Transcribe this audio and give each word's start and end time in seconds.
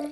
This 0.00 0.08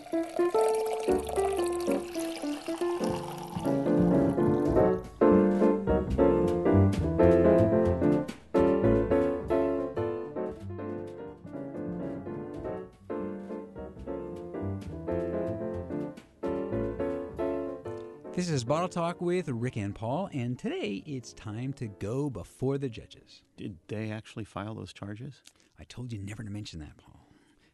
is 18.51 18.65
Bottle 18.65 18.89
Talk 18.89 19.23
with 19.23 19.49
Rick 19.49 19.77
and 19.77 19.95
Paul, 19.95 20.29
and 20.35 20.59
today 20.59 21.03
it's 21.07 21.33
time 21.33 21.73
to 21.75 21.87
go 21.87 22.29
before 22.29 22.77
the 22.77 22.91
judges. 22.91 23.41
Did 23.57 23.79
they 23.89 24.11
actually 24.11 24.45
file 24.45 24.75
those 24.75 24.93
charges? 24.93 25.43
I 25.81 25.85
told 25.85 26.13
you 26.13 26.19
never 26.19 26.43
to 26.43 26.51
mention 26.51 26.81
that, 26.81 26.99
Paul. 26.99 27.18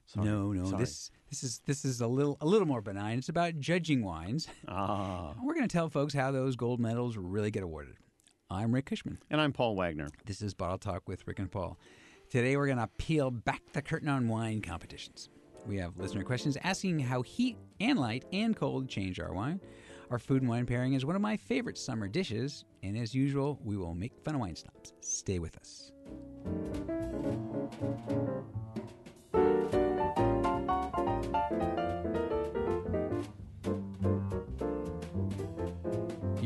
Sorry. 0.06 0.26
No, 0.26 0.52
no. 0.52 0.64
Sorry. 0.66 0.78
This 0.78 1.10
this 1.30 1.42
is 1.42 1.60
this 1.66 1.84
is 1.84 2.00
a 2.00 2.06
little 2.06 2.36
a 2.40 2.46
little 2.46 2.66
more 2.66 2.80
benign. 2.80 3.18
It's 3.18 3.28
about 3.28 3.58
judging 3.58 4.04
wines. 4.04 4.48
Ah. 4.68 5.34
We're 5.42 5.54
going 5.54 5.66
to 5.66 5.72
tell 5.72 5.88
folks 5.88 6.14
how 6.14 6.30
those 6.30 6.56
gold 6.56 6.80
medals 6.80 7.16
really 7.16 7.50
get 7.50 7.62
awarded. 7.62 7.96
I'm 8.50 8.72
Rick 8.72 8.90
Kushman. 8.90 9.18
And 9.30 9.40
I'm 9.40 9.52
Paul 9.52 9.74
Wagner. 9.74 10.08
This 10.26 10.42
is 10.42 10.54
Bottle 10.54 10.78
Talk 10.78 11.08
with 11.08 11.26
Rick 11.26 11.38
and 11.38 11.50
Paul. 11.50 11.78
Today 12.30 12.56
we're 12.56 12.66
going 12.66 12.78
to 12.78 12.88
peel 12.98 13.30
back 13.30 13.62
the 13.72 13.82
curtain 13.82 14.08
on 14.08 14.28
wine 14.28 14.60
competitions. 14.60 15.28
We 15.66 15.78
have 15.78 15.96
listener 15.96 16.24
questions 16.24 16.58
asking 16.62 16.98
how 17.00 17.22
heat 17.22 17.56
and 17.80 17.98
light 17.98 18.24
and 18.32 18.54
cold 18.54 18.88
change 18.88 19.18
our 19.18 19.32
wine. 19.32 19.60
Our 20.10 20.18
food 20.18 20.42
and 20.42 20.48
wine 20.50 20.66
pairing 20.66 20.92
is 20.92 21.04
one 21.06 21.16
of 21.16 21.22
my 21.22 21.36
favorite 21.36 21.78
summer 21.78 22.06
dishes, 22.06 22.64
and 22.82 22.96
as 22.98 23.14
usual, 23.14 23.58
we 23.64 23.76
will 23.76 23.94
make 23.94 24.12
fun 24.22 24.34
of 24.34 24.40
wine 24.42 24.56
snobs. 24.56 24.92
Stay 25.00 25.38
with 25.38 25.56
us. 25.56 25.92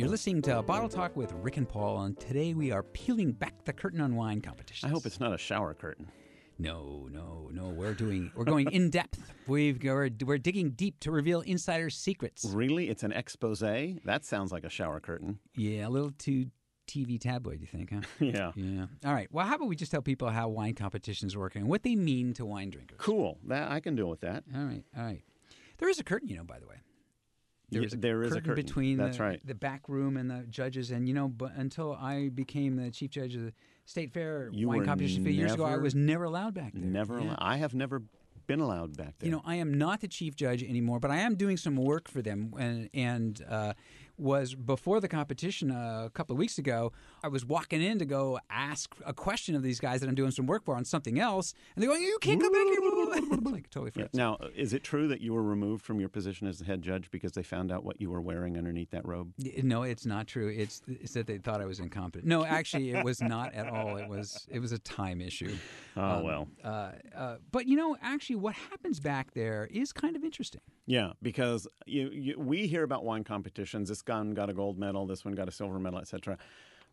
You're 0.09 0.12
listening 0.12 0.41
to 0.41 0.62
Bottle 0.62 0.89
Talk 0.89 1.14
with 1.19 1.34
Rick 1.34 1.59
and 1.59 1.69
Paul, 1.69 2.01
and 2.01 2.19
today 2.19 2.55
we 2.55 2.73
are 2.73 2.83
peeling 2.83 3.33
back 3.33 3.62
the 3.67 3.75
curtain 3.75 4.01
on 4.01 4.17
wine 4.17 4.41
competitions. 4.41 4.91
I 4.91 4.95
hope 4.95 5.05
it's 5.05 5.20
not 5.20 5.34
a 5.34 5.37
shower 5.37 5.75
curtain. 5.75 6.11
No, 6.59 7.09
no, 7.12 7.50
no. 7.53 7.69
We're 7.69 7.92
doing. 7.92 8.33
We're 8.34 8.47
going 8.47 8.70
in 8.73 8.89
depth. 8.89 9.20
We've 9.47 9.78
we're, 9.84 10.09
we're 10.25 10.39
digging 10.39 10.70
deep 10.70 10.98
to 11.00 11.11
reveal 11.11 11.42
insider 11.42 11.91
secrets. 11.91 12.47
Really? 12.47 12.89
It's 12.89 13.03
an 13.03 13.12
expose? 13.12 13.61
That 13.61 14.25
sounds 14.25 14.50
like 14.50 14.65
a 14.65 14.70
shower 14.70 14.98
curtain. 14.98 15.41
Yeah, 15.55 15.89
a 15.89 15.91
little 15.91 16.12
too 16.12 16.47
TV 16.87 17.20
tabloid. 17.20 17.61
You 17.61 17.67
think, 17.67 17.93
huh? 17.93 18.00
Yeah. 18.19 18.53
Yeah. 18.56 18.87
All 19.05 19.12
right. 19.12 19.28
Well, 19.31 19.45
how 19.45 19.56
about 19.56 19.69
we 19.69 19.77
just 19.77 19.93
tell 19.93 20.00
people 20.00 20.31
how 20.31 20.48
wine 20.48 20.72
competitions 20.72 21.37
work 21.37 21.55
and 21.55 21.69
what 21.69 21.83
they 21.83 21.97
mean 21.97 22.33
to 22.33 22.47
wine 22.47 22.70
drinkers? 22.70 22.97
Cool. 22.97 23.37
That 23.47 23.70
I 23.70 23.81
can 23.81 23.95
deal 23.95 24.09
with 24.09 24.22
that. 24.22 24.45
All 24.56 24.62
right. 24.62 24.84
All 24.97 25.05
right. 25.05 25.22
There 25.77 25.91
is 25.91 26.00
a 26.00 26.05
curtain, 26.05 26.28
you 26.28 26.37
know. 26.39 26.45
By 26.45 26.61
the 26.61 26.67
way, 26.67 26.77
there 27.71 27.81
Ye- 27.83 27.87
is 27.87 27.95
a 27.95 27.97
there 27.97 28.23
is 28.23 28.33
a 28.33 28.37
curtain. 28.41 28.55
between 28.55 28.97
That's 28.99 29.17
the, 29.19 29.23
right. 29.23 29.47
the 29.47 29.55
back 29.55 29.89
room 29.89 30.17
and 30.17 30.31
the 30.31 30.45
judges. 30.49 30.91
And 30.91 31.07
you 31.09 31.15
know, 31.15 31.29
but 31.29 31.53
until 31.57 31.93
I 31.93 32.29
became 32.31 32.77
the 32.77 32.91
chief 32.91 33.11
judge 33.11 33.35
of 33.35 33.43
the 33.43 33.53
state 33.85 34.13
fair 34.13 34.51
You 34.53 34.69
wine 34.69 34.85
competition 34.85 35.23
a 35.23 35.25
few 35.25 35.33
years 35.35 35.53
ago, 35.55 35.65
I 35.65 35.77
was 35.77 35.95
never 35.95 36.25
allowed 36.25 36.55
back 36.55 36.73
there. 36.75 36.83
Never. 36.85 37.21
Yeah. 37.21 37.35
I 37.39 37.57
have 37.59 37.75
never 37.75 38.03
been 38.47 38.61
allowed 38.61 38.97
back 38.97 39.19
there. 39.19 39.27
You 39.29 39.33
know, 39.33 39.43
I 39.45 39.57
am 39.57 39.75
not 39.75 40.01
the 40.01 40.09
chief 40.09 40.35
judge 40.35 40.63
anymore, 40.63 41.01
but 41.01 41.11
I 41.11 41.19
am 41.19 41.35
doing 41.35 41.59
some 41.59 41.77
work 41.77 42.09
for 42.09 42.23
them. 42.23 42.55
And, 42.59 42.89
and 42.95 43.45
uh, 43.49 43.75
was 44.17 44.55
before 44.55 45.01
the 45.01 45.07
competition 45.09 45.71
uh, 45.71 46.03
a 46.07 46.11
couple 46.11 46.35
of 46.35 46.39
weeks 46.39 46.59
ago. 46.59 46.93
I 47.23 47.29
was 47.29 47.45
walking 47.45 47.81
in 47.83 47.99
to 48.01 48.05
go 48.05 48.41
ask 48.51 48.95
a 49.07 49.13
question 49.13 49.55
of 49.55 49.63
these 49.63 49.79
guys 49.79 50.01
that 50.01 50.09
I'm 50.09 50.15
doing 50.17 50.33
some 50.33 50.47
work 50.47 50.65
for 50.65 50.75
on 50.75 50.85
something 50.85 51.21
else, 51.21 51.55
and 51.77 51.83
they're 51.83 51.89
going, 51.91 52.03
"You 52.03 52.19
can't 52.21 52.41
come 52.41 52.53
back 52.53 52.67
here." 52.67 52.81
Like 53.48 53.70
totally 53.70 53.92
Yeah. 53.95 54.06
Now, 54.12 54.39
is 54.55 54.73
it 54.73 54.84
true 54.84 55.09
that 55.09 55.20
you 55.20 55.33
were 55.33 55.42
removed 55.42 55.84
from 55.84 56.01
your 56.01 56.09
position 56.09 56.47
as 56.47 56.59
the 56.59 56.64
head 56.64 56.83
judge 56.83 57.11
because 57.11 57.33
they 57.33 57.42
found 57.42 57.73
out 57.73 57.84
what 57.84 58.00
you 58.00 58.11
were 58.11 58.20
wearing 58.20 58.56
underneath 58.59 58.91
that 58.91 59.06
robe? 59.06 59.33
No, 59.62 59.83
it's 59.83 60.05
not 60.06 60.27
true. 60.27 60.48
It's, 60.48 60.83
it's 60.87 61.15
that 61.15 61.27
they 61.27 61.38
thought 61.38 61.60
I 61.60 61.65
was 61.65 61.81
incompetent. 61.81 62.28
No, 62.28 62.44
actually, 62.44 62.91
it 62.91 63.05
was 63.05 63.21
not 63.22 63.55
at 63.55 63.69
all. 63.69 63.97
It 63.97 64.09
was 64.09 64.47
it 64.50 64.59
was 64.60 64.72
a 64.72 64.78
time 64.78 65.21
issue. 65.21 65.56
Oh 65.97 66.03
Um, 66.03 66.25
well. 66.25 66.49
Uh, 66.62 66.91
uh, 67.16 67.37
but 67.50 67.66
you 67.66 67.77
know, 67.77 67.97
actually, 68.03 68.37
what 68.37 68.55
happens 68.55 69.00
back 69.00 69.33
there 69.34 69.69
is 69.71 69.93
kind 69.93 70.16
of 70.16 70.25
interesting. 70.25 70.60
Yeah, 70.87 71.12
because 71.22 71.66
you, 71.87 72.09
you, 72.10 72.38
we 72.38 72.66
hear 72.66 72.83
about 72.83 73.04
wine 73.04 73.25
competitions. 73.25 73.88
This 73.88 74.03
gun 74.03 74.33
got 74.34 74.49
a 74.49 74.54
gold 74.54 74.78
medal. 74.78 75.06
This 75.06 75.25
one 75.25 75.34
got 75.34 75.49
a 75.49 75.53
silver 75.53 75.78
medal, 75.78 75.99
etc. 75.99 76.38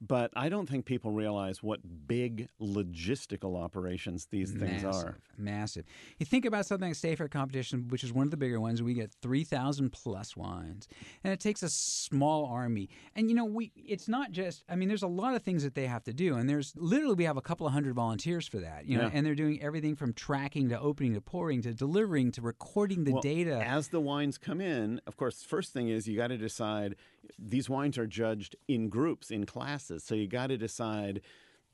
But 0.08 0.32
I 0.36 0.50
don't 0.50 0.68
think 0.68 0.86
people 0.86 1.12
realize 1.12 1.64
what 1.64 1.80
big 2.08 2.50
logistical 2.62 3.56
operations 3.62 4.28
these 4.30 4.52
things 4.52 4.84
massive, 4.84 5.06
are. 5.10 5.18
Massive. 5.38 5.86
You 6.20 6.26
think 6.26 6.46
about 6.46 6.66
something 6.66 6.90
like 6.90 6.96
State 6.96 7.18
Fair 7.18 7.28
competition, 7.28 7.88
which 7.90 8.04
is 8.04 8.12
one 8.14 8.28
of 8.28 8.32
the 8.32 8.38
bigger 8.38 8.60
ones. 8.60 8.82
We 8.84 8.94
get 8.94 9.12
three 9.22 9.44
thousand 9.44 9.92
plus 9.92 10.36
wines, 10.36 10.88
and 11.24 11.32
it 11.34 11.40
takes 11.40 11.64
a 11.64 11.70
small 11.70 12.46
army. 12.46 12.90
And 13.16 13.30
you 13.30 13.36
know, 13.36 13.46
we 13.46 13.72
it's 13.76 14.08
not 14.08 14.32
just. 14.32 14.64
I 14.70 14.76
mean, 14.76 14.88
there's 14.88 15.04
a 15.04 15.08
lot 15.08 15.36
of 15.36 15.42
things 15.44 15.64
that 15.64 15.76
they 15.76 15.88
have 15.88 16.04
to 16.06 16.14
do, 16.14 16.36
and 16.36 16.50
there's 16.50 16.74
literally 16.76 17.16
we 17.16 17.24
have 17.26 17.38
a 17.38 17.42
couple 17.42 17.66
of 17.68 17.74
hundred 17.74 17.96
volunteers 17.96 18.48
for 18.48 18.58
that. 18.60 18.86
You 18.86 18.98
know, 18.98 19.04
Yeah. 19.06 19.12
and 19.14 19.26
they're 19.26 19.36
doing 19.36 19.62
everything 19.62 19.96
from 19.96 20.14
tracking 20.14 20.70
to 20.70 20.80
opening 20.80 21.14
to 21.14 21.22
pouring 21.22 21.62
to 21.64 21.74
delivering 21.74 22.32
to 22.34 22.42
recording 22.42 23.04
the 23.04 23.14
Well, 23.14 23.22
data. 23.22 23.64
As 23.66 23.90
the 23.90 24.00
wines 24.00 24.38
come 24.38 24.62
in, 24.62 25.02
of 25.08 25.18
course, 25.18 25.44
first 25.44 25.74
thing 25.74 25.90
is 25.90 26.08
you 26.08 26.18
got 26.18 26.28
to 26.28 26.38
decide 26.38 26.96
these 27.38 27.70
wines 27.70 27.98
are 27.98 28.08
judged 28.08 28.56
in 28.68 28.90
groups, 28.90 29.32
in 29.32 29.46
classes. 29.46 30.04
So 30.04 30.16
you 30.16 30.28
got 30.28 30.48
to 30.48 30.58
decide 30.58 31.22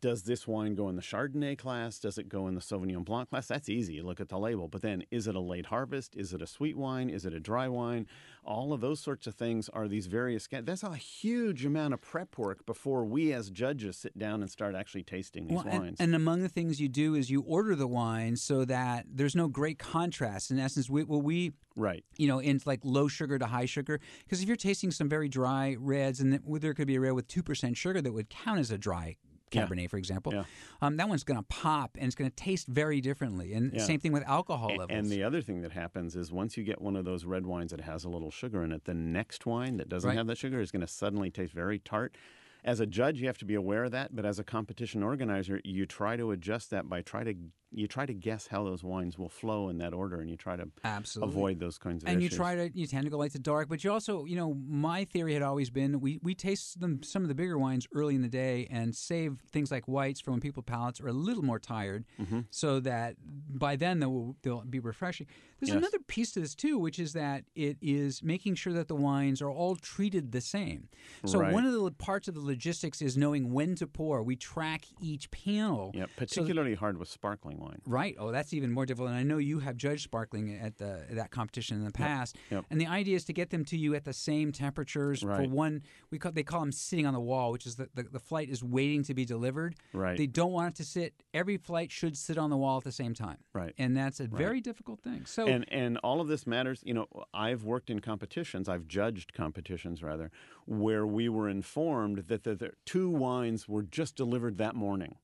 does 0.02 0.24
this 0.24 0.48
wine 0.48 0.74
go 0.74 0.90
in 0.90 0.96
the 0.96 1.02
Chardonnay 1.02 1.58
class? 1.58 2.00
Does 2.00 2.18
it 2.18 2.28
go 2.28 2.48
in 2.48 2.56
the 2.56 2.62
Sauvignon 2.62 3.06
Blanc 3.06 3.30
class? 3.30 3.48
That's 3.48 3.70
easy. 3.70 3.94
You 3.94 4.04
look 4.04 4.20
at 4.20 4.30
the 4.30 4.40
label. 4.40 4.68
But 4.68 4.82
then 4.82 5.04
is 5.12 5.28
it 5.28 5.36
a 5.36 5.40
late 5.40 5.68
harvest? 5.68 6.16
Is 6.16 6.34
it 6.34 6.42
a 6.42 6.48
sweet 6.48 6.76
wine? 6.76 7.10
Is 7.10 7.26
it 7.26 7.34
a 7.34 7.40
dry 7.40 7.68
wine? 7.68 8.08
All 8.44 8.74
of 8.74 8.82
those 8.82 9.00
sorts 9.00 9.28
of 9.28 9.36
things 9.36 9.70
are 9.70 9.88
these 9.88 10.08
various. 10.08 10.48
That's 10.52 10.82
a 10.84 10.96
huge 10.96 11.64
amount 11.66 11.94
of 11.94 12.02
prep 12.02 12.38
work 12.38 12.66
before 12.66 13.06
we 13.06 13.32
as 13.32 13.52
judges 13.52 13.96
sit 13.96 14.18
down 14.18 14.42
and 14.42 14.50
start 14.50 14.74
actually 14.74 15.04
tasting 15.04 15.48
these 15.48 15.64
Well, 15.64 15.80
wines. 15.80 16.00
and 16.00 16.16
among 16.16 16.42
the 16.42 16.50
things 16.50 16.82
you 16.82 16.90
do 16.90 17.14
is 17.14 17.30
you 17.30 17.42
order 17.42 17.76
the 17.76 17.88
wine 17.88 18.36
so 18.36 18.66
that 18.66 19.06
there's 19.14 19.36
no 19.36 19.48
great 19.48 19.78
contrast. 19.78 20.50
In 20.50 20.58
essence, 20.58 20.90
we, 20.90 21.04
well, 21.04 21.22
we 21.22 21.54
right. 21.76 22.04
you 22.18 22.28
know, 22.28 22.40
in 22.40 22.60
like 22.66 22.80
low 22.84 23.08
sugar 23.08 23.38
to 23.38 23.46
high 23.46 23.66
sugar. 23.66 24.00
Because 24.24 24.42
if 24.42 24.48
you're 24.48 24.58
tasting 24.58 24.90
some 24.90 25.08
very 25.08 25.30
dry 25.30 25.76
reds, 25.80 26.20
and 26.20 26.32
th- 26.32 26.62
there 26.62 26.74
could 26.74 26.88
be 26.88 26.96
a 26.96 27.00
red 27.00 27.12
with 27.12 27.28
two 27.28 27.44
percent 27.44 27.78
sugar 27.78 28.02
that 28.02 28.12
would 28.12 28.30
count 28.30 28.60
as 28.60 28.72
a 28.72 28.78
dry 28.80 29.16
Yeah. 29.54 29.66
Cabernet, 29.68 29.90
for 29.90 29.98
example, 29.98 30.34
Yeah. 30.34 30.44
um, 30.82 30.98
that 30.98 31.10
one's 31.10 31.24
going 31.24 31.38
to 31.40 31.44
pop 31.44 31.96
and 31.98 32.06
it's 32.06 32.16
going 32.16 32.30
to 32.30 32.36
taste 32.36 32.68
very 32.68 33.02
differently. 33.02 33.54
And 33.54 33.74
Yeah. 33.74 33.80
same 33.86 34.00
thing 34.00 34.12
with 34.14 34.24
alcohol 34.24 34.76
levels. 34.76 34.98
And 34.98 35.10
the 35.10 35.24
other 35.24 35.42
thing 35.42 35.62
that 35.62 35.72
happens 35.72 36.16
is 36.16 36.32
once 36.32 36.58
you 36.58 36.64
get 36.64 36.82
one 36.82 36.96
of 36.96 37.06
those 37.06 37.26
red 37.26 37.46
wines 37.46 37.72
that 37.72 37.82
has 37.82 38.04
a 38.04 38.10
little 38.10 38.32
sugar 38.32 38.64
in 38.64 38.72
it, 38.72 38.86
the 38.86 38.94
next 38.94 39.46
wine 39.46 39.78
that 39.78 39.90
doesn't 39.90 40.08
Right. 40.08 40.18
have 40.18 40.28
that 40.28 40.38
sugar 40.38 40.60
is 40.62 40.72
going 40.72 40.82
to 40.82 40.88
suddenly 40.88 41.30
taste 41.32 41.54
very 41.54 41.80
tart. 41.80 42.18
As 42.64 42.80
a 42.80 42.86
judge, 42.86 43.20
you 43.20 43.28
have 43.28 43.40
to 43.40 43.46
be 43.46 43.56
aware 43.56 43.86
of 43.86 43.92
that, 43.92 44.16
but 44.16 44.24
as 44.26 44.38
a 44.38 44.44
competition 44.44 45.02
organizer, 45.02 45.60
you 45.64 45.86
try 45.88 46.16
to 46.16 46.30
adjust 46.32 46.70
that 46.70 46.88
by 46.88 47.02
try 47.02 47.24
to 47.24 47.34
you 47.74 47.88
try 47.88 48.06
to 48.06 48.14
guess 48.14 48.48
how 48.48 48.64
those 48.64 48.84
wines 48.84 49.18
will 49.18 49.30
flow 49.30 49.70
in 49.70 49.78
that 49.78 49.94
order, 49.94 50.20
and 50.20 50.30
you 50.30 50.36
try 50.36 50.56
to 50.56 50.68
Absolutely. 50.84 51.34
avoid 51.34 51.60
those 51.60 51.78
kinds 51.78 52.04
of 52.04 52.10
and 52.10 52.22
you 52.22 52.30
try 52.30 52.56
to 52.56 52.70
you 52.78 52.86
tend 52.86 53.06
to 53.06 53.10
go 53.10 53.18
light 53.18 53.32
to 53.32 53.40
dark, 53.40 53.70
but 53.70 53.84
you 53.84 53.92
also 53.92 54.26
you 54.26 54.36
know 54.36 54.54
my 54.68 55.06
theory 55.06 55.34
had 55.34 55.42
always 55.42 55.70
been 55.70 56.00
we 56.02 56.20
we 56.22 56.36
taste 56.36 56.80
them 56.82 57.02
some 57.04 57.22
of 57.22 57.28
the 57.30 57.36
bigger 57.36 57.58
wines 57.58 57.88
early 57.94 58.16
in 58.16 58.22
the 58.22 58.28
day 58.28 58.68
and 58.70 58.96
save 58.96 59.40
things 59.52 59.72
like 59.72 59.88
whites 59.88 60.20
for 60.20 60.32
when 60.32 60.40
people's 60.42 60.66
palates 60.66 61.00
are 61.00 61.08
a 61.08 61.14
little 61.14 61.44
more 61.44 61.60
tired, 61.60 62.06
Mm-hmm. 62.22 62.42
so 62.50 62.80
that 62.82 63.16
by 63.50 63.76
then 63.76 64.00
they'll 64.00 64.36
they'll 64.42 64.62
be 64.66 64.80
refreshing. 64.80 65.28
There's 65.60 65.70
Yes. 65.70 65.78
another 65.78 66.00
piece 66.00 66.32
to 66.32 66.40
this 66.40 66.56
too, 66.56 66.80
which 66.80 66.98
is 66.98 67.14
that 67.14 67.44
it 67.56 67.78
is 67.82 68.24
making 68.24 68.56
sure 68.56 68.74
that 68.74 68.88
the 68.88 68.96
wines 68.96 69.42
are 69.44 69.50
all 69.52 69.76
treated 69.76 70.32
the 70.32 70.42
same. 70.42 70.90
So 71.26 71.40
Right. 71.40 71.54
one 71.54 71.66
of 71.66 71.74
the 71.74 71.92
parts 71.92 72.28
of 72.28 72.34
the 72.34 72.42
logistics 72.42 73.00
is 73.02 73.16
knowing 73.16 73.54
when 73.54 73.76
to 73.76 73.86
pour. 73.88 74.24
We 74.24 74.36
track 74.36 74.86
each 75.00 75.30
panel. 75.32 75.92
yeah, 75.94 76.06
So- 76.06 76.12
particularly 76.18 76.74
hard 76.74 76.98
with 76.98 77.08
sparkling 77.10 77.60
Right. 77.86 78.16
Oh, 78.18 78.32
that's 78.32 78.54
even 78.54 78.72
more 78.72 78.86
difficult. 78.86 79.10
And 79.10 79.18
I 79.18 79.24
know 79.24 79.38
you 79.38 79.60
have 79.60 79.78
judged 79.78 80.04
sparkling 80.04 80.58
at 80.62 80.78
the 80.78 81.06
that 81.12 81.32
competition 81.32 81.78
in 81.78 81.86
the 81.86 81.92
past. 81.92 82.38
Yep. 82.50 82.66
And 82.70 82.80
the 82.80 82.88
idea 82.88 83.16
is 83.16 83.26
to 83.26 83.34
get 83.34 83.50
them 83.50 83.66
to 83.66 83.78
you 83.78 83.96
at 83.96 84.06
the 84.06 84.14
same 84.14 84.52
temperatures 84.52 85.24
right. 85.24 85.38
for 85.38 85.50
one. 85.50 85.84
We 86.10 86.20
call 86.20 86.32
they 86.32 86.44
call 86.44 86.62
them 86.62 86.72
sitting 86.72 87.06
on 87.06 87.14
the 87.14 87.20
wall, 87.20 87.52
which 87.52 87.66
is 87.66 87.76
that 87.76 87.96
the, 87.96 88.04
the 88.04 88.20
flight 88.20 88.50
is 88.50 88.64
waiting 88.64 89.04
to 89.04 89.14
be 89.14 89.26
delivered. 89.26 89.76
Right. 89.94 90.18
They 90.18 90.28
don't 90.28 90.52
want 90.52 90.74
it 90.74 90.78
to 90.78 90.84
sit. 90.84 91.14
Every 91.34 91.58
flight 91.58 91.92
should 91.92 92.18
sit 92.18 92.38
on 92.38 92.50
the 92.50 92.58
wall 92.58 92.78
at 92.78 92.84
the 92.84 92.92
same 92.92 93.14
time. 93.14 93.38
Right. 93.54 93.74
And 93.78 93.96
that's 93.96 94.20
a 94.20 94.28
very 94.28 94.62
difficult 94.62 95.02
thing. 95.02 95.26
So 95.26 95.48
and 95.48 95.66
and 95.72 95.98
all 96.00 96.22
of 96.22 96.28
this 96.28 96.48
matters. 96.48 96.82
You 96.84 96.94
know, 96.94 97.08
I've 97.34 97.64
worked 97.64 97.90
in 97.90 98.00
competitions. 98.00 98.68
I've 98.68 98.88
judged 98.88 99.34
competitions 99.34 100.02
rather, 100.04 100.32
where 100.66 101.06
we 101.06 101.30
were 101.30 101.50
informed 101.50 102.26
that 102.28 102.44
the, 102.44 102.56
the 102.56 102.72
two 102.86 103.10
wines 103.10 103.68
were 103.68 103.84
just 103.84 104.16
delivered 104.16 104.58
that 104.58 104.76
morning, 104.76 105.16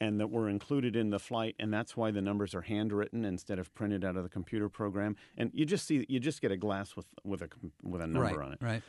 and 0.00 0.18
that 0.18 0.30
were 0.30 0.48
included 0.48 0.96
in 0.96 1.10
the 1.10 1.18
flight, 1.18 1.54
and 1.58 1.72
that's 1.72 1.96
why 1.96 2.10
the 2.10 2.22
numbers 2.22 2.54
are 2.54 2.62
handwritten 2.62 3.24
instead 3.24 3.58
of 3.58 3.72
printed 3.74 4.04
out 4.04 4.16
of 4.16 4.22
the 4.22 4.28
computer 4.28 4.68
program. 4.68 5.16
And 5.36 5.50
you 5.52 5.64
just 5.64 5.86
see, 5.86 6.06
you 6.08 6.18
just 6.18 6.40
get 6.40 6.50
a 6.50 6.56
glass 6.56 6.96
with 6.96 7.06
with 7.24 7.42
a 7.42 7.48
with 7.82 8.00
a 8.00 8.06
number 8.06 8.38
right, 8.38 8.46
on 8.46 8.52
it. 8.54 8.58
right. 8.62 8.82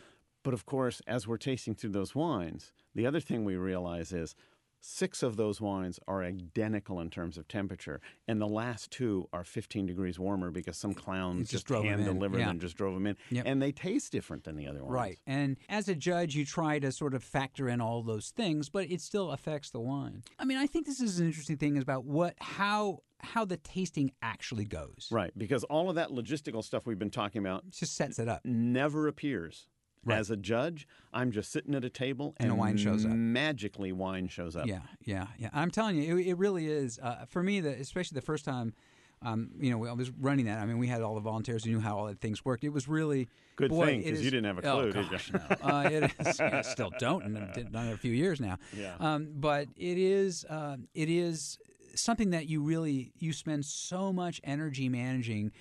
But 0.43 0.53
of 0.53 0.65
course, 0.65 1.01
as 1.05 1.27
we're 1.27 1.37
tasting 1.37 1.75
through 1.75 1.91
those 1.91 2.15
wines, 2.15 2.71
the 2.95 3.05
other 3.05 3.19
thing 3.19 3.45
we 3.45 3.55
realize 3.55 4.11
is 4.11 4.35
Six 4.83 5.21
of 5.21 5.37
those 5.37 5.61
wines 5.61 5.99
are 6.07 6.23
identical 6.23 6.99
in 6.99 7.11
terms 7.11 7.37
of 7.37 7.47
temperature, 7.47 8.01
and 8.27 8.41
the 8.41 8.47
last 8.47 8.89
two 8.89 9.29
are 9.31 9.43
15 9.43 9.85
degrees 9.85 10.17
warmer 10.17 10.49
because 10.49 10.75
some 10.75 10.95
clowns 10.95 11.41
just 11.41 11.51
just, 11.51 11.65
drove 11.67 11.85
hand 11.85 12.03
delivered 12.03 12.39
Yeah. 12.39 12.49
and 12.49 12.59
just 12.59 12.75
drove 12.75 12.95
them 12.95 13.05
in. 13.05 13.15
Yep. 13.29 13.43
And 13.45 13.61
they 13.61 13.71
taste 13.71 14.11
different 14.11 14.43
than 14.43 14.55
the 14.55 14.65
other 14.65 14.79
ones. 14.83 14.91
Right. 14.91 15.19
And 15.27 15.57
as 15.69 15.87
a 15.87 15.93
judge, 15.93 16.35
you 16.35 16.45
try 16.45 16.79
to 16.79 16.91
sort 16.91 17.13
of 17.13 17.23
factor 17.23 17.69
in 17.69 17.79
all 17.79 18.01
those 18.01 18.31
things, 18.31 18.69
but 18.69 18.89
it 18.89 19.01
still 19.01 19.31
affects 19.31 19.69
the 19.69 19.79
wine. 19.79 20.23
I 20.39 20.45
mean, 20.45 20.57
I 20.57 20.65
think 20.65 20.87
this 20.87 20.99
is 20.99 21.19
an 21.19 21.27
interesting 21.27 21.57
thing 21.57 21.77
about 21.77 22.05
what 22.05 22.33
how 22.39 23.03
how 23.23 23.45
the 23.45 23.57
tasting 23.57 24.11
actually 24.23 24.65
goes. 24.65 25.09
Right, 25.11 25.31
because 25.37 25.63
all 25.65 25.89
of 25.89 25.95
that 25.95 26.09
logistical 26.09 26.63
stuff 26.63 26.87
we've 26.87 26.97
been 26.97 27.11
talking 27.11 27.39
about 27.39 27.65
It 27.67 27.73
just 27.73 27.95
sets 27.95 28.17
it 28.17 28.27
up. 28.27 28.43
never 28.43 29.07
appears. 29.07 29.67
Right. 30.03 30.17
As 30.17 30.31
a 30.31 30.35
judge, 30.37 30.87
I'm 31.13 31.31
just 31.31 31.51
sitting 31.51 31.75
at 31.75 31.85
a 31.85 31.89
table 31.89 32.33
And 32.37 32.49
the 32.49 32.55
wine 32.55 32.75
shows 32.77 33.05
up. 33.05 33.11
Magically, 33.11 33.91
wine 33.91 34.27
shows 34.27 34.55
up. 34.55 34.65
Yeah, 34.65 34.79
yeah, 35.05 35.27
yeah. 35.37 35.49
I'm 35.53 35.69
telling 35.69 35.95
you, 35.97 36.17
it, 36.17 36.27
it 36.27 36.37
really 36.39 36.65
is. 36.67 36.97
Uh, 37.01 37.25
for 37.27 37.43
me, 37.43 37.59
the, 37.61 37.69
especially 37.69 38.15
the 38.15 38.21
first 38.25 38.43
time, 38.43 38.73
um, 39.21 39.51
you 39.59 39.69
know, 39.69 39.85
I 39.85 39.91
was 39.93 40.09
running 40.09 40.47
that. 40.47 40.57
I 40.57 40.65
mean, 40.65 40.79
we 40.79 40.87
had 40.87 41.03
all 41.03 41.13
the 41.13 41.21
volunteers 41.21 41.63
who 41.63 41.69
knew 41.69 41.79
how 41.79 41.99
all 41.99 42.07
the 42.07 42.15
things 42.15 42.43
worked. 42.43 42.63
It 42.63 42.69
was 42.69 42.87
really 42.87 43.27
Good 43.57 43.69
boy, 43.69 43.85
thing, 43.85 44.01
it 44.01 44.09
'cause 44.09 44.19
is- 44.19 44.25
you 44.25 44.31
didn't 44.31 44.45
have 44.47 44.57
a 44.57 44.67
oh, 44.67 44.81
clue, 44.81 44.91
did 44.93 45.05
you? 45.05 45.11
gosh, 45.11 45.31
no. 45.33 45.39
Uh, 45.61 45.89
it 45.91 46.11
is. 46.27 46.39
I 46.41 46.61
still 46.63 46.91
don't, 46.97 47.23
and 47.23 47.37
I've 47.37 47.71
done 47.71 47.87
it 47.89 47.93
a 47.93 47.97
few 47.97 48.11
years 48.13 48.41
now. 48.41 48.57
Yeah. 48.75 48.95
Um, 48.99 49.33
but 49.35 49.67
it 49.77 49.99
is. 49.99 50.45
Uh, 50.45 50.77
it 50.95 51.09
is 51.11 51.59
something 51.93 52.31
that 52.31 52.47
you 52.47 52.63
really 52.63 53.11
you 53.19 53.33
spend 53.33 53.65
so 53.65 54.11
much 54.11 54.41
energy 54.43 54.89
managing 54.89 55.51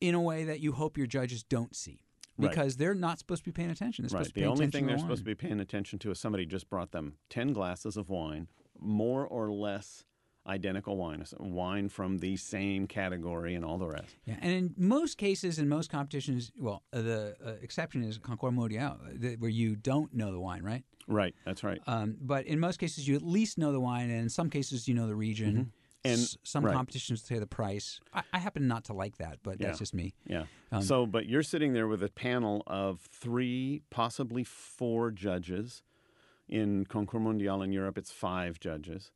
in 0.00 0.14
a 0.14 0.22
way 0.22 0.44
that 0.44 0.60
you 0.60 0.72
hope 0.72 0.96
your 0.96 1.06
judges 1.06 1.42
don't 1.42 1.76
see. 1.76 2.00
Right. 2.38 2.50
Because 2.50 2.76
they're 2.76 2.94
not 2.94 3.18
supposed 3.18 3.44
to 3.44 3.50
be 3.50 3.52
paying 3.52 3.70
attention. 3.70 4.06
They're 4.06 4.20
Right. 4.20 4.32
The 4.32 4.46
only 4.46 4.68
thing 4.68 4.86
they're 4.86 4.96
the 4.96 5.02
supposed 5.02 5.20
to 5.20 5.24
be 5.24 5.34
paying 5.34 5.60
attention 5.60 5.98
to 6.00 6.10
is 6.10 6.20
somebody 6.20 6.46
just 6.46 6.70
brought 6.70 6.92
them 6.92 7.14
10 7.30 7.52
glasses 7.52 7.96
of 7.96 8.08
wine, 8.08 8.48
more 8.78 9.26
or 9.26 9.52
less 9.52 10.04
identical 10.46 10.96
wine, 10.96 11.24
wine 11.38 11.88
from 11.88 12.18
the 12.18 12.36
same 12.36 12.86
category 12.86 13.54
and 13.54 13.64
all 13.64 13.78
the 13.78 13.86
rest. 13.86 14.16
Yeah, 14.24 14.36
and 14.40 14.52
in 14.52 14.74
most 14.78 15.18
cases, 15.18 15.58
in 15.58 15.68
most 15.68 15.90
competitions, 15.90 16.50
well, 16.58 16.82
uh, 16.92 17.02
the 17.02 17.36
uh, 17.44 17.50
exception 17.60 18.02
is 18.02 18.18
Concours 18.18 18.54
Mondial, 18.54 18.94
uh, 18.94 19.36
where 19.38 19.50
you 19.50 19.76
don't 19.76 20.14
know 20.14 20.32
the 20.32 20.40
wine, 20.40 20.62
right? 20.62 20.84
Right, 21.06 21.34
that's 21.44 21.62
right. 21.64 21.80
Um, 21.86 22.16
but 22.20 22.46
in 22.46 22.60
most 22.60 22.78
cases, 22.78 23.06
you 23.06 23.14
at 23.14 23.22
least 23.22 23.58
know 23.58 23.72
the 23.72 23.80
wine, 23.80 24.10
and 24.10 24.20
in 24.20 24.28
some 24.28 24.50
cases, 24.50 24.88
you 24.88 24.94
know 24.94 25.06
the 25.06 25.14
region. 25.14 25.52
Mm-hmm. 25.52 25.68
And- 26.04 26.14
S- 26.20 26.38
some 26.44 26.64
right. 26.64 26.74
competitions 26.74 27.22
say 27.22 27.38
the 27.38 27.46
price. 27.46 28.00
I, 28.14 28.22
I 28.32 28.38
happen 28.38 28.68
not 28.68 28.84
to 28.84 28.92
like 28.92 29.18
that, 29.18 29.38
but 29.42 29.58
that's 29.58 29.76
Yeah. 29.76 29.78
just 29.78 29.94
me. 29.94 30.14
Yeah. 30.26 30.44
Um, 30.70 30.82
so, 30.82 31.06
but 31.06 31.26
you're 31.26 31.42
sitting 31.42 31.72
there 31.72 31.88
with 31.88 32.02
a 32.02 32.08
panel 32.08 32.62
of 32.66 33.00
three, 33.00 33.82
possibly 33.90 34.44
four 34.44 35.10
judges. 35.10 35.82
In 36.48 36.86
Concours 36.86 37.20
Mondial 37.22 37.62
in 37.62 37.72
Europe, 37.72 37.98
it's 37.98 38.10
five 38.10 38.58
judges. 38.58 39.10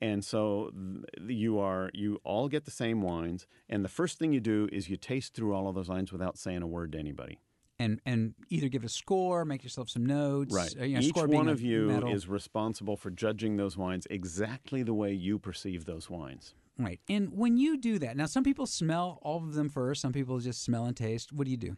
And 0.00 0.24
so 0.24 0.70
th- 1.18 1.28
you 1.38 1.58
are 1.58 1.90
you 1.92 2.18
all 2.24 2.48
get 2.48 2.64
the 2.64 2.70
same 2.70 3.02
wines, 3.02 3.46
and 3.68 3.84
the 3.84 3.88
first 3.90 4.18
thing 4.18 4.32
you 4.32 4.40
do 4.40 4.68
is 4.72 4.88
you 4.88 4.96
taste 4.96 5.34
through 5.34 5.52
all 5.54 5.68
of 5.68 5.74
those 5.74 5.88
wines 5.88 6.12
without 6.12 6.38
saying 6.38 6.62
a 6.62 6.66
word 6.66 6.92
to 6.92 6.98
anybody. 6.98 7.40
And 7.80 8.00
and 8.04 8.34
either 8.48 8.68
give 8.68 8.82
a 8.84 8.88
score, 8.88 9.44
make 9.44 9.62
yourself 9.62 9.88
some 9.88 10.04
notes. 10.04 10.52
Right. 10.54 10.74
uh, 10.80 10.84
you 10.84 10.94
know, 10.96 11.00
Each 11.00 11.14
one 11.14 11.48
of 11.48 11.60
you 11.60 11.86
medal. 11.86 12.12
is 12.12 12.28
responsible 12.28 12.96
for 12.96 13.10
judging 13.10 13.56
those 13.56 13.76
wines 13.76 14.06
exactly 14.10 14.82
the 14.82 14.94
way 14.94 15.12
you 15.12 15.38
perceive 15.38 15.84
those 15.84 16.10
wines. 16.10 16.54
right. 16.76 16.98
And 17.08 17.32
when 17.36 17.56
you 17.56 17.76
do 17.76 17.98
that, 18.00 18.16
now 18.16 18.26
some 18.26 18.42
people 18.42 18.66
smell 18.66 19.18
all 19.22 19.38
of 19.38 19.54
them 19.54 19.68
first. 19.68 20.00
Some 20.02 20.12
people 20.12 20.38
just 20.40 20.62
smell 20.62 20.86
and 20.86 20.96
taste. 20.96 21.32
What 21.32 21.44
do 21.44 21.50
you 21.52 21.56
do? 21.56 21.76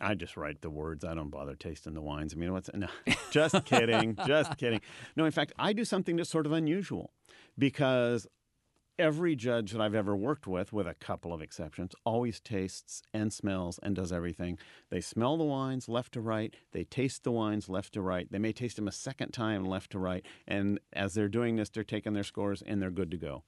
I 0.00 0.14
just 0.14 0.38
write 0.38 0.62
the 0.62 0.70
words. 0.70 1.04
I 1.04 1.12
don't 1.14 1.28
bother 1.30 1.54
tasting 1.56 1.92
the 1.92 2.00
wines. 2.00 2.32
I 2.32 2.36
mean, 2.38 2.52
what's 2.54 2.70
no? 2.72 2.88
Just 3.30 3.66
kidding. 3.66 4.16
just 4.26 4.56
kidding. 4.56 4.80
No, 5.16 5.26
in 5.26 5.30
fact, 5.32 5.52
I 5.58 5.74
do 5.74 5.84
something 5.84 6.16
that's 6.16 6.30
sort 6.30 6.46
of 6.46 6.52
unusual 6.52 7.12
because 7.58 8.26
every 9.02 9.34
judge 9.34 9.72
that 9.72 9.80
I've 9.80 9.96
ever 9.96 10.14
worked 10.14 10.46
with, 10.46 10.72
with 10.72 10.86
a 10.86 10.94
couple 10.94 11.34
of 11.34 11.42
exceptions, 11.42 11.92
always 12.04 12.38
tastes 12.38 13.02
and 13.12 13.32
smells 13.32 13.80
and 13.82 13.96
does 13.96 14.12
everything. 14.12 14.58
They 14.90 15.00
smell 15.00 15.36
the 15.36 15.42
wines 15.42 15.88
left 15.88 16.12
to 16.12 16.20
right. 16.20 16.54
They 16.70 16.84
taste 16.84 17.24
the 17.24 17.32
wines 17.32 17.68
left 17.68 17.94
to 17.94 18.00
right. 18.00 18.30
They 18.30 18.38
may 18.38 18.52
taste 18.52 18.76
them 18.76 18.86
a 18.86 18.92
second 18.92 19.32
time 19.32 19.64
left 19.64 19.90
to 19.90 19.98
right. 19.98 20.24
And 20.46 20.78
as 20.92 21.14
they're 21.14 21.28
doing 21.28 21.56
this, 21.56 21.68
they're 21.68 21.82
taking 21.82 22.12
their 22.12 22.22
scores 22.22 22.62
and 22.62 22.80
they're 22.80 22.92
good 22.92 23.10
to 23.10 23.16
go. 23.16 23.42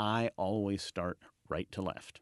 I 0.00 0.32
always 0.36 0.82
start 0.82 1.18
right 1.48 1.70
to 1.70 1.82
left. 1.82 2.20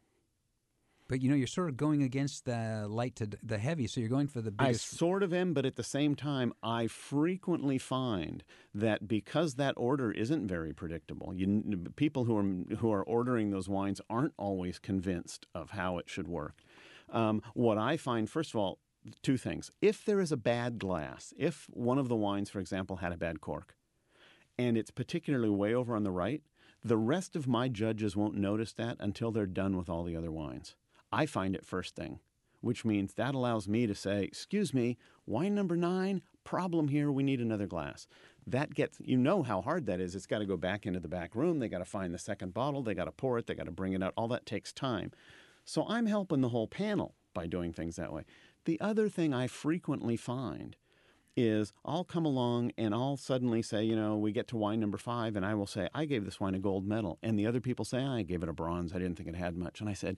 But 1.09 1.23
you 1.23 1.29
know, 1.29 1.35
you're 1.35 1.47
sort 1.47 1.69
of 1.69 1.75
going 1.75 2.03
against 2.03 2.45
the 2.45 2.85
light 2.87 3.15
to 3.15 3.27
the 3.41 3.57
heavy, 3.57 3.87
so 3.87 3.99
you're 3.99 4.09
going 4.09 4.27
for 4.27 4.41
the 4.41 4.53
I 4.59 4.67
biggest. 4.67 4.91
sort 4.91 5.23
of 5.23 5.33
am, 5.33 5.53
but 5.53 5.65
at 5.65 5.75
the 5.75 5.83
same 5.83 6.13
time, 6.15 6.53
I 6.61 6.85
frequently 6.85 7.79
find 7.79 8.43
that 8.75 9.07
because 9.07 9.55
that 9.55 9.73
order 9.75 10.11
isn't 10.11 10.47
very 10.47 10.71
predictable, 10.71 11.33
you, 11.33 11.63
people 11.95 12.25
who 12.25 12.37
are 12.37 12.75
who 12.75 12.93
are 12.93 13.03
ordering 13.03 13.49
those 13.49 13.67
wines 13.67 13.99
aren't 14.07 14.33
always 14.37 14.77
convinced 14.77 15.47
of 15.55 15.71
how 15.71 15.97
it 15.97 16.07
should 16.07 16.27
work. 16.27 16.61
Um, 17.11 17.41
what 17.55 17.79
I 17.79 17.97
find, 17.97 18.29
first 18.29 18.51
of 18.51 18.57
all, 18.57 18.77
two 19.23 19.35
things: 19.35 19.71
if 19.81 20.05
there 20.05 20.19
is 20.19 20.31
a 20.31 20.37
bad 20.37 20.77
glass, 20.77 21.33
if 21.35 21.67
one 21.73 21.97
of 21.97 22.07
the 22.07 22.15
wines, 22.15 22.51
for 22.51 22.59
example, 22.59 22.97
had 22.97 23.11
a 23.11 23.17
bad 23.17 23.41
cork, 23.41 23.75
and 24.59 24.77
it's 24.77 24.91
particularly 24.91 25.49
way 25.49 25.73
over 25.73 25.95
on 25.95 26.03
the 26.03 26.11
right, 26.11 26.43
the 26.83 26.97
rest 26.97 27.35
of 27.35 27.47
my 27.47 27.67
judges 27.67 28.15
won't 28.15 28.35
notice 28.35 28.73
that 28.73 28.97
until 28.99 29.31
they're 29.31 29.47
done 29.47 29.75
with 29.75 29.89
all 29.89 30.03
the 30.03 30.15
other 30.15 30.31
wines. 30.31 30.75
I 31.11 31.25
find 31.25 31.55
it 31.55 31.65
first 31.65 31.95
thing, 31.95 32.19
which 32.61 32.85
means 32.85 33.13
that 33.13 33.35
allows 33.35 33.67
me 33.67 33.87
to 33.87 33.95
say, 33.95 34.23
Excuse 34.23 34.73
me, 34.73 34.97
wine 35.25 35.55
number 35.55 35.75
nine, 35.75 36.21
problem 36.43 36.87
here, 36.87 37.11
we 37.11 37.23
need 37.23 37.39
another 37.39 37.67
glass. 37.67 38.07
That 38.47 38.73
gets, 38.73 38.97
you 38.99 39.17
know 39.17 39.43
how 39.43 39.61
hard 39.61 39.85
that 39.85 39.99
is. 39.99 40.15
It's 40.15 40.25
got 40.25 40.39
to 40.39 40.45
go 40.45 40.57
back 40.57 40.85
into 40.85 40.99
the 40.99 41.07
back 41.07 41.35
room. 41.35 41.59
They 41.59 41.69
got 41.69 41.79
to 41.79 41.85
find 41.85 42.13
the 42.13 42.19
second 42.19 42.53
bottle. 42.53 42.81
They 42.81 42.95
got 42.95 43.05
to 43.05 43.11
pour 43.11 43.37
it. 43.37 43.45
They 43.45 43.53
got 43.53 43.65
to 43.65 43.71
bring 43.71 43.93
it 43.93 44.01
out. 44.01 44.13
All 44.17 44.27
that 44.29 44.45
takes 44.45 44.73
time. 44.73 45.11
So 45.65 45.85
I'm 45.87 46.07
helping 46.07 46.41
the 46.41 46.49
whole 46.49 46.67
panel 46.67 47.13
by 47.33 47.45
doing 47.45 47.73
things 47.73 47.95
that 47.97 48.11
way. 48.11 48.23
The 48.65 48.81
other 48.81 49.07
thing 49.07 49.33
I 49.33 49.47
frequently 49.47 50.17
find 50.17 50.75
is 51.37 51.73
I'll 51.85 52.03
come 52.03 52.25
along 52.25 52.71
and 52.77 52.93
I'll 52.93 53.17
suddenly 53.17 53.61
say, 53.61 53.83
you 53.83 53.95
know, 53.95 54.17
we 54.17 54.31
get 54.31 54.47
to 54.49 54.57
wine 54.57 54.79
number 54.79 54.97
five, 54.97 55.35
and 55.35 55.45
I 55.45 55.53
will 55.53 55.67
say, 55.67 55.87
I 55.93 56.05
gave 56.05 56.25
this 56.25 56.39
wine 56.39 56.55
a 56.55 56.59
gold 56.59 56.85
medal. 56.87 57.17
And 57.23 57.37
the 57.37 57.45
other 57.45 57.61
people 57.61 57.85
say, 57.85 58.03
I 58.03 58.23
gave 58.23 58.43
it 58.43 58.49
a 58.49 58.53
bronze. 58.53 58.93
I 58.93 58.99
didn't 58.99 59.15
think 59.15 59.29
it 59.29 59.35
had 59.35 59.55
much. 59.55 59.79
And 59.79 59.89
I 59.89 59.93
said, 59.93 60.17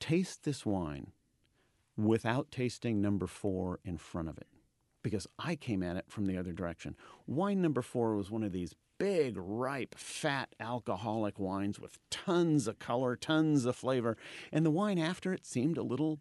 taste 0.00 0.44
this 0.44 0.64
wine 0.66 1.12
without 1.96 2.50
tasting 2.50 3.00
number 3.00 3.26
four 3.26 3.80
in 3.84 3.96
front 3.96 4.28
of 4.28 4.38
it. 4.38 4.46
Because 5.02 5.26
I 5.38 5.54
came 5.56 5.82
at 5.82 5.96
it 5.96 6.06
from 6.08 6.26
the 6.26 6.36
other 6.36 6.52
direction. 6.52 6.96
Wine 7.26 7.62
number 7.62 7.82
four 7.82 8.16
was 8.16 8.30
one 8.30 8.42
of 8.42 8.52
these 8.52 8.74
big, 8.98 9.34
ripe, 9.36 9.94
fat, 9.96 10.54
alcoholic 10.58 11.38
wines 11.38 11.78
with 11.78 11.98
tons 12.10 12.66
of 12.66 12.78
color, 12.78 13.14
tons 13.14 13.64
of 13.66 13.76
flavor. 13.76 14.16
And 14.52 14.64
the 14.64 14.70
wine 14.70 14.98
after 14.98 15.32
it 15.32 15.46
seemed 15.46 15.78
a 15.78 15.82
little, 15.82 16.18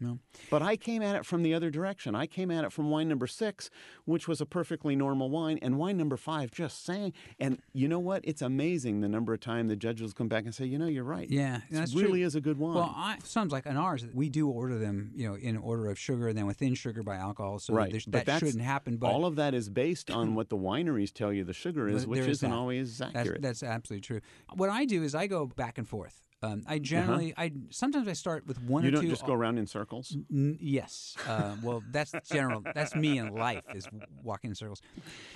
No. 0.00 0.18
but 0.50 0.60
I 0.60 0.76
came 0.76 1.02
at 1.02 1.14
it 1.16 1.24
from 1.24 1.42
the 1.42 1.54
other 1.54 1.70
direction. 1.70 2.14
I 2.14 2.26
came 2.26 2.50
at 2.50 2.64
it 2.64 2.72
from 2.72 2.90
wine 2.90 3.08
number 3.08 3.26
six, 3.26 3.70
which 4.04 4.26
was 4.26 4.40
a 4.40 4.46
perfectly 4.46 4.96
normal 4.96 5.30
wine, 5.30 5.58
and 5.62 5.78
wine 5.78 5.96
number 5.96 6.16
five 6.16 6.50
just 6.50 6.84
sang. 6.84 7.12
And 7.38 7.60
you 7.72 7.88
know 7.88 8.00
what? 8.00 8.20
It's 8.24 8.42
amazing 8.42 9.00
the 9.00 9.08
number 9.08 9.32
of 9.32 9.40
times 9.40 9.70
the 9.70 9.76
judges 9.76 10.12
come 10.12 10.28
back 10.28 10.44
and 10.44 10.54
say, 10.54 10.64
you 10.64 10.78
know, 10.78 10.86
you're 10.86 11.04
right. 11.04 11.30
Yeah, 11.30 11.60
This 11.70 11.78
that's 11.78 11.94
really 11.94 12.20
true. 12.20 12.26
is 12.26 12.34
a 12.34 12.40
good 12.40 12.58
wine. 12.58 12.74
Well, 12.74 12.92
I, 12.94 13.18
sounds 13.24 13.52
like 13.52 13.66
in 13.66 13.76
ours, 13.76 14.04
we 14.12 14.28
do 14.28 14.48
order 14.48 14.78
them, 14.78 15.12
you 15.14 15.28
know, 15.28 15.36
in 15.36 15.56
order 15.56 15.88
of 15.88 15.98
sugar, 15.98 16.28
and 16.28 16.36
then 16.36 16.46
within 16.46 16.74
sugar 16.74 17.02
by 17.02 17.16
alcohol. 17.16 17.58
So 17.58 17.74
right. 17.74 17.92
that 18.08 18.38
shouldn't 18.40 18.62
happen. 18.62 18.96
But 18.96 19.10
all 19.10 19.24
of 19.24 19.36
that 19.36 19.54
is 19.54 19.68
based 19.68 20.10
on 20.10 20.34
what 20.34 20.48
the 20.50 20.56
wineries 20.56 21.12
tell 21.12 21.32
you 21.32 21.44
the 21.44 21.52
sugar 21.52 21.88
is, 21.88 22.06
which 22.06 22.20
is 22.20 22.28
isn't 22.28 22.50
that. 22.50 22.56
always 22.56 22.98
that's, 22.98 23.14
accurate. 23.14 23.42
that's 23.42 23.62
absolutely 23.62 24.02
true. 24.02 24.20
What 24.54 24.70
I 24.70 24.84
do 24.84 25.02
is 25.02 25.14
I 25.14 25.26
go 25.26 25.46
back 25.46 25.78
and 25.78 25.88
forth. 25.88 26.20
Um, 26.44 26.62
I 26.66 26.78
generally, 26.78 27.32
I 27.36 27.52
sometimes 27.70 28.06
I 28.08 28.12
start 28.12 28.46
with 28.46 28.60
one 28.62 28.82
Uh-huh. 28.82 28.86
you 28.86 28.88
or 28.88 28.92
don't 28.96 29.02
two. 29.04 29.10
just 29.10 29.26
go 29.26 29.32
around 29.32 29.58
in 29.58 29.66
circles. 29.66 30.16
N- 30.30 30.58
yes. 30.60 31.16
Uh, 31.26 31.56
well, 31.62 31.82
that's 31.90 32.12
general. 32.30 32.62
That's 32.74 32.94
me 32.94 33.18
in 33.18 33.34
life 33.34 33.62
is 33.74 33.88
walking 34.22 34.50
in 34.50 34.54
circles. 34.54 34.80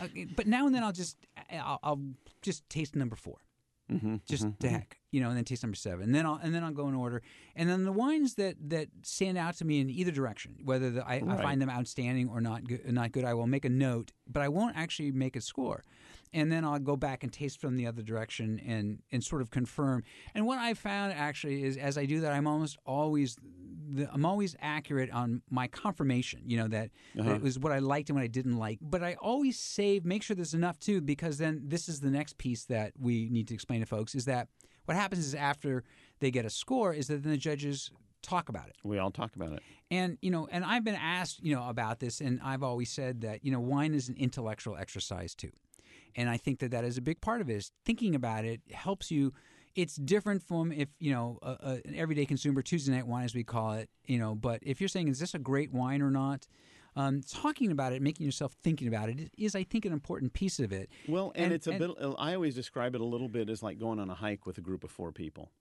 Uh, 0.01 0.09
but 0.37 0.47
now 0.47 0.67
and 0.67 0.75
then 0.75 0.83
I'll 0.85 0.93
just 0.93 1.17
I'll, 1.53 1.79
I'll 1.83 2.01
just 2.43 2.69
taste 2.69 2.95
number 2.97 3.17
4 3.17 3.37
Mm-hmm, 3.91 4.17
just 4.29 4.47
to 4.61 4.69
heck, 4.69 4.99
you 5.13 5.23
know, 5.23 5.29
and 5.29 5.37
then 5.39 5.45
taste 5.47 5.63
number 5.63 5.75
seven, 5.75 6.03
and 6.03 6.15
then 6.15 6.27
I'll 6.27 6.39
and 6.43 6.55
then 6.55 6.63
I'll 6.63 6.73
go 6.75 6.89
in 6.89 6.95
order, 6.95 7.23
and 7.57 7.71
then 7.71 7.85
the 7.85 7.93
wines 7.93 8.35
that 8.35 8.57
that 8.69 8.89
stand 9.01 9.39
out 9.39 9.57
to 9.57 9.65
me 9.65 9.81
in 9.81 9.89
either 9.89 10.11
direction, 10.11 10.57
whether 10.63 10.91
the, 10.91 11.09
I, 11.09 11.23
I 11.27 11.37
find 11.41 11.59
them 11.63 11.71
outstanding 11.71 12.29
or 12.29 12.43
not 12.43 12.65
good, 12.65 12.85
not 12.93 13.13
good, 13.13 13.25
I 13.25 13.33
will 13.33 13.47
make 13.47 13.65
a 13.65 13.71
note, 13.71 14.13
but 14.31 14.43
I 14.43 14.49
won't 14.51 14.77
actually 14.77 15.11
make 15.13 15.37
a 15.37 15.41
score, 15.41 15.85
and 16.33 16.51
then 16.53 16.65
I'll 16.65 16.79
go 16.79 16.97
back 16.97 17.23
and 17.23 17.33
taste 17.33 17.61
from 17.61 17.77
the 17.77 17.87
other 17.87 18.03
direction 18.03 18.61
and 18.67 19.01
and 19.13 19.23
sort 19.25 19.43
of 19.43 19.51
confirm. 19.51 20.03
And 20.35 20.47
what 20.47 20.59
I 20.59 20.75
found 20.75 21.13
actually 21.13 21.65
is 21.65 21.77
as 21.77 21.97
I 21.99 22.07
do 22.07 22.21
that, 22.21 22.33
I'm 22.33 22.47
almost 22.47 22.79
always 22.87 23.37
the, 23.91 24.09
I'm 24.13 24.25
always 24.27 24.55
accurate 24.61 25.11
on 25.11 25.43
my 25.51 25.67
confirmation. 25.67 26.43
You 26.45 26.59
know 26.59 26.69
that, 26.69 26.91
that 27.15 27.21
Uh-huh. 27.23 27.35
it 27.35 27.43
was 27.43 27.59
what 27.59 27.73
I 27.73 27.79
liked 27.79 28.11
and 28.11 28.17
what 28.17 28.25
I 28.25 28.29
didn't 28.29 28.57
like. 28.59 28.79
But 28.83 29.03
I 29.03 29.15
always 29.15 29.59
save, 29.59 30.05
make 30.05 30.23
sure 30.23 30.37
there's 30.37 30.55
enough 30.55 30.79
too, 30.79 31.01
because 31.01 31.39
then 31.39 31.63
this 31.67 31.89
is 31.89 32.01
the 32.01 32.11
next 32.11 32.37
piece 32.39 32.65
that 32.67 32.93
we 32.99 33.29
need 33.31 33.49
to 33.49 33.55
explain 33.55 33.81
to 33.81 33.87
folks 33.87 34.15
is 34.15 34.25
that 34.27 34.49
what 34.85 34.97
happens 34.97 35.27
is 35.27 35.35
after 35.35 35.85
they 36.21 36.31
get 36.31 36.45
a 36.45 36.51
score 36.51 36.93
is 36.95 37.09
that 37.09 37.23
then 37.23 37.33
the 37.33 37.39
judges 37.39 37.91
talk 38.23 38.49
about 38.49 38.69
it. 38.69 38.77
We 38.83 38.99
all 38.99 39.11
talk 39.11 39.37
about 39.37 39.53
it. 39.53 39.63
And 39.91 40.19
you 40.21 40.31
know, 40.31 40.49
and 40.51 40.65
I've 40.65 40.85
been 40.85 40.97
asked, 40.97 41.43
you 41.43 41.55
know, 41.55 41.67
about 41.69 41.99
this, 42.01 42.21
and 42.21 42.41
I've 42.43 42.63
always 42.63 42.91
said 42.91 43.21
that 43.23 43.45
you 43.45 43.51
know, 43.53 43.61
wine 43.61 43.95
is 43.95 44.09
an 44.09 44.17
intellectual 44.19 44.77
exercise 44.77 45.35
too. 45.35 45.53
And 46.17 46.29
I 46.29 46.37
think 46.37 46.61
that 46.61 46.71
that 46.71 46.85
is 46.85 46.99
a 46.99 47.03
big 47.03 47.21
part 47.21 47.41
of 47.41 47.51
it. 47.51 47.57
Is 47.57 47.73
thinking 47.85 48.15
about 48.15 48.45
it 48.45 48.61
helps 48.73 49.11
you. 49.11 49.33
It's 49.75 49.95
different 49.95 50.43
from 50.43 50.73
if 50.73 50.89
you 50.99 51.13
know 51.13 51.39
a, 51.43 51.51
a, 51.51 51.73
an 51.85 51.95
everyday 51.97 52.27
consumer 52.27 52.63
Tuesday 52.63 52.93
night 52.93 53.07
wine 53.07 53.25
as 53.25 53.35
we 53.35 53.45
call 53.45 53.73
it. 53.73 53.89
You 54.07 54.19
know, 54.19 54.35
but 54.35 54.61
if 54.63 54.81
you're 54.81 54.89
saying 54.89 55.09
is 55.09 55.19
this 55.19 55.35
a 55.35 55.39
great 55.39 55.73
wine 55.73 56.03
or 56.03 56.11
not, 56.11 56.47
um, 56.97 57.21
talking 57.23 57.71
about 57.71 57.93
it, 57.93 58.03
making 58.03 58.27
yourself 58.27 58.55
thinking 58.63 58.89
about 58.89 59.09
it 59.09 59.31
is, 59.39 59.55
I 59.55 59.63
think, 59.63 59.85
an 59.85 59.93
important 59.93 60.33
piece 60.33 60.59
of 60.59 60.73
it. 60.73 60.91
Well, 61.07 61.33
and, 61.37 61.47
and 61.47 61.55
it's 61.55 61.69
a 61.69 61.71
and, 61.71 61.79
bit. 61.79 61.91
I 62.19 62.35
always 62.35 62.57
describe 62.57 62.97
it 62.97 63.01
a 63.01 63.05
little 63.05 63.29
bit 63.29 63.49
as 63.49 63.63
like 63.63 63.79
going 63.79 64.01
on 64.01 64.11
a 64.11 64.15
hike 64.15 64.47
with 64.47 64.59
a 64.59 64.63
group 64.63 64.83
of 64.83 64.91
four 64.91 65.13
people. 65.13 65.53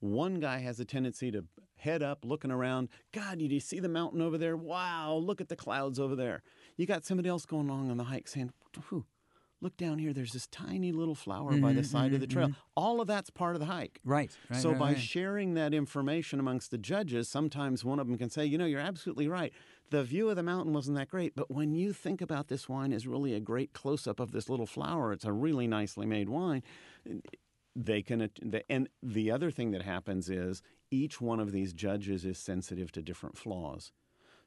One 0.00 0.38
guy 0.38 0.58
has 0.58 0.78
a 0.78 0.84
tendency 0.84 1.32
to 1.32 1.44
head 1.74 2.02
up, 2.02 2.24
looking 2.24 2.52
around. 2.52 2.88
God, 3.12 3.38
did 3.38 3.50
you 3.50 3.58
see 3.58 3.80
the 3.80 3.88
mountain 3.88 4.22
over 4.22 4.38
there? 4.38 4.56
Wow, 4.56 5.16
look 5.16 5.40
at 5.40 5.48
the 5.48 5.56
clouds 5.56 5.98
over 5.98 6.14
there. 6.14 6.42
You 6.76 6.86
got 6.86 7.04
somebody 7.04 7.28
else 7.28 7.44
going 7.44 7.68
along 7.68 7.90
on 7.90 7.96
the 7.96 8.04
hike 8.04 8.28
saying, 8.28 8.52
look 9.60 9.76
down 9.76 9.98
here. 9.98 10.12
There's 10.12 10.32
this 10.32 10.46
tiny 10.48 10.92
little 10.92 11.14
flower 11.14 11.52
mm-hmm, 11.52 11.62
by 11.62 11.72
the 11.72 11.84
side 11.84 12.06
mm-hmm, 12.06 12.14
of 12.16 12.20
the 12.20 12.26
trail. 12.26 12.48
Mm-hmm. 12.48 12.60
All 12.76 13.00
of 13.00 13.06
that's 13.06 13.30
part 13.30 13.56
of 13.56 13.60
the 13.60 13.66
hike. 13.66 14.00
Right. 14.04 14.30
right 14.50 14.60
so 14.60 14.70
right, 14.70 14.78
by 14.78 14.88
right. 14.88 14.98
sharing 14.98 15.54
that 15.54 15.74
information 15.74 16.40
amongst 16.40 16.70
the 16.70 16.78
judges, 16.78 17.28
sometimes 17.28 17.84
one 17.84 17.98
of 17.98 18.06
them 18.06 18.18
can 18.18 18.30
say, 18.30 18.44
you 18.44 18.58
know, 18.58 18.66
you're 18.66 18.80
absolutely 18.80 19.28
right. 19.28 19.52
The 19.90 20.04
view 20.04 20.28
of 20.28 20.36
the 20.36 20.42
mountain 20.42 20.74
wasn't 20.74 20.98
that 20.98 21.08
great, 21.08 21.34
but 21.34 21.50
when 21.50 21.74
you 21.74 21.92
think 21.92 22.20
about 22.20 22.48
this 22.48 22.68
wine 22.68 22.92
is 22.92 23.06
really 23.06 23.34
a 23.34 23.40
great 23.40 23.72
close 23.72 24.06
up 24.06 24.20
of 24.20 24.32
this 24.32 24.48
little 24.48 24.66
flower, 24.66 25.12
it's 25.12 25.24
a 25.24 25.32
really 25.32 25.66
nicely 25.66 26.06
made 26.06 26.28
wine 26.28 26.62
they 27.78 28.02
can 28.02 28.28
and 28.68 28.88
the 29.02 29.30
other 29.30 29.50
thing 29.52 29.70
that 29.70 29.82
happens 29.82 30.28
is 30.28 30.62
each 30.90 31.20
one 31.20 31.38
of 31.38 31.52
these 31.52 31.72
judges 31.72 32.24
is 32.24 32.36
sensitive 32.36 32.90
to 32.90 33.00
different 33.00 33.38
flaws 33.38 33.92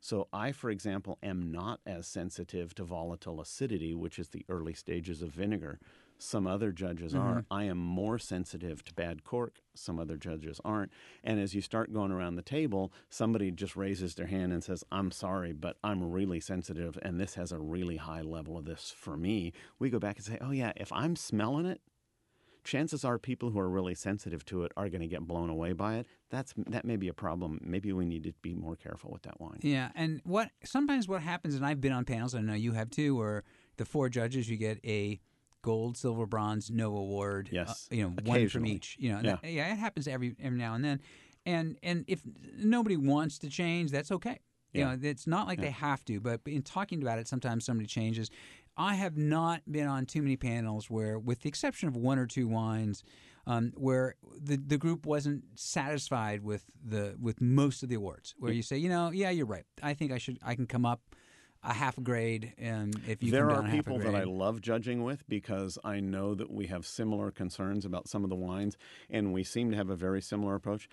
so 0.02 0.28
i 0.34 0.52
for 0.52 0.70
example 0.70 1.18
am 1.24 1.52
not 1.52 1.80
as 1.86 2.06
sensitive 2.08 2.76
to 2.76 2.84
volatile 2.84 3.40
acidity 3.40 3.94
which 3.94 4.20
is 4.20 4.30
the 4.30 4.46
early 4.50 4.74
stages 4.74 5.22
of 5.22 5.30
vinegar. 5.30 5.80
Some 6.18 6.46
other 6.46 6.72
judges 6.72 7.14
mm-hmm. 7.14 7.28
are 7.28 7.46
i 7.50 7.64
am 7.64 7.78
more 7.78 8.20
sensitive 8.20 8.84
to 8.84 8.94
bad 8.94 9.24
cork. 9.24 9.62
Some 9.74 10.00
other 10.00 10.18
judges 10.18 10.60
aren't. 10.64 10.92
And 11.24 11.40
as 11.40 11.56
you 11.56 11.62
start 11.62 11.94
going 11.94 12.12
around 12.12 12.36
the 12.36 12.42
table 12.42 12.92
somebody 13.10 13.52
just 13.52 13.76
raises 13.76 14.16
their 14.16 14.28
hand 14.28 14.52
and 14.52 14.64
says 14.64 14.84
i'm 14.92 15.12
sorry 15.12 15.54
but 15.54 15.78
i'm 15.84 16.12
really 16.12 16.40
sensitive 16.40 16.98
and 17.02 17.20
this 17.20 17.36
has 17.36 17.52
a 17.52 17.58
really 17.58 17.98
high 17.98 18.22
level 18.22 18.58
of 18.58 18.66
this 18.66 18.94
for 18.96 19.16
me. 19.18 19.54
We 19.80 19.90
go 19.90 20.00
back 20.00 20.18
and 20.18 20.26
say 20.26 20.38
oh 20.42 20.52
yeah 20.52 20.74
if 20.76 20.92
i'm 20.92 21.16
smelling 21.16 21.66
it 21.66 21.82
chances 22.64 23.04
are 23.04 23.18
people 23.18 23.50
who 23.50 23.60
are 23.60 23.70
really 23.70 23.96
sensitive 23.96 24.46
to 24.46 24.64
it 24.64 24.72
are 24.78 24.90
going 24.90 25.02
to 25.02 25.08
get 25.08 25.22
blown 25.22 25.50
away 25.50 25.74
by 25.74 25.96
it. 25.96 26.08
That's 26.30 26.54
that 26.68 26.86
may 26.86 26.96
be 26.96 27.08
a 27.08 27.14
problem. 27.14 27.60
Maybe 27.64 27.92
we 27.94 28.06
need 28.06 28.24
to 28.24 28.34
be 28.42 28.54
more 28.54 28.76
careful 28.76 29.12
with 29.12 29.24
that 29.24 29.40
wine. 29.40 29.60
Yeah, 29.62 29.90
and 29.96 30.22
what 30.24 30.50
sometimes 30.64 31.08
what 31.08 31.22
happens, 31.22 31.56
and 31.56 31.66
I've 31.66 31.82
been 31.82 31.92
on 31.92 32.06
panels, 32.06 32.36
I 32.36 32.42
know 32.42 32.54
you 32.54 32.74
have 32.74 32.90
too, 32.90 33.16
where 33.16 33.44
the 33.78 33.86
four 33.86 34.10
judges 34.10 34.50
you 34.50 34.58
get 34.58 34.80
a 34.86 35.20
gold, 35.62 35.98
silver, 35.98 36.26
bronze, 36.26 36.70
no 36.72 36.96
award. 36.96 37.50
Uh, 37.52 37.56
yes, 37.56 37.90
uh, 37.92 37.96
you 37.96 38.04
know, 38.04 38.16
one 38.24 38.48
from 38.50 38.66
each. 38.66 38.98
You 39.00 39.14
know, 39.14 39.22
yeah. 39.24 39.38
That, 39.42 39.52
yeah, 39.52 39.74
it 39.74 39.78
happens 39.78 40.08
every 40.08 40.36
every 40.42 40.58
now 40.58 40.74
and 40.74 40.84
then, 40.84 41.00
and 41.46 41.78
and 41.84 42.06
if 42.08 42.22
nobody 42.58 42.98
wants 42.98 43.40
to 43.40 43.50
change, 43.50 43.92
that's 43.92 44.12
okay. 44.12 44.40
You 44.74 44.82
yeah. 44.82 44.96
know, 44.96 45.00
it's 45.02 45.28
not 45.28 45.48
like 45.48 45.60
yeah. 45.60 45.66
they 45.66 45.72
have 45.72 46.06
to, 46.06 46.20
but 46.22 46.40
in 46.46 46.62
talking 46.62 47.02
about 47.02 47.20
it, 47.20 47.28
sometimes 47.28 47.66
somebody 47.66 47.88
changes. 47.88 48.30
I 48.78 48.96
have 48.96 49.18
not 49.18 49.62
been 49.70 49.88
on 49.88 50.06
too 50.06 50.22
many 50.22 50.38
panels 50.38 50.90
where, 50.90 51.20
with 51.20 51.42
the 51.42 51.50
exception 51.50 51.88
of 51.88 51.96
one 51.96 52.18
or 52.18 52.26
two 52.26 52.48
wines, 52.48 53.04
um, 53.48 53.74
where 53.76 54.16
the 54.40 54.58
the 54.58 54.78
group 54.78 55.06
wasn't 55.06 55.44
satisfied 55.56 56.44
with 56.44 56.66
the 56.84 57.16
with 57.20 57.42
most 57.42 57.84
of 57.84 57.90
the 57.90 57.96
awards. 57.96 58.36
Where 58.38 58.52
you 58.52 58.62
say, 58.62 58.78
you 58.78 58.90
know, 58.90 59.12
yeah, 59.12 59.30
you're 59.30 59.46
right. 59.46 59.66
I 59.82 59.94
think 59.94 60.12
I 60.12 60.18
should 60.18 60.40
I 60.44 60.56
can 60.56 60.68
come 60.68 60.86
up 60.86 61.02
a 61.64 61.74
half 61.74 61.96
grade, 62.02 62.54
and 62.58 62.96
if 63.08 63.22
you 63.22 63.32
can. 63.32 63.48
there 63.48 63.52
are 63.52 63.64
people 63.70 64.00
that 64.00 64.16
I 64.16 64.24
love 64.24 64.62
judging 64.62 65.04
with 65.04 65.28
because 65.28 65.78
I 65.84 66.00
know 66.00 66.34
that 66.34 66.52
we 66.52 66.68
have 66.68 66.86
similar 66.88 67.30
concerns 67.30 67.86
about 67.86 68.08
some 68.08 68.24
of 68.24 68.30
the 68.30 68.36
wines, 68.36 68.78
and 69.10 69.32
we 69.34 69.44
seem 69.44 69.72
to 69.72 69.78
have 69.78 69.90
a 69.90 69.96
very 69.96 70.22
similar 70.22 70.56
approach. 70.56 70.90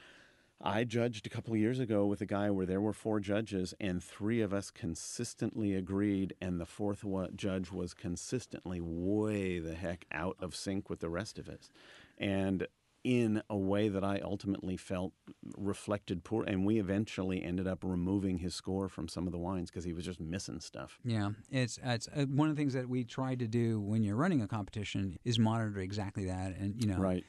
I 0.61 0.85
judged 0.85 1.27
a 1.27 1.31
couple 1.31 1.53
of 1.53 1.61
years 1.61 1.79
ago 1.79 2.07
with 2.07 2.21
a 2.21 2.27
guy 2.27 2.51
where 2.51 2.67
there 2.67 2.81
were 2.81 2.93
four 2.93 3.21
judges, 3.21 3.75
and 3.81 4.03
three 4.03 4.41
of 4.41 4.53
us 4.53 4.71
consistently 4.71 5.75
agreed, 5.75 6.35
and 6.41 6.61
the 6.61 6.67
fourth 6.67 7.05
judge 7.37 7.71
was 7.71 7.95
consistently 7.95 8.81
way 8.81 9.61
the 9.61 9.75
heck 9.75 10.05
out 10.11 10.37
of 10.41 10.57
sync 10.57 10.91
with 10.91 11.01
the 11.01 11.11
rest 11.11 11.39
of 11.39 11.49
us. 11.49 11.71
And 12.19 12.67
in 13.05 13.41
a 13.49 13.57
way 13.57 13.89
that 13.89 14.03
I 14.03 14.19
ultimately 14.19 14.77
felt 14.77 15.13
reflected 15.57 16.25
poor, 16.25 16.43
and 16.45 16.67
we 16.67 16.81
eventually 16.81 17.43
ended 17.43 17.69
up 17.69 17.85
removing 17.85 18.39
his 18.39 18.55
score 18.57 18.89
from 18.89 19.07
some 19.07 19.27
of 19.27 19.33
the 19.33 19.39
wines 19.39 19.71
because 19.71 19.85
he 19.85 19.93
was 19.93 20.05
just 20.05 20.19
missing 20.19 20.61
stuff. 20.61 20.99
Yeah, 21.05 21.31
it's 21.51 21.79
it's 21.85 22.09
uh, 22.09 22.25
one 22.27 22.51
of 22.51 22.57
the 22.57 22.61
things 22.61 22.75
that 22.75 22.89
we 22.89 23.05
try 23.05 23.37
to 23.37 23.47
do 23.47 23.81
when 23.81 24.03
you're 24.03 24.17
running 24.17 24.43
a 24.43 24.49
competition 24.49 25.19
is 25.25 25.39
monitor 25.39 25.79
exactly 25.79 26.27
that, 26.27 26.57
and 26.59 26.75
you 26.77 26.89
know, 26.89 26.99
right 26.99 27.25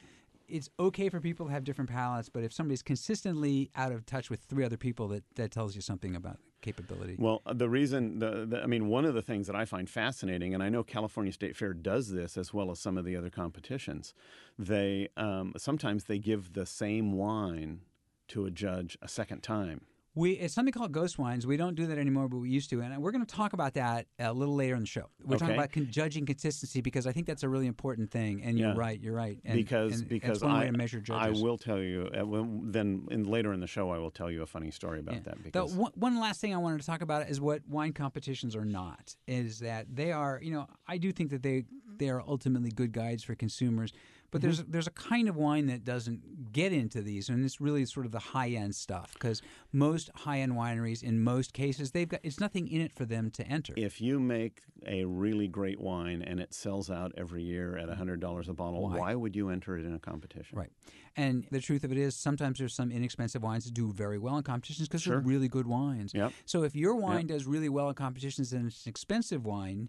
it's 0.50 0.68
okay 0.78 1.08
for 1.08 1.20
people 1.20 1.46
to 1.46 1.52
have 1.52 1.64
different 1.64 1.90
palates, 1.90 2.28
but 2.28 2.42
if 2.42 2.52
somebody's 2.52 2.82
consistently 2.82 3.70
out 3.76 3.92
of 3.92 4.04
touch 4.06 4.30
with 4.30 4.40
three 4.40 4.64
other 4.64 4.76
people, 4.76 5.08
that, 5.08 5.24
that 5.36 5.50
tells 5.50 5.74
you 5.74 5.80
something 5.80 6.16
about 6.16 6.38
capability. 6.60 7.16
Well, 7.18 7.42
the 7.50 7.68
reason, 7.68 8.18
the, 8.18 8.46
the, 8.46 8.62
I 8.62 8.66
mean, 8.66 8.88
one 8.88 9.04
of 9.04 9.14
the 9.14 9.22
things 9.22 9.46
that 9.46 9.56
I 9.56 9.64
find 9.64 9.88
fascinating, 9.88 10.52
and 10.54 10.62
I 10.62 10.68
know 10.68 10.82
California 10.82 11.32
State 11.32 11.56
Fair 11.56 11.72
does 11.72 12.10
this 12.10 12.36
as 12.36 12.52
well 12.52 12.70
as 12.70 12.78
some 12.78 12.98
of 12.98 13.04
the 13.04 13.16
other 13.16 13.30
competitions, 13.30 14.12
they 14.58 15.08
um, 15.16 15.54
sometimes 15.56 16.04
they 16.04 16.18
give 16.18 16.52
the 16.52 16.66
same 16.66 17.12
wine 17.12 17.80
to 18.28 18.46
a 18.46 18.50
judge 18.50 18.98
a 19.02 19.08
second 19.08 19.42
time. 19.42 19.82
We 20.14 20.32
it's 20.32 20.54
something 20.54 20.72
called 20.72 20.90
ghost 20.90 21.18
wines. 21.18 21.46
We 21.46 21.56
don't 21.56 21.76
do 21.76 21.86
that 21.86 21.96
anymore, 21.96 22.28
but 22.28 22.38
we 22.38 22.50
used 22.50 22.68
to, 22.70 22.80
and 22.80 23.00
we're 23.00 23.12
going 23.12 23.24
to 23.24 23.34
talk 23.34 23.52
about 23.52 23.74
that 23.74 24.06
a 24.18 24.32
little 24.32 24.56
later 24.56 24.74
in 24.74 24.80
the 24.80 24.86
show. 24.86 25.08
We're 25.24 25.36
okay. 25.36 25.44
talking 25.44 25.54
about 25.54 25.72
con- 25.72 25.86
judging 25.88 26.26
consistency 26.26 26.80
because 26.80 27.06
I 27.06 27.12
think 27.12 27.26
that's 27.26 27.44
a 27.44 27.48
really 27.48 27.68
important 27.68 28.10
thing. 28.10 28.42
And 28.42 28.58
you're 28.58 28.74
right, 28.74 29.00
you're 29.00 29.14
right. 29.14 29.38
And, 29.44 29.54
because 29.54 30.00
and 30.00 30.08
because 30.08 30.42
one 30.42 30.50
I, 30.50 30.60
way 30.60 30.66
to 30.66 30.72
measure 30.72 31.00
judges. 31.00 31.40
I 31.40 31.42
will 31.42 31.58
tell 31.58 31.78
you. 31.78 32.08
Uh, 32.12 32.44
then 32.64 33.06
in, 33.10 33.24
later 33.24 33.52
in 33.52 33.60
the 33.60 33.68
show, 33.68 33.90
I 33.90 33.98
will 33.98 34.10
tell 34.10 34.30
you 34.30 34.42
a 34.42 34.46
funny 34.46 34.72
story 34.72 34.98
about 34.98 35.14
yeah. 35.14 35.20
that. 35.26 35.44
Because 35.44 35.74
the, 35.74 35.80
one, 35.80 35.92
one 35.94 36.20
last 36.20 36.40
thing 36.40 36.54
I 36.54 36.58
wanted 36.58 36.80
to 36.80 36.86
talk 36.86 37.02
about 37.02 37.30
is 37.30 37.40
what 37.40 37.62
wine 37.68 37.92
competitions 37.92 38.56
are 38.56 38.64
not. 38.64 39.14
Is 39.28 39.60
that 39.60 39.86
they 39.94 40.10
are. 40.10 40.40
You 40.42 40.52
know, 40.52 40.66
I 40.88 40.98
do 40.98 41.12
think 41.12 41.30
that 41.30 41.42
they 41.42 41.66
they 41.98 42.08
are 42.08 42.22
ultimately 42.26 42.70
good 42.70 42.92
guides 42.92 43.22
for 43.22 43.36
consumers 43.36 43.92
but 44.30 44.40
mm-hmm. 44.40 44.48
there's 44.48 44.64
there's 44.64 44.86
a 44.86 44.92
kind 44.92 45.28
of 45.28 45.36
wine 45.36 45.66
that 45.66 45.84
doesn't 45.84 46.52
get 46.52 46.72
into 46.72 47.02
these, 47.02 47.28
and 47.28 47.44
it's 47.44 47.60
really 47.60 47.84
sort 47.84 48.06
of 48.06 48.12
the 48.12 48.18
high 48.18 48.50
end 48.50 48.74
stuff 48.74 49.12
because 49.14 49.42
most 49.72 50.10
high 50.14 50.40
end 50.40 50.52
wineries, 50.52 51.02
in 51.02 51.22
most 51.22 51.52
cases, 51.52 51.92
they've 51.92 52.08
got 52.08 52.20
it's 52.22 52.40
nothing 52.40 52.68
in 52.68 52.80
it 52.80 52.92
for 52.92 53.04
them 53.04 53.30
to 53.32 53.46
enter. 53.46 53.74
If 53.76 54.00
you 54.00 54.20
make 54.20 54.62
a 54.86 55.04
really 55.04 55.48
great 55.48 55.80
wine 55.80 56.22
and 56.22 56.40
it 56.40 56.54
sells 56.54 56.90
out 56.90 57.12
every 57.16 57.42
year 57.42 57.76
at 57.76 57.88
hundred 57.90 58.20
dollars 58.20 58.48
a 58.48 58.54
bottle, 58.54 58.82
why? 58.82 58.98
why 58.98 59.14
would 59.14 59.36
you 59.36 59.50
enter 59.50 59.76
it 59.76 59.84
in 59.84 59.94
a 59.94 59.98
competition? 59.98 60.58
Right. 60.58 60.70
And 61.16 61.44
the 61.50 61.60
truth 61.60 61.84
of 61.84 61.92
it 61.92 61.98
is, 61.98 62.14
sometimes 62.14 62.58
there's 62.58 62.74
some 62.74 62.92
inexpensive 62.92 63.42
wines 63.42 63.64
that 63.64 63.74
do 63.74 63.92
very 63.92 64.18
well 64.18 64.36
in 64.36 64.42
competitions 64.44 64.88
because 64.88 65.02
sure. 65.02 65.16
they're 65.16 65.20
really 65.26 65.48
good 65.48 65.66
wines. 65.66 66.14
Yep. 66.14 66.32
So 66.46 66.62
if 66.62 66.76
your 66.76 66.94
wine 66.94 67.20
yep. 67.20 67.28
does 67.28 67.46
really 67.46 67.68
well 67.68 67.88
in 67.88 67.94
competitions 67.94 68.52
and 68.52 68.66
it's 68.66 68.86
an 68.86 68.90
expensive 68.90 69.44
wine, 69.44 69.88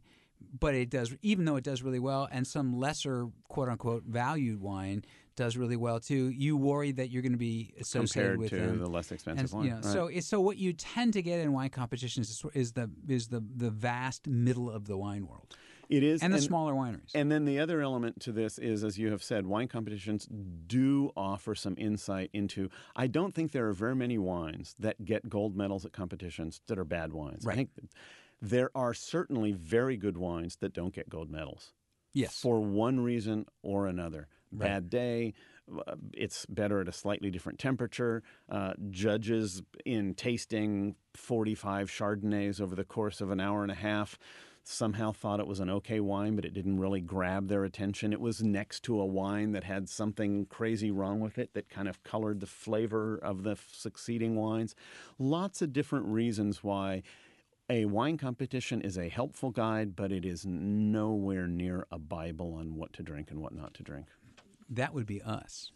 but 0.60 0.75
it 0.75 0.89
does 0.89 1.15
even 1.21 1.45
though 1.45 1.55
it 1.55 1.63
does 1.63 1.81
really 1.81 2.00
well 2.00 2.27
and 2.31 2.45
some 2.45 2.77
lesser 2.77 3.27
quote 3.48 3.69
unquote 3.69 4.03
valued 4.03 4.60
wine 4.60 5.03
does 5.36 5.55
really 5.57 5.75
well 5.75 6.00
too 6.00 6.29
you 6.29 6.57
worry 6.57 6.91
that 6.91 7.10
you're 7.10 7.21
going 7.21 7.31
to 7.31 7.38
be 7.38 7.74
associated 7.79 8.33
Compared 8.33 8.38
with 8.38 8.50
to 8.50 8.55
them. 8.55 8.79
the 8.79 8.88
less 8.88 9.12
expensive 9.12 9.45
and, 9.45 9.53
wine 9.53 9.65
you 9.65 9.71
know, 9.71 9.77
right. 9.77 10.15
so 10.15 10.19
so 10.19 10.41
what 10.41 10.57
you 10.57 10.74
tend 10.74 11.13
to 11.13 11.21
get 11.21 11.39
in 11.39 11.53
wine 11.53 11.69
competitions 11.69 12.29
is, 12.29 12.45
is 12.53 12.74
the 12.74 12.89
is 13.07 13.27
the 13.29 13.43
the 13.55 13.69
vast 13.69 14.27
middle 14.27 14.69
of 14.69 14.88
the 14.88 14.98
wine 14.98 15.27
world 15.27 15.55
it 15.91 16.03
is, 16.03 16.24
and 16.24 16.31
the 16.31 16.38
and, 16.38 16.45
smaller 16.45 16.74
wineries. 16.74 17.12
And 17.13 17.29
then 17.29 17.43
the 17.43 17.60
other 17.60 17.81
element 17.81 18.21
to 18.21 18.31
this 18.31 18.57
is, 18.57 18.86
as 18.86 18.98
you 18.98 19.12
have 19.12 19.21
said, 19.21 19.45
wine 19.45 19.67
competitions 19.67 20.25
do 20.25 21.12
offer 21.17 21.53
some 21.53 21.75
insight 21.77 22.29
into. 22.31 22.69
I 22.95 23.07
don't 23.07 23.36
think 23.36 23.51
there 23.51 23.67
are 23.67 23.74
very 23.74 23.95
many 23.95 24.17
wines 24.17 24.74
that 24.79 25.03
get 25.03 25.29
gold 25.29 25.57
medals 25.57 25.86
at 25.86 25.91
competitions 25.91 26.62
that 26.67 26.79
are 26.79 26.86
bad 26.86 27.12
wines. 27.12 27.43
Right. 27.43 27.53
I 27.53 27.55
think 27.57 27.69
there 28.41 28.71
are 28.75 28.93
certainly 28.93 29.51
very 29.51 29.98
good 29.98 30.17
wines 30.17 30.57
that 30.57 30.74
don't 30.74 30.93
get 30.93 31.10
gold 31.10 31.29
medals. 31.29 31.74
Yes. 32.13 32.39
For 32.39 32.60
one 32.60 33.00
reason 33.00 33.45
or 33.62 33.88
another. 33.88 34.27
Right. 34.51 34.67
Bad 34.67 34.89
day, 34.89 35.33
it's 36.13 36.45
better 36.48 36.81
at 36.81 36.89
a 36.89 36.91
slightly 36.91 37.31
different 37.31 37.60
temperature. 37.60 38.24
Uh, 38.50 38.74
judges 38.89 39.62
in 39.86 40.13
tasting 40.15 40.95
45 41.15 41.89
Chardonnays 41.89 42.60
over 42.60 42.75
the 42.75 42.83
course 42.83 43.21
of 43.21 43.31
an 43.31 43.39
hour 43.39 43.62
and 43.63 43.71
a 43.71 43.75
half 43.75 44.17
somehow 44.63 45.12
thought 45.12 45.39
it 45.39 45.48
was 45.48 45.60
an 45.60 45.69
okay 45.69 46.00
wine, 46.00 46.36
but 46.36 46.45
it 46.45 46.53
didn't 46.53 46.79
really 46.79 47.01
grab 47.01 47.48
their 47.48 47.63
attention. 47.63 48.13
It 48.13 48.21
was 48.21 48.43
next 48.43 48.83
to 48.83 49.00
a 49.00 49.05
wine 49.05 49.53
that 49.53 49.63
had 49.63 49.89
something 49.89 50.45
crazy 50.45 50.91
wrong 50.91 51.19
with 51.19 51.38
it 51.38 51.53
that 51.53 51.69
kind 51.69 51.88
of 51.88 52.03
colored 52.03 52.39
the 52.39 52.48
flavor 52.48 53.17
of 53.17 53.43
the 53.43 53.57
succeeding 53.71 54.36
wines. 54.36 54.75
Lots 55.17 55.62
of 55.62 55.74
different 55.74 56.05
reasons 56.07 56.63
why 56.63 57.03
a 57.71 57.85
wine 57.85 58.17
competition 58.17 58.81
is 58.81 58.97
a 58.97 59.07
helpful 59.07 59.49
guide, 59.49 59.95
but 59.95 60.11
it 60.11 60.25
is 60.25 60.45
nowhere 60.45 61.47
near 61.47 61.87
a 61.89 61.97
Bible 61.97 62.55
on 62.59 62.75
what 62.75 62.91
to 62.93 63.01
drink 63.01 63.31
and 63.31 63.41
what 63.41 63.55
not 63.55 63.73
to 63.75 63.83
drink. 63.83 64.07
That 64.69 64.93
would 64.93 65.05
be 65.05 65.21
us. 65.21 65.71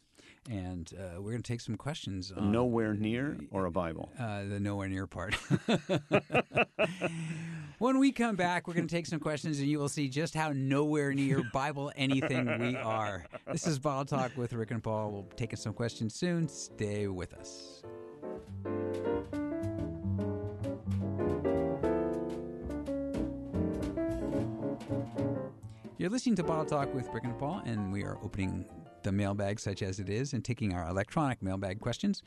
and 0.50 0.92
uh, 1.00 1.22
we're 1.22 1.32
going 1.32 1.42
to 1.42 1.52
take 1.54 1.62
some 1.62 1.78
questions. 1.78 2.34
On, 2.36 2.52
Nowhere 2.52 2.94
near 2.94 3.38
or 3.50 3.66
a 3.66 3.72
Bible? 3.72 4.12
Uh, 4.20 4.44
the 4.44 4.60
nowhere 4.60 4.90
near 4.90 5.08
part. 5.08 5.36
when 7.80 7.98
we 7.98 8.12
come 8.12 8.36
back, 8.36 8.68
we're 8.68 8.74
going 8.74 8.88
to 8.88 8.96
take 8.96 9.06
some 9.06 9.20
questions, 9.20 9.60
and 9.60 9.68
you 9.68 9.80
will 9.80 9.90
see 9.90 10.10
just 10.10 10.36
how 10.36 10.52
nowhere 10.54 11.14
near 11.14 11.44
Bible 11.54 11.92
anything 11.96 12.46
we 12.60 12.76
are. 12.76 13.26
This 13.52 13.68
is 13.68 13.80
Bible 13.80 14.06
Talk 14.06 14.32
with 14.36 14.54
Rick 14.54 14.72
and 14.72 14.84
Paul. 14.84 15.12
We'll 15.12 15.28
taking 15.36 15.58
some 15.58 15.74
questions 15.74 16.14
soon. 16.14 16.48
Stay 16.48 17.08
with 17.08 17.34
us. 17.34 17.84
You're 25.98 26.10
listening 26.10 26.36
to 26.36 26.44
Bottle 26.44 26.66
Talk 26.66 26.94
with 26.94 27.08
Rick 27.14 27.24
and 27.24 27.38
Paul, 27.40 27.62
and 27.66 27.92
we 27.92 28.04
are 28.04 28.18
opening 28.22 28.66
the 29.04 29.12
mailbag 29.14 29.60
such 29.60 29.82
as 29.82 30.00
it 30.00 30.10
is 30.10 30.34
and 30.34 30.44
taking 30.44 30.74
our 30.74 30.88
electronic 30.90 31.42
mailbag 31.42 31.80
questions. 31.80 32.22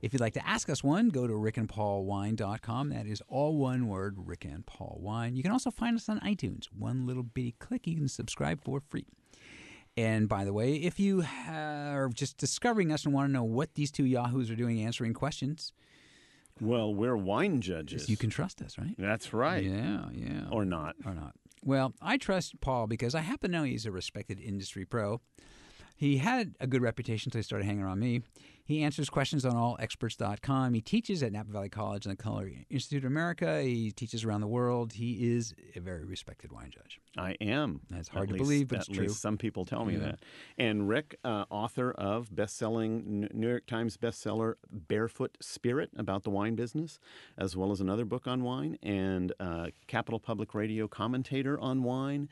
If 0.00 0.12
you'd 0.12 0.20
like 0.20 0.32
to 0.34 0.46
ask 0.48 0.68
us 0.68 0.82
one, 0.82 1.08
go 1.08 1.28
to 1.28 1.32
rickandpaulwine.com. 1.34 2.88
That 2.88 3.06
is 3.06 3.22
all 3.28 3.56
one 3.56 3.86
word, 3.86 4.16
Rick 4.18 4.44
and 4.44 4.66
Paul 4.66 4.98
Wine. 5.00 5.36
You 5.36 5.42
can 5.44 5.52
also 5.52 5.70
find 5.70 5.96
us 5.96 6.08
on 6.08 6.18
iTunes. 6.20 6.64
One 6.76 7.06
little 7.06 7.22
bitty 7.22 7.54
click, 7.60 7.86
you 7.86 7.94
can 7.96 8.08
subscribe 8.08 8.64
for 8.64 8.80
free. 8.80 9.06
And 9.96 10.28
by 10.28 10.44
the 10.44 10.52
way, 10.52 10.74
if 10.74 10.98
you 10.98 11.24
are 11.48 12.10
just 12.12 12.38
discovering 12.38 12.90
us 12.90 13.04
and 13.04 13.14
want 13.14 13.28
to 13.28 13.32
know 13.32 13.44
what 13.44 13.74
these 13.74 13.92
two 13.92 14.04
yahoos 14.04 14.50
are 14.50 14.56
doing 14.56 14.82
answering 14.82 15.12
questions, 15.14 15.72
Well, 16.60 16.92
we're 16.92 17.16
wine 17.16 17.60
judges. 17.60 18.08
you 18.08 18.16
can 18.16 18.30
trust 18.30 18.62
us, 18.62 18.78
right? 18.78 18.94
That's 18.98 19.32
right. 19.32 19.62
Yeah, 19.62 20.06
yeah. 20.12 20.48
Or 20.50 20.64
not. 20.64 20.96
or 21.06 21.14
not. 21.14 21.34
Well, 21.64 21.94
I 22.02 22.16
trust 22.16 22.60
Paul 22.60 22.86
because 22.86 23.14
I 23.14 23.20
happen 23.20 23.52
to 23.52 23.58
know 23.58 23.64
he's 23.64 23.86
a 23.86 23.92
respected 23.92 24.40
industry 24.40 24.84
pro. 24.84 25.20
He 25.96 26.18
had 26.18 26.56
a 26.58 26.66
good 26.66 26.82
reputation 26.82 27.28
until 27.28 27.38
he 27.38 27.44
started 27.44 27.64
hanging 27.64 27.82
around 27.84 28.00
me. 28.00 28.22
He 28.64 28.82
answers 28.82 29.10
questions 29.10 29.44
on 29.44 29.52
allexperts.com. 29.54 30.74
He 30.74 30.80
teaches 30.80 31.22
at 31.22 31.32
Napa 31.32 31.50
Valley 31.50 31.68
College 31.68 32.06
and 32.06 32.16
the 32.16 32.22
Culinary 32.22 32.66
Institute 32.70 33.04
of 33.04 33.10
America. 33.10 33.60
He 33.60 33.90
teaches 33.90 34.24
around 34.24 34.40
the 34.40 34.46
world. 34.46 34.92
He 34.94 35.32
is 35.34 35.52
a 35.74 35.80
very 35.80 36.04
respected 36.04 36.52
wine 36.52 36.70
judge. 36.70 37.00
I 37.16 37.32
am. 37.40 37.80
That's 37.90 38.08
hard 38.08 38.24
At 38.24 38.28
to 38.28 38.32
least- 38.34 38.42
believe, 38.44 38.68
but 38.68 38.78
it's 38.78 38.88
true. 38.88 39.08
some 39.08 39.36
people 39.36 39.64
tell 39.64 39.84
me 39.84 39.94
Yeah. 39.94 39.98
that. 40.00 40.24
And 40.56 40.88
Rick, 40.88 41.18
uh, 41.24 41.44
author 41.50 41.90
of 41.92 42.34
best-selling 42.34 43.28
New 43.34 43.48
York 43.48 43.66
Times 43.66 43.96
bestseller 43.96 44.54
"Barefoot 44.70 45.36
Spirit" 45.40 45.90
about 45.96 46.22
the 46.22 46.30
wine 46.30 46.54
business, 46.54 46.98
as 47.36 47.56
well 47.56 47.72
as 47.72 47.80
another 47.80 48.04
book 48.04 48.26
on 48.26 48.42
wine, 48.42 48.78
and 48.82 49.32
uh, 49.40 49.68
Capital 49.88 50.20
Public 50.20 50.54
Radio 50.54 50.86
commentator 50.88 51.58
on 51.58 51.82
wine. 51.82 52.28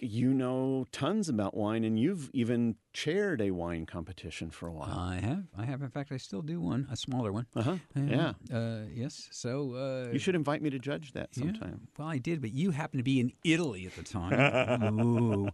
You 0.00 0.34
know 0.34 0.86
tons 0.90 1.28
about 1.28 1.56
wine, 1.56 1.84
and 1.84 1.96
you've 1.98 2.28
even 2.34 2.74
chaired 2.92 3.40
a 3.40 3.52
wine 3.52 3.86
competition 3.86 4.50
for 4.50 4.66
a 4.66 4.72
while. 4.72 4.90
I 4.90 5.20
have. 5.20 5.44
I 5.56 5.64
have. 5.64 5.82
In 5.82 5.88
fact, 5.88 6.10
I 6.10 6.16
still 6.16 6.42
do 6.42 6.60
one, 6.60 6.88
a 6.90 6.96
smaller 6.96 7.32
one. 7.32 7.46
Uh 7.54 7.62
huh. 7.62 7.76
Yeah. 7.94 8.32
Uh, 8.52 8.80
yes. 8.92 9.28
So 9.30 9.74
uh, 9.74 10.12
You 10.12 10.18
should 10.18 10.34
invite 10.34 10.62
me 10.62 10.70
to 10.70 10.80
judge 10.80 11.12
that 11.12 11.28
Yeah. 11.34 11.44
sometime. 11.44 11.86
Well, 11.96 12.08
I 12.08 12.18
did, 12.18 12.40
but 12.40 12.52
you 12.52 12.72
happened 12.72 12.98
to 12.98 13.04
be 13.04 13.20
in 13.20 13.32
Italy 13.44 13.86
at 13.86 13.94
the 13.94 14.02
time. 14.02 15.00
Ooh. 15.00 15.48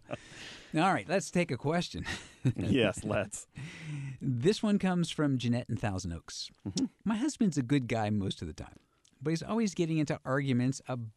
All 0.75 0.93
right, 0.93 1.07
let's 1.07 1.29
take 1.29 1.51
a 1.51 1.57
question. 1.57 2.05
yes, 2.57 3.03
let's. 3.03 3.45
This 4.21 4.63
one 4.63 4.79
comes 4.79 5.11
from 5.11 5.37
Jeanette 5.37 5.67
in 5.69 5.75
Thousand 5.77 6.13
Oaks. 6.13 6.49
Mm-hmm. 6.67 6.85
My 7.05 7.15
husband's 7.15 7.57
a 7.59 7.63
good 7.63 7.87
guy 7.87 8.09
most 8.09 8.41
of 8.41 8.47
the 8.47 8.53
time, 8.53 8.79
but 9.21 9.29
he's 9.31 9.43
always 9.43 9.75
getting 9.75 9.99
into 9.99 10.19
arguments 10.25 10.81
about 10.87 11.07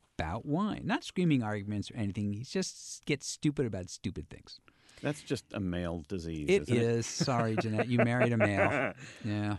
wine. 0.44 0.82
Not 0.84 1.04
screaming 1.04 1.42
arguments 1.42 1.90
or 1.90 1.96
anything. 1.96 2.32
He 2.32 2.44
just 2.44 3.04
gets 3.04 3.26
stupid 3.26 3.66
about 3.66 3.90
stupid 3.90 4.28
things. 4.30 4.60
That's 5.02 5.22
just 5.22 5.44
a 5.52 5.60
male 5.60 6.02
disease. 6.08 6.46
It 6.48 6.62
isn't 6.62 6.76
is. 6.76 7.06
Sorry, 7.06 7.56
Jeanette. 7.56 7.88
You 7.88 7.98
married 7.98 8.32
a 8.32 8.36
male. 8.36 8.92
Yeah. 9.24 9.56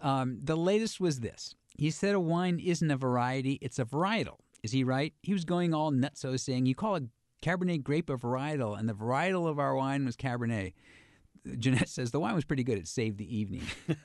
Um, 0.00 0.38
the 0.42 0.56
latest 0.56 1.00
was 1.00 1.20
this. 1.20 1.54
He 1.76 1.90
said 1.90 2.14
a 2.14 2.20
wine 2.20 2.60
isn't 2.60 2.90
a 2.90 2.96
variety, 2.96 3.58
it's 3.62 3.78
a 3.78 3.84
varietal. 3.84 4.36
Is 4.62 4.72
he 4.72 4.84
right? 4.84 5.12
He 5.22 5.32
was 5.32 5.44
going 5.44 5.74
all 5.74 5.90
nutso 5.90 6.38
saying, 6.38 6.66
You 6.66 6.74
call 6.74 6.96
a 6.96 7.02
Cabernet 7.42 7.82
grape 7.82 8.08
a 8.08 8.16
varietal, 8.16 8.78
and 8.78 8.88
the 8.88 8.94
varietal 8.94 9.48
of 9.48 9.58
our 9.58 9.74
wine 9.74 10.04
was 10.04 10.16
Cabernet. 10.16 10.74
Jeanette 11.58 11.88
says 11.88 12.10
the 12.10 12.20
wine 12.20 12.34
was 12.34 12.44
pretty 12.44 12.64
good. 12.64 12.78
It 12.78 12.88
saved 12.88 13.18
the 13.18 13.36
evening. 13.36 13.62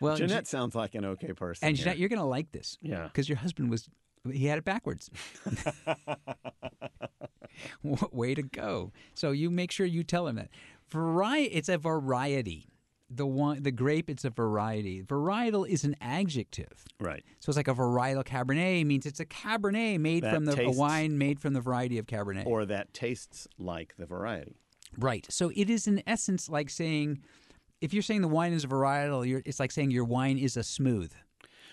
well, 0.00 0.16
Je- 0.16 0.26
Jeanette 0.26 0.46
sounds 0.46 0.74
like 0.74 0.94
an 0.94 1.04
okay 1.04 1.32
person. 1.32 1.68
and 1.68 1.76
here. 1.76 1.84
Jeanette, 1.84 1.98
you're 1.98 2.08
going 2.08 2.20
to 2.20 2.24
like 2.26 2.52
this 2.52 2.78
Yeah. 2.80 3.04
because 3.04 3.28
your 3.28 3.36
husband 3.38 3.70
was 3.70 3.88
he 4.32 4.46
had 4.46 4.58
it 4.58 4.64
backwards. 4.64 5.10
Wa- 7.82 8.08
Way 8.12 8.34
to 8.34 8.42
go! 8.42 8.92
So 9.14 9.30
you 9.30 9.50
make 9.50 9.70
sure 9.70 9.86
you 9.86 10.04
tell 10.04 10.26
him 10.26 10.36
that. 10.36 10.48
Vari- 10.90 11.44
it's 11.44 11.68
a 11.68 11.78
variety. 11.78 12.68
The 13.08 13.24
one, 13.26 13.62
the 13.62 13.70
grape, 13.70 14.10
it's 14.10 14.24
a 14.24 14.30
variety. 14.30 15.00
Varietal 15.02 15.68
is 15.68 15.84
an 15.84 15.94
adjective. 16.00 16.84
Right. 16.98 17.22
So 17.38 17.50
it's 17.50 17.56
like 17.56 17.68
a 17.68 17.74
varietal 17.74 18.24
Cabernet 18.24 18.84
means 18.84 19.06
it's 19.06 19.20
a 19.20 19.24
Cabernet 19.24 20.00
made 20.00 20.24
That 20.24 20.34
from 20.34 20.44
the 20.44 20.56
tastes- 20.56 20.76
wine 20.76 21.16
made 21.16 21.38
from 21.40 21.52
the 21.54 21.60
variety 21.60 21.98
of 21.98 22.06
Cabernet. 22.06 22.46
Or 22.46 22.66
that 22.66 22.92
tastes 22.92 23.46
like 23.58 23.94
the 23.96 24.06
variety. 24.06 24.56
Right. 24.98 25.26
So 25.30 25.50
it 25.54 25.68
is 25.70 25.86
in 25.86 26.02
essence 26.06 26.48
like 26.48 26.70
saying, 26.70 27.22
if 27.80 27.92
you're 27.92 28.02
saying 28.02 28.22
the 28.22 28.28
wine 28.28 28.52
is 28.52 28.64
a 28.64 28.68
varietal, 28.68 29.26
you're, 29.26 29.42
it's 29.44 29.60
like 29.60 29.70
saying 29.72 29.90
your 29.90 30.04
wine 30.04 30.38
is 30.38 30.56
a 30.56 30.62
smooth 30.62 31.12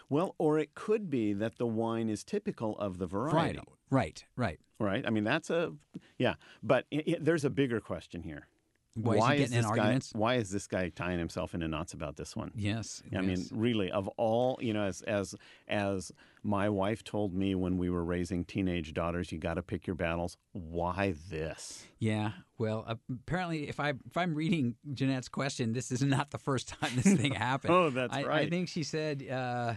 Well, 0.09 0.35
or 0.37 0.59
it 0.59 0.75
could 0.75 1.09
be 1.09 1.33
that 1.33 1.57
the 1.57 1.65
wine 1.67 2.09
is 2.09 2.23
typical 2.23 2.77
of 2.77 2.97
the 2.97 3.07
variety. 3.07 3.59
varietal. 3.59 3.67
Right. 3.89 4.23
Right. 4.35 4.59
Right. 4.79 5.05
I 5.05 5.09
mean, 5.11 5.23
that's 5.23 5.49
a 5.49 5.73
yeah. 6.17 6.35
But 6.61 6.85
i 6.93 6.97
i 7.07 7.15
there's 7.21 7.45
a 7.45 7.49
bigger 7.49 7.79
question 7.79 8.23
here. 8.23 8.47
Why 8.95 9.15
is 9.15 9.23
he 9.23 9.37
getting 9.37 9.53
in 9.53 9.61
this 9.61 9.65
arguments? 9.65 10.13
Guy, 10.13 10.19
why 10.19 10.35
is 10.35 10.51
this 10.51 10.67
guy 10.67 10.89
tying 10.89 11.17
himself 11.17 11.53
into 11.53 11.67
knots 11.67 11.93
about 11.93 12.15
this 12.15 12.35
one? 12.35 12.51
Yes. 12.55 13.01
I 13.15 13.21
mean, 13.21 13.43
really, 13.51 13.91
of 13.91 14.07
all 14.17 14.59
you 14.61 14.73
know, 14.73 14.83
as 14.83 15.01
as 15.03 15.33
as 15.67 16.11
my 16.43 16.69
wife 16.69 17.03
told 17.03 17.33
me 17.33 17.55
when 17.55 17.77
we 17.77 17.89
were 17.89 18.03
raising 18.03 18.45
teenage 18.45 18.93
daughters, 18.93 19.31
you 19.31 19.39
got 19.39 19.55
to 19.55 19.63
pick 19.63 19.87
your 19.87 19.95
battles. 19.95 20.37
Why 20.51 21.15
this? 21.29 21.85
Yeah, 21.99 22.33
well, 22.57 22.85
apparently, 23.09 23.67
if 23.67 23.79
I 23.79 23.93
if 24.05 24.15
I'm 24.15 24.35
reading 24.35 24.75
Jeanette's 24.93 25.29
question, 25.29 25.73
this 25.73 25.91
is 25.91 26.03
not 26.03 26.31
the 26.31 26.37
first 26.37 26.67
time 26.67 26.91
this 26.95 27.13
thing 27.19 27.33
happened. 27.33 27.73
Oh, 27.73 27.89
that's 27.89 28.13
I, 28.13 28.23
I 28.23 28.49
think 28.49 28.69
she 28.69 28.83
said 28.83 29.25
uh, 29.27 29.73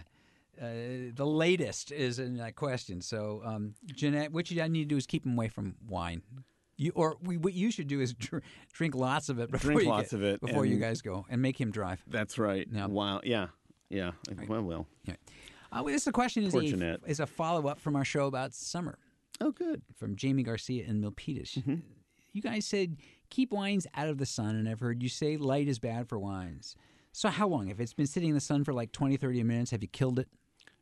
uh, 0.61 0.67
the 1.13 1.25
latest 1.25 1.91
is 1.91 2.19
in 2.19 2.37
that 2.37 2.55
question. 2.55 3.01
So, 3.01 3.41
um, 3.45 3.75
Jeanette, 3.85 4.31
what 4.31 4.49
you 4.51 4.67
need 4.69 4.83
to 4.83 4.85
do 4.85 4.97
is 4.97 5.05
keep 5.05 5.25
him 5.25 5.33
away 5.33 5.47
from 5.49 5.75
wine. 5.87 6.21
You 6.77 6.91
or 6.95 7.17
we, 7.21 7.37
what 7.37 7.53
you 7.53 7.71
should 7.71 7.87
do 7.87 7.99
is 8.01 8.13
dr- 8.19 8.43
drink 8.71 8.95
lots 8.95 9.29
of 9.29 9.39
it 9.39 9.49
before 9.51 9.71
Drink 9.71 9.81
you 9.83 9.89
lots 9.89 10.11
get- 10.11 10.17
of 10.17 10.23
it 10.23 10.41
before 10.41 10.65
you 10.65 10.77
guys 10.77 11.01
go, 11.01 11.25
and 11.29 11.41
make 11.41 11.59
him 11.59 11.71
drive. 11.71 12.03
That's 12.07 12.37
right. 12.37 12.67
Yeah. 12.71 12.85
Wow. 12.87 13.21
Yeah. 13.23 13.47
Yeah. 13.89 14.11
Well, 14.47 14.61
well. 14.63 14.87
Yeah. 15.05 15.15
Uh, 15.71 15.81
well, 15.83 15.93
this 15.93 16.07
question 16.13 16.43
is 16.43 16.53
a, 16.55 16.97
is 17.05 17.19
a 17.19 17.25
follow 17.25 17.67
up 17.67 17.79
from 17.79 17.95
our 17.95 18.05
show 18.05 18.27
about 18.27 18.53
summer. 18.53 18.97
Oh, 19.41 19.51
good. 19.51 19.81
from 19.95 20.15
Jamie 20.15 20.43
Garcia 20.43 20.85
in 20.85 21.01
Milpitas. 21.01 21.57
Mm-hmm. 21.59 21.75
You 22.33 22.41
guys 22.41 22.65
said 22.65 22.97
keep 23.29 23.51
wines 23.51 23.85
out 23.95 24.07
of 24.07 24.17
the 24.17 24.25
sun, 24.25 24.55
and 24.55 24.69
I've 24.69 24.79
heard 24.79 25.01
you 25.03 25.09
say 25.09 25.37
light 25.37 25.67
is 25.67 25.79
bad 25.79 26.07
for 26.07 26.17
wines. 26.19 26.75
So, 27.11 27.29
how 27.29 27.47
long? 27.47 27.67
If 27.69 27.79
it's 27.79 27.93
been 27.93 28.05
sitting 28.07 28.29
in 28.29 28.35
the 28.35 28.41
sun 28.41 28.63
for 28.63 28.73
like 28.73 28.91
20, 28.91 29.17
30 29.17 29.43
minutes, 29.43 29.71
have 29.71 29.81
you 29.81 29.87
killed 29.89 30.19
it? 30.19 30.27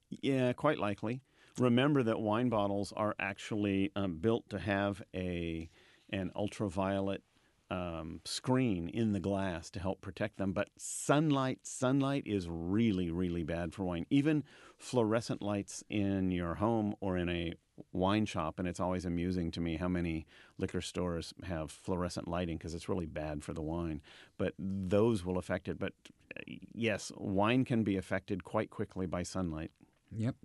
Yeah, 0.09 0.51
quite 0.53 0.79
likely. 0.79 1.21
Remember 1.57 2.03
that 2.03 2.19
wine 2.19 2.49
bottles 2.49 2.91
are 2.97 3.15
actually 3.19 3.91
um, 3.95 4.17
built 4.17 4.49
to 4.49 4.59
have 4.59 5.01
a 5.15 5.69
an 6.09 6.31
ultraviolet 6.35 7.23
um, 7.71 8.21
screen 8.25 8.89
in 8.89 9.11
the 9.13 9.19
glass 9.19 9.69
to 9.71 9.79
help 9.79 10.01
protect 10.01 10.37
them. 10.37 10.53
But 10.53 10.69
sunlight, 10.77 11.59
sunlight 11.63 12.23
is 12.25 12.47
really, 12.47 13.09
really 13.09 13.43
bad 13.43 13.73
for 13.73 13.83
wine. 13.83 14.05
Even 14.09 14.43
fluorescent 14.77 15.41
lights 15.41 15.83
in 15.89 16.31
your 16.31 16.55
home 16.55 16.95
or 16.99 17.17
in 17.17 17.29
a 17.29 17.53
wine 17.91 18.25
shop, 18.25 18.59
and 18.59 18.67
it's 18.67 18.79
always 18.79 19.05
amusing 19.05 19.51
to 19.51 19.61
me 19.61 19.77
how 19.77 19.87
many 19.87 20.25
liquor 20.57 20.81
stores 20.81 21.33
have 21.43 21.71
fluorescent 21.71 22.27
lighting 22.27 22.57
because 22.57 22.73
it's 22.73 22.87
really 22.89 23.05
bad 23.05 23.43
for 23.43 23.53
the 23.53 23.61
wine. 23.61 24.01
But 24.37 24.53
those 24.59 25.25
will 25.25 25.37
affect 25.37 25.67
it. 25.67 25.79
But 25.79 25.93
uh, 26.37 26.41
yes, 26.73 27.11
wine 27.17 27.65
can 27.65 27.83
be 27.83 27.97
affected 27.97 28.43
quite 28.43 28.69
quickly 28.69 29.07
by 29.07 29.23
sunlight. 29.23 29.71
Yep. 30.11 30.35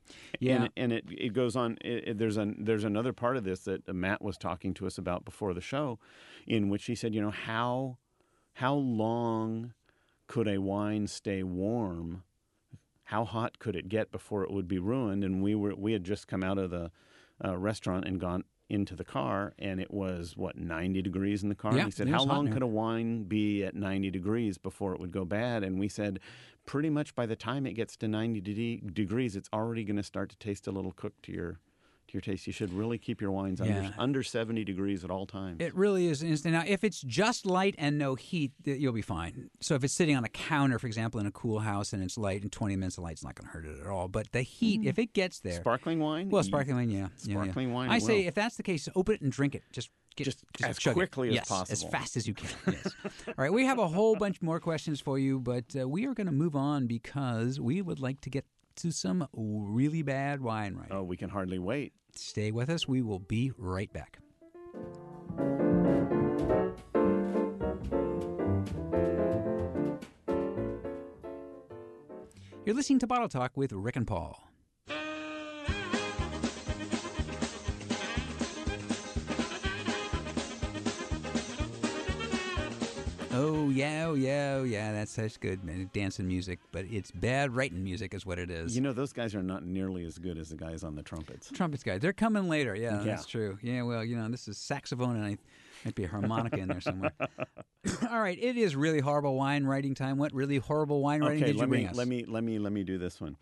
Yeah. 0.40 0.54
And, 0.64 0.70
and 0.76 0.92
it, 0.92 1.04
it 1.10 1.32
goes 1.32 1.56
on. 1.56 1.78
It, 1.80 2.08
it- 2.08 2.18
there's 2.18 2.36
an 2.36 2.56
there's 2.64 2.84
another 2.84 3.12
part 3.12 3.36
of 3.36 3.44
this 3.44 3.60
that 3.60 3.92
Matt 3.92 4.22
was 4.22 4.36
talking 4.38 4.74
to 4.74 4.86
us 4.86 4.98
about 4.98 5.24
before 5.24 5.54
the 5.54 5.60
show, 5.60 5.98
in 6.46 6.68
which 6.68 6.86
he 6.86 6.94
said, 6.94 7.14
you 7.14 7.20
know, 7.20 7.30
how 7.30 7.98
how 8.54 8.74
long 8.74 9.72
could 10.26 10.48
a 10.48 10.58
wine 10.58 11.06
stay 11.06 11.42
warm? 11.42 12.22
How 13.04 13.24
hot 13.24 13.58
could 13.58 13.74
it 13.74 13.88
get 13.88 14.12
before 14.12 14.44
it 14.44 14.50
would 14.52 14.68
be 14.68 14.78
ruined? 14.78 15.24
And 15.24 15.42
we 15.42 15.54
were 15.54 15.74
we 15.74 15.92
had 15.92 16.04
just 16.04 16.28
come 16.28 16.42
out 16.44 16.58
of 16.58 16.70
the 16.70 16.90
uh, 17.44 17.56
restaurant 17.56 18.04
and 18.06 18.20
gone 18.20 18.44
into 18.68 18.94
the 18.94 19.04
car, 19.04 19.52
and 19.58 19.80
it 19.80 19.90
was 19.90 20.36
what 20.36 20.56
90 20.56 21.02
degrees 21.02 21.42
in 21.42 21.48
the 21.48 21.56
car. 21.56 21.72
Yeah, 21.72 21.78
and 21.78 21.86
he 21.88 21.90
said, 21.90 22.06
how 22.08 22.22
long 22.22 22.44
could 22.52 22.62
a 22.62 22.66
wine 22.68 23.24
be 23.24 23.64
at 23.64 23.74
90 23.74 24.12
degrees 24.12 24.58
before 24.58 24.94
it 24.94 25.00
would 25.00 25.10
go 25.10 25.24
bad? 25.24 25.64
And 25.64 25.76
we 25.80 25.88
said, 25.88 26.20
pretty 26.70 26.88
much 26.88 27.16
by 27.16 27.26
the 27.26 27.34
time 27.34 27.66
it 27.66 27.72
gets 27.72 27.96
to 27.96 28.06
90 28.06 28.40
de- 28.40 28.80
degrees, 28.92 29.34
it's 29.34 29.48
already 29.52 29.82
going 29.82 29.96
to 29.96 30.04
start 30.04 30.30
to 30.30 30.38
taste 30.38 30.68
a 30.68 30.70
little 30.70 30.92
cooked 30.92 31.24
to 31.24 31.32
your 31.32 31.58
to 32.06 32.14
your 32.14 32.20
taste. 32.20 32.46
You 32.46 32.52
should 32.52 32.72
really 32.72 32.96
keep 32.96 33.20
your 33.20 33.32
wines 33.32 33.60
under, 33.60 33.72
Yeah. 33.72 33.90
under 33.98 34.22
70 34.22 34.64
degrees 34.64 35.02
at 35.04 35.10
all 35.10 35.26
times. 35.26 35.60
It 35.60 35.74
really 35.74 36.06
is 36.06 36.22
instant. 36.22 36.54
Now, 36.54 36.62
if 36.64 36.84
it's 36.84 37.00
just 37.00 37.44
light 37.44 37.74
and 37.76 37.98
no 37.98 38.14
heat, 38.14 38.52
you'll 38.64 38.92
be 38.92 39.02
fine. 39.02 39.50
So 39.60 39.74
if 39.74 39.82
it's 39.82 39.92
sitting 39.92 40.16
on 40.16 40.24
a 40.24 40.28
counter, 40.28 40.78
for 40.78 40.86
example, 40.86 41.18
in 41.20 41.26
a 41.26 41.32
cool 41.32 41.58
house 41.58 41.92
and 41.92 42.02
it's 42.04 42.16
light, 42.16 42.42
and 42.42 42.52
20 42.52 42.76
minutes 42.76 42.98
of 42.98 43.04
light's 43.04 43.24
not 43.24 43.34
going 43.34 43.46
to 43.46 43.52
hurt 43.52 43.64
it 43.64 43.80
at 43.80 43.86
all. 43.88 44.06
But 44.06 44.30
the 44.30 44.42
heat, 44.42 44.80
mm-hmm. 44.80 44.88
if 44.88 44.98
it 45.00 45.12
gets 45.12 45.40
there, 45.40 45.60
Sparkling 45.60 45.98
wine? 45.98 46.30
well, 46.30 46.42
sparkling 46.44 46.76
wine, 46.76 46.90
yeah, 46.90 46.98
yeah, 46.98 47.06
yeah. 47.24 47.42
Sparkling 47.42 47.72
wine, 47.72 47.90
I 47.90 47.98
say 47.98 48.20
will. 48.20 48.28
if 48.28 48.34
that's 48.34 48.56
the 48.56 48.64
case, 48.64 48.88
open 48.94 49.16
it 49.16 49.20
and 49.22 49.32
drink 49.32 49.54
it. 49.56 49.62
Just 49.72 49.90
get 50.16 50.24
Just 50.24 50.44
as 50.62 50.78
chug 50.78 50.92
it. 50.92 50.94
quickly 50.94 51.28
as 51.30 51.34
Yes, 51.50 51.70
as 51.70 51.82
fast 51.82 52.16
as 52.16 52.26
you 52.26 52.34
can. 52.34 52.48
Yes. 52.72 52.94
all 53.28 53.34
right, 53.38 53.52
we 53.52 53.64
have 53.64 53.78
a 53.78 53.88
whole 53.88 54.16
bunch 54.16 54.42
more 54.42 54.60
questions 54.60 55.00
for 55.00 55.18
you, 55.18 55.38
but 55.40 55.64
uh, 55.78 55.88
we 55.88 56.06
are 56.06 56.14
going 56.14 56.26
to 56.26 56.32
move 56.32 56.54
on 56.56 56.86
because 56.86 57.60
we 57.60 57.82
would 57.82 58.00
like 58.00 58.20
to 58.22 58.30
get 58.30 58.44
to 58.76 58.90
some 58.90 59.26
really 59.32 60.02
bad 60.02 60.40
wine 60.40 60.74
right. 60.74 60.88
Oh, 60.90 61.02
we 61.02 61.16
can 61.16 61.28
hardly 61.30 61.58
wait. 61.58 61.92
Stay 62.14 62.50
with 62.50 62.70
us. 62.70 62.88
We 62.88 63.02
will 63.02 63.18
be 63.20 63.52
right 63.56 63.92
back. 63.92 64.18
You're 72.64 72.74
listening 72.76 72.98
to 73.00 73.06
Bottle 73.06 73.28
Talk 73.28 73.52
with 73.56 73.72
Rick 73.72 73.96
and 73.96 74.06
Paul. 74.06 74.49
Oh 83.42 83.70
yeah, 83.70 84.04
oh 84.06 84.14
yeah, 84.14 84.56
oh 84.60 84.64
yeah. 84.64 84.92
That's 84.92 85.12
such 85.12 85.40
good 85.40 85.64
man, 85.64 85.88
dancing 85.94 86.28
music, 86.28 86.58
but 86.72 86.84
it's 86.90 87.10
bad 87.10 87.54
writing 87.56 87.82
music, 87.82 88.12
is 88.12 88.26
what 88.26 88.38
it 88.38 88.50
is. 88.50 88.74
You 88.76 88.82
know, 88.82 88.92
those 88.92 89.14
guys 89.14 89.34
are 89.34 89.42
not 89.42 89.64
nearly 89.64 90.04
as 90.04 90.18
good 90.18 90.36
as 90.36 90.50
the 90.50 90.56
guys 90.56 90.84
on 90.84 90.94
the 90.94 91.02
trumpets. 91.02 91.50
trumpets 91.50 91.82
guys. 91.82 92.00
They're 92.02 92.12
coming 92.12 92.48
later. 92.50 92.74
Yeah, 92.74 92.98
Yeah. 92.98 93.04
that's 93.04 93.24
true. 93.24 93.58
Yeah, 93.62 93.82
well, 93.82 94.04
you 94.04 94.16
know, 94.16 94.28
this 94.28 94.46
is 94.46 94.58
saxophone 94.58 95.16
and 95.16 95.24
I 95.24 95.38
might 95.86 95.94
be 95.94 96.04
a 96.04 96.08
harmonica 96.08 96.58
in 96.58 96.68
there 96.68 96.82
somewhere. 96.82 97.12
All 98.10 98.20
right, 98.20 98.38
it 98.38 98.58
is 98.58 98.76
really 98.76 99.00
horrible 99.00 99.36
wine 99.36 99.64
writing 99.64 99.94
time. 99.94 100.18
What 100.18 100.34
really 100.34 100.58
horrible 100.58 101.00
wine 101.00 101.22
writing 101.22 101.38
Okay, 101.42 101.46
did 101.46 101.54
you 101.56 101.60
let 101.60 101.68
bring 101.70 101.82
me 101.84 101.88
us? 101.88 101.96
let 101.96 102.08
me 102.08 102.24
let 102.26 102.44
me 102.44 102.58
let 102.58 102.72
me 102.74 102.84
do 102.84 102.98
this 102.98 103.20
one. 103.22 103.36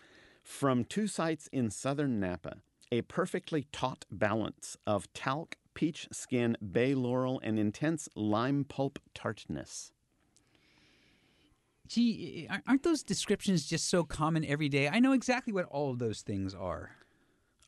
From 0.45 0.85
two 0.85 1.09
sites 1.09 1.49
in 1.53 1.73
southern 1.73 2.21
Napa, 2.21 2.59
a 2.93 3.03
perfectly 3.03 3.67
taut 3.73 4.05
balance 4.13 4.77
of 4.87 5.13
talc, 5.13 5.57
peach 5.79 6.09
skin, 6.11 6.57
bay 6.73 6.93
laurel, 6.93 7.41
and 7.45 7.57
intense 7.57 8.09
lime 8.17 8.65
pulp 8.65 8.99
tartness. 9.15 9.93
Gee, 11.87 12.49
aren't- 12.67 12.83
those 12.83 13.05
descriptions 13.05 13.65
just 13.65 13.87
so 13.89 14.03
common 14.03 14.45
every 14.45 14.69
day? 14.69 14.89
I 14.89 14.99
know 14.99 15.13
exactly 15.13 15.53
what 15.53 15.67
all 15.67 15.93
of 15.93 16.01
those 16.01 16.23
things 16.23 16.53
are. 16.53 16.97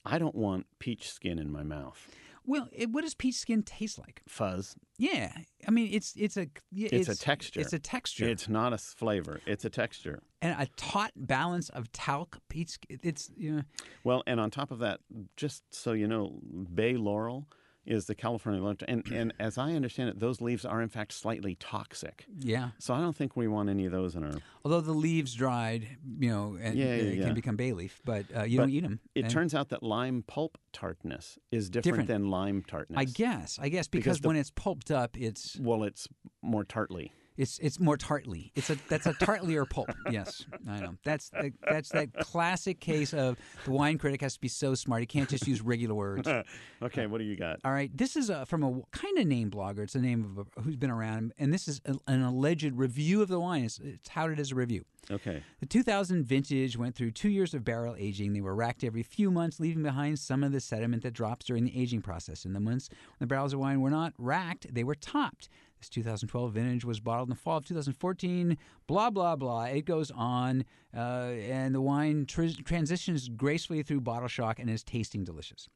I 0.05 0.19
don't 0.19 0.35
want 0.35 0.67
peach 0.81 1.09
skin 1.09 1.39
in 1.39 1.53
my 1.53 1.63
mouth. 1.63 2.05
Well, 2.45 2.69
it, 2.73 2.91
what 2.91 3.03
does 3.03 3.15
peach 3.15 3.37
skin 3.37 3.63
taste 3.63 3.97
like? 3.97 4.23
Fuzz. 4.27 4.75
Yeah, 4.99 5.33
I 5.69 5.71
mean, 5.71 5.91
it's 5.93 6.13
it's 6.17 6.37
a 6.37 6.49
yeah, 6.73 6.89
It's 6.91 7.09
a 7.09 7.17
texture. 7.17 7.61
It's 7.61 7.73
a 7.73 7.79
texture. 7.79 8.25
It's 8.29 8.49
not 8.49 8.73
a 8.73 8.79
flavor. 8.79 9.41
It's 9.47 9.65
a 9.65 9.71
texture. 9.71 10.21
and 10.43 10.61
a 10.61 10.67
taut 10.77 11.13
balance 11.15 11.69
of 11.69 11.93
talc 11.93 12.39
peach. 12.49 12.77
It's 12.89 13.31
you 13.37 13.53
know, 13.53 13.63
Well, 14.03 14.25
and 14.27 14.41
on 14.41 14.51
top 14.51 14.73
of 14.73 14.81
that, 14.81 14.99
just 15.37 15.63
so 15.73 15.93
you 15.93 16.09
know, 16.09 16.41
bay 16.75 16.97
laurel 16.97 17.47
is 17.87 18.05
the 18.07 18.15
California 18.15 18.61
laurel, 18.61 18.77
and 18.89 19.05
and 19.13 19.33
as 19.41 19.59
I 19.59 19.73
understand 19.73 20.11
it, 20.11 20.21
those 20.21 20.41
leaves 20.41 20.65
are 20.65 20.83
in 20.83 20.89
fact 20.89 21.13
slightly 21.13 21.55
toxic. 21.57 22.27
yeah. 22.39 22.71
So 22.79 22.95
I 22.95 23.01
don't 23.01 23.17
think 23.17 23.37
we 23.37 23.49
want 23.49 23.69
any 23.69 23.87
of 23.87 23.93
those 23.93 24.15
in 24.15 24.25
our. 24.25 24.35
Although 24.65 24.81
the 24.83 24.93
leaves 24.93 25.35
dried, 25.35 25.89
you 26.19 26.31
know, 26.31 26.59
and 26.61 26.77
Yeah, 26.77 26.85
yeah, 26.87 26.91
it 27.03 27.19
yeah. 27.19 27.25
can 27.27 27.35
become 27.35 27.57
bay 27.57 27.73
leaf, 27.73 28.01
but 28.05 28.27
uh, 28.37 28.43
you 28.43 28.59
But 28.59 28.65
don't 28.65 28.71
eat 28.71 28.83
them. 28.83 29.01
It 29.15 29.29
turns 29.31 29.55
out 29.55 29.71
that 29.71 29.83
lime 29.83 30.23
pulp 30.27 30.59
tartness 30.73 31.39
is 31.51 31.71
different, 31.71 31.85
Different. 32.07 32.09
than 32.09 32.31
lime 32.31 32.63
tartness. 32.67 32.99
I 32.99 33.05
guess, 33.05 33.59
I 33.61 33.69
guess, 33.71 33.89
because, 33.89 34.05
Because 34.05 34.21
the- 34.21 34.29
when 34.29 34.37
it's 34.37 34.51
pulped 34.51 34.91
up, 34.91 35.17
it's 35.17 35.59
Well, 35.59 35.83
it's 35.85 36.07
more 36.43 36.65
tartly. 36.65 37.13
It's 37.41 37.59
it's 37.61 37.81
more 37.81 37.97
tartly. 37.97 38.53
It's 38.55 38.69
a 38.69 38.77
that's 38.89 39.07
a 39.07 39.15
tartlier 39.15 39.65
pulp. 39.65 39.91
Yes, 40.11 40.45
I 40.69 40.81
know. 40.81 40.97
That's 41.05 41.31
the, 41.31 41.53
that's 41.69 41.89
that 41.91 42.13
classic 42.13 42.81
case 42.81 43.15
of 43.15 43.39
the 43.65 43.71
wine 43.71 43.97
critic 43.97 44.21
has 44.21 44.35
to 44.35 44.41
be 44.41 44.49
so 44.49 44.75
smart 44.75 45.01
he 45.01 45.07
can't 45.07 45.29
just 45.29 45.47
use 45.47 45.63
regular 45.63 45.95
words. 45.95 46.29
Okay, 46.83 47.07
what 47.07 47.19
do 47.19 47.25
you 47.25 47.37
got? 47.37 47.61
All 47.63 47.73
right, 47.73 47.95
this 47.95 48.17
is 48.17 48.31
a, 48.31 48.47
from 48.47 48.63
a 48.63 48.81
kind 48.91 49.19
of 49.19 49.27
name 49.27 49.51
blogger. 49.51 49.81
It's 49.81 49.95
a 49.95 50.01
name 50.01 50.25
of 50.25 50.47
a, 50.47 50.61
who's 50.63 50.77
been 50.77 50.91
around, 50.91 51.35
and 51.39 51.53
this 51.53 51.69
is 51.69 51.81
a, 51.85 51.95
an 52.07 52.23
alleged 52.23 52.75
review 52.75 53.21
of 53.21 53.29
the 53.29 53.39
wine. 53.39 53.65
It's, 53.65 53.79
it's 53.79 54.01
touted 54.03 54.41
as 54.41 54.51
a 54.51 54.55
review. 54.55 54.85
Okay. 55.11 55.43
The 55.61 55.67
2000 55.67 56.25
vintage 56.25 56.77
went 56.77 56.95
through 56.95 57.11
two 57.11 57.29
years 57.29 57.53
of 57.53 57.65
barrel 57.65 57.95
aging. 57.99 58.33
They 58.33 58.41
were 58.41 58.55
racked 58.55 58.83
every 58.83 59.03
few 59.03 59.31
months, 59.31 59.61
leaving 59.61 59.83
behind 59.83 60.19
some 60.19 60.43
of 60.43 60.53
the 60.53 60.61
sediment 60.61 61.03
that 61.03 61.13
drops 61.13 61.45
during 61.47 61.65
the 61.65 61.79
aging 61.79 62.01
process. 62.01 62.45
In 62.45 62.55
the 62.55 62.61
months 62.61 62.89
when 62.91 63.19
the 63.19 63.27
barrels 63.27 63.53
of 63.53 63.61
wine 63.61 63.81
were 63.81 63.91
not 63.91 64.15
racked, 64.17 64.73
they 64.73 64.85
were 64.85 64.95
topped. 64.95 65.49
This 65.81 65.89
2012 65.89 66.53
vintage 66.53 66.85
was 66.85 67.01
bottled 67.01 67.29
in 67.29 67.31
the 67.31 67.37
fall 67.41 67.57
of 67.57 67.65
2014. 67.65 68.59
Blah, 68.87 69.09
blah, 69.11 69.35
blah. 69.35 69.65
It 69.65 69.87
goes 69.87 70.11
on. 70.11 70.65
Uh, 70.95 71.33
and 71.49 71.75
the 71.75 71.81
wine 71.81 72.27
tr- 72.27 72.49
transitions 72.65 73.29
gracefully 73.31 73.83
through 73.83 74.03
bottle 74.03 74.29
shock 74.29 74.59
and 74.59 74.69
is 74.69 74.85
tasting 74.85 75.25
delicious. 75.25 75.69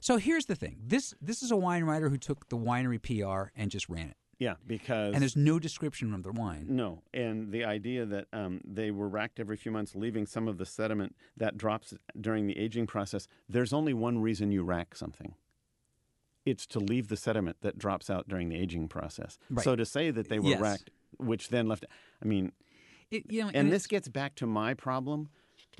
So 0.00 0.16
here's 0.16 0.46
the 0.46 0.54
thing 0.56 0.78
this, 0.84 1.14
this 1.20 1.42
is 1.42 1.50
a 1.52 1.56
wine 1.56 1.84
writer 1.84 2.08
who 2.08 2.16
took 2.18 2.48
the 2.48 2.56
winery 2.56 3.00
PR 3.00 3.50
and 3.56 3.70
just 3.70 3.88
ran 3.88 4.08
it. 4.08 4.16
Yeah, 4.40 4.54
because 4.66 5.12
And 5.14 5.22
there's 5.22 5.36
no 5.36 5.60
description 5.60 6.12
of 6.12 6.24
the 6.24 6.32
wine. 6.32 6.66
no, 6.68 7.02
and 7.14 7.52
the 7.52 7.64
idea 7.64 8.04
that 8.04 8.26
um, 8.32 8.60
they 8.64 8.90
were 8.90 9.08
racked 9.08 9.38
every 9.38 9.56
few 9.56 9.70
months, 9.70 9.94
leaving 9.94 10.26
some 10.26 10.48
of 10.48 10.58
the 10.58 10.66
sediment 10.66 11.14
that 11.36 11.56
drops 11.56 11.94
during 12.20 12.48
the 12.48 12.58
aging 12.58 12.88
process. 12.88 13.28
There's 13.48 13.72
only 13.72 13.94
one 13.94 14.18
reason 14.18 14.50
you 14.50 14.64
rack 14.64 14.96
something. 14.96 15.34
It's 16.44 16.66
to 16.68 16.78
leave 16.78 17.08
the 17.08 17.16
sediment 17.16 17.56
that 17.62 17.78
drops 17.78 18.10
out 18.10 18.28
during 18.28 18.48
the 18.50 18.56
aging 18.56 18.88
process. 18.88 19.38
Right. 19.48 19.64
So 19.64 19.76
to 19.76 19.86
say 19.86 20.10
that 20.10 20.28
they 20.28 20.38
were 20.38 20.50
Yes. 20.50 20.60
racked, 20.60 20.90
which 21.18 21.48
then 21.48 21.68
left, 21.68 21.86
I 22.22 22.26
mean, 22.26 22.52
It, 23.10 23.30
you 23.32 23.42
know, 23.42 23.50
and 23.54 23.68
it- 23.68 23.70
this 23.70 23.86
gets 23.86 24.08
back 24.08 24.34
to 24.36 24.46
my 24.46 24.74
problem. 24.74 25.28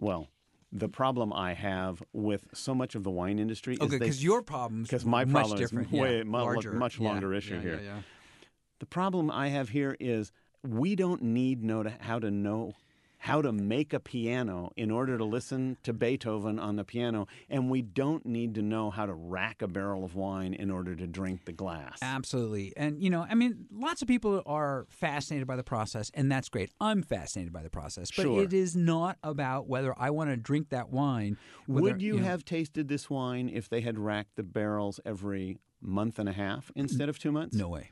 Well, 0.01 0.29
the 0.73 0.89
problem 0.89 1.33
I 1.33 1.53
have 1.55 2.03
with 2.13 2.49
so 2.55 2.75
much 2.75 2.95
of 2.95 3.03
the 3.05 3.11
wine 3.11 3.39
industry 3.39 3.77
Okay, 3.81 3.87
is 3.87 3.99
because 3.99 4.25
your 4.25 4.43
problem's 4.43 4.89
because 4.89 5.05
my 5.05 5.25
much 5.25 5.33
problem 5.43 5.63
is 5.63 5.71
different. 5.71 5.93
way 5.93 6.19
yeah, 6.19 6.23
larger. 6.27 6.73
much 6.73 6.99
Yeah, 6.99 7.09
longer 7.09 7.35
issue 7.35 7.57
yeah, 7.57 7.61
here. 7.61 7.77
Yeah, 7.77 7.83
yeah. 7.97 8.03
The 8.81 8.87
problem 8.87 9.31
I 9.31 9.49
have 9.49 9.69
here 9.71 9.97
is 10.01 10.33
we 10.63 10.97
don't 10.97 11.23
need 11.23 11.63
know 11.63 11.83
to, 11.83 11.91
how 12.01 12.19
to 12.19 12.31
know 12.31 12.75
how 13.25 13.41
to 13.41 13.51
make 13.53 13.95
a 13.95 13.99
piano 14.01 14.71
in 14.77 14.91
order 14.91 15.17
to 15.17 15.25
listen 15.25 15.79
to 15.83 15.95
Beethoven 15.95 16.59
on 16.59 16.77
the 16.77 16.85
piano, 16.85 17.27
and 17.49 17.71
we 17.71 17.81
don't 17.81 18.27
need 18.27 18.55
to 18.55 18.61
know 18.61 18.91
how 18.91 19.07
to 19.07 19.15
rack 19.15 19.63
a 19.63 19.67
barrel 19.67 20.05
of 20.05 20.15
wine 20.15 20.53
in 20.53 20.71
order 20.71 20.95
to 20.95 21.07
drink 21.07 21.47
the 21.47 21.53
glass. 21.53 21.99
Absolutely. 22.03 22.75
And, 22.77 23.03
you 23.03 23.09
know, 23.09 23.25
I 23.27 23.35
mean, 23.35 23.65
lots 23.73 24.03
of 24.03 24.09
people 24.09 24.43
are 24.45 24.85
fascinated 24.91 25.49
by 25.49 25.57
the 25.57 25.65
process, 25.65 26.11
and 26.13 26.31
that's 26.31 26.51
great. 26.51 26.71
I'm 26.83 27.03
fascinated 27.03 27.51
by 27.51 27.63
the 27.63 27.71
process. 27.71 28.11
But 28.15 28.25
Sure. 28.25 28.43
it 28.43 28.53
is 28.53 28.77
not 28.77 29.17
about 29.23 29.69
whether 29.69 29.95
I 29.99 30.11
want 30.11 30.29
to 30.29 30.37
drink 30.37 30.69
that 30.69 30.91
wine. 30.91 31.39
whether- 31.67 31.83
Would 31.83 32.03
you 32.03 32.19
know- 32.19 32.25
have 32.25 32.45
tasted 32.45 32.89
this 32.89 33.09
wine 33.09 33.49
if 33.49 33.71
they 33.71 33.81
had 33.81 33.99
racked 33.99 34.37
the 34.37 34.43
barrels 34.43 35.01
every 35.07 35.57
month 35.81 36.19
and 36.19 36.29
a 36.29 36.33
half 36.33 36.71
instead 36.77 37.09
of 37.09 37.19
two 37.19 37.33
months? 37.33 37.57
No 37.57 37.71
way. 37.71 37.91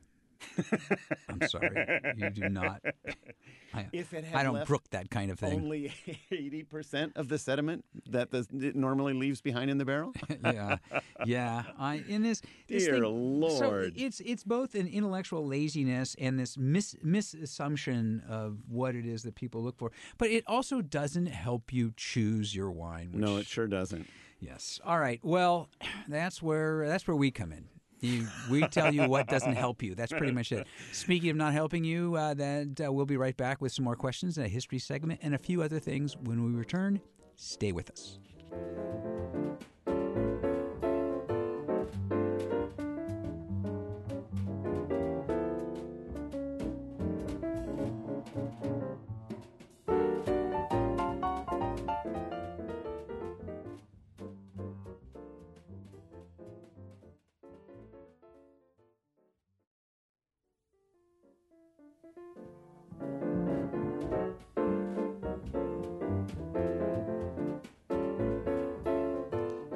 I'm 1.28 1.48
sorry. 1.48 2.14
You 2.16 2.30
do 2.30 2.48
not. 2.48 2.82
I, 3.74 3.86
If 3.92 4.12
it 4.12 4.24
had 4.24 4.36
I 4.36 4.42
don't 4.42 4.66
brook 4.66 4.84
that 4.90 5.10
kind 5.10 5.30
of 5.30 5.38
thing. 5.38 5.54
Only 5.54 5.92
80% 6.30 7.16
of 7.16 7.28
the 7.28 7.38
sediment 7.38 7.84
that 8.10 8.30
the, 8.30 8.46
it 8.52 8.76
normally 8.76 9.14
leaves 9.14 9.40
behind 9.40 9.70
in 9.70 9.78
the 9.78 9.84
barrel? 9.84 10.12
yeah, 10.44 10.76
yeah. 11.24 11.62
I 11.78 12.04
in 12.06 12.22
this, 12.22 12.42
this 12.68 12.84
Dear 12.84 13.00
thing, 13.00 13.48
So 13.58 13.90
it's 13.96 14.20
it's 14.20 14.44
both 14.44 14.74
an 14.74 14.86
intellectual 14.86 15.46
laziness 15.46 16.14
and 16.18 16.38
this 16.38 16.58
mis 16.58 16.94
misassumption 17.04 18.28
of 18.28 18.58
what 18.68 18.94
it 18.94 19.06
is 19.06 19.22
that 19.22 19.34
people 19.34 19.62
look 19.62 19.78
for, 19.78 19.90
but 20.18 20.30
it 20.30 20.44
also 20.46 20.82
doesn't 20.82 21.26
help 21.26 21.72
you 21.72 21.92
choose 21.96 22.54
your 22.54 22.70
wine. 22.70 23.12
Which, 23.12 23.20
no, 23.20 23.36
it 23.38 23.46
sure 23.46 23.66
doesn't. 23.66 24.06
Yes. 24.40 24.80
All 24.84 24.98
right. 24.98 25.20
Well, 25.22 25.68
that's 26.08 26.42
where 26.42 26.86
that's 26.88 27.06
where 27.06 27.16
we 27.16 27.30
come 27.30 27.52
in. 27.52 27.68
You, 28.02 28.26
we 28.50 28.66
tell 28.66 28.92
you 28.92 29.08
what 29.08 29.28
doesn't 29.28 29.54
help 29.54 29.80
you. 29.80 29.94
That's 29.94 30.12
pretty 30.12 30.32
much 30.32 30.50
it. 30.50 30.66
Speaking 30.90 31.30
of 31.30 31.36
not 31.36 31.52
helping 31.52 31.84
you, 31.84 32.16
uh, 32.16 32.34
that 32.34 32.80
uh, 32.84 32.92
we'll 32.92 33.06
be 33.06 33.16
right 33.16 33.36
back 33.36 33.62
with 33.62 33.70
some 33.70 33.84
more 33.84 33.94
questions 33.94 34.36
and 34.36 34.44
a 34.44 34.48
history 34.48 34.80
segment 34.80 35.20
and 35.22 35.36
a 35.36 35.38
few 35.38 35.62
other 35.62 35.78
things 35.78 36.16
when 36.16 36.44
we 36.44 36.50
return. 36.50 37.00
Stay 37.36 37.70
with 37.70 37.90
us. 37.92 38.18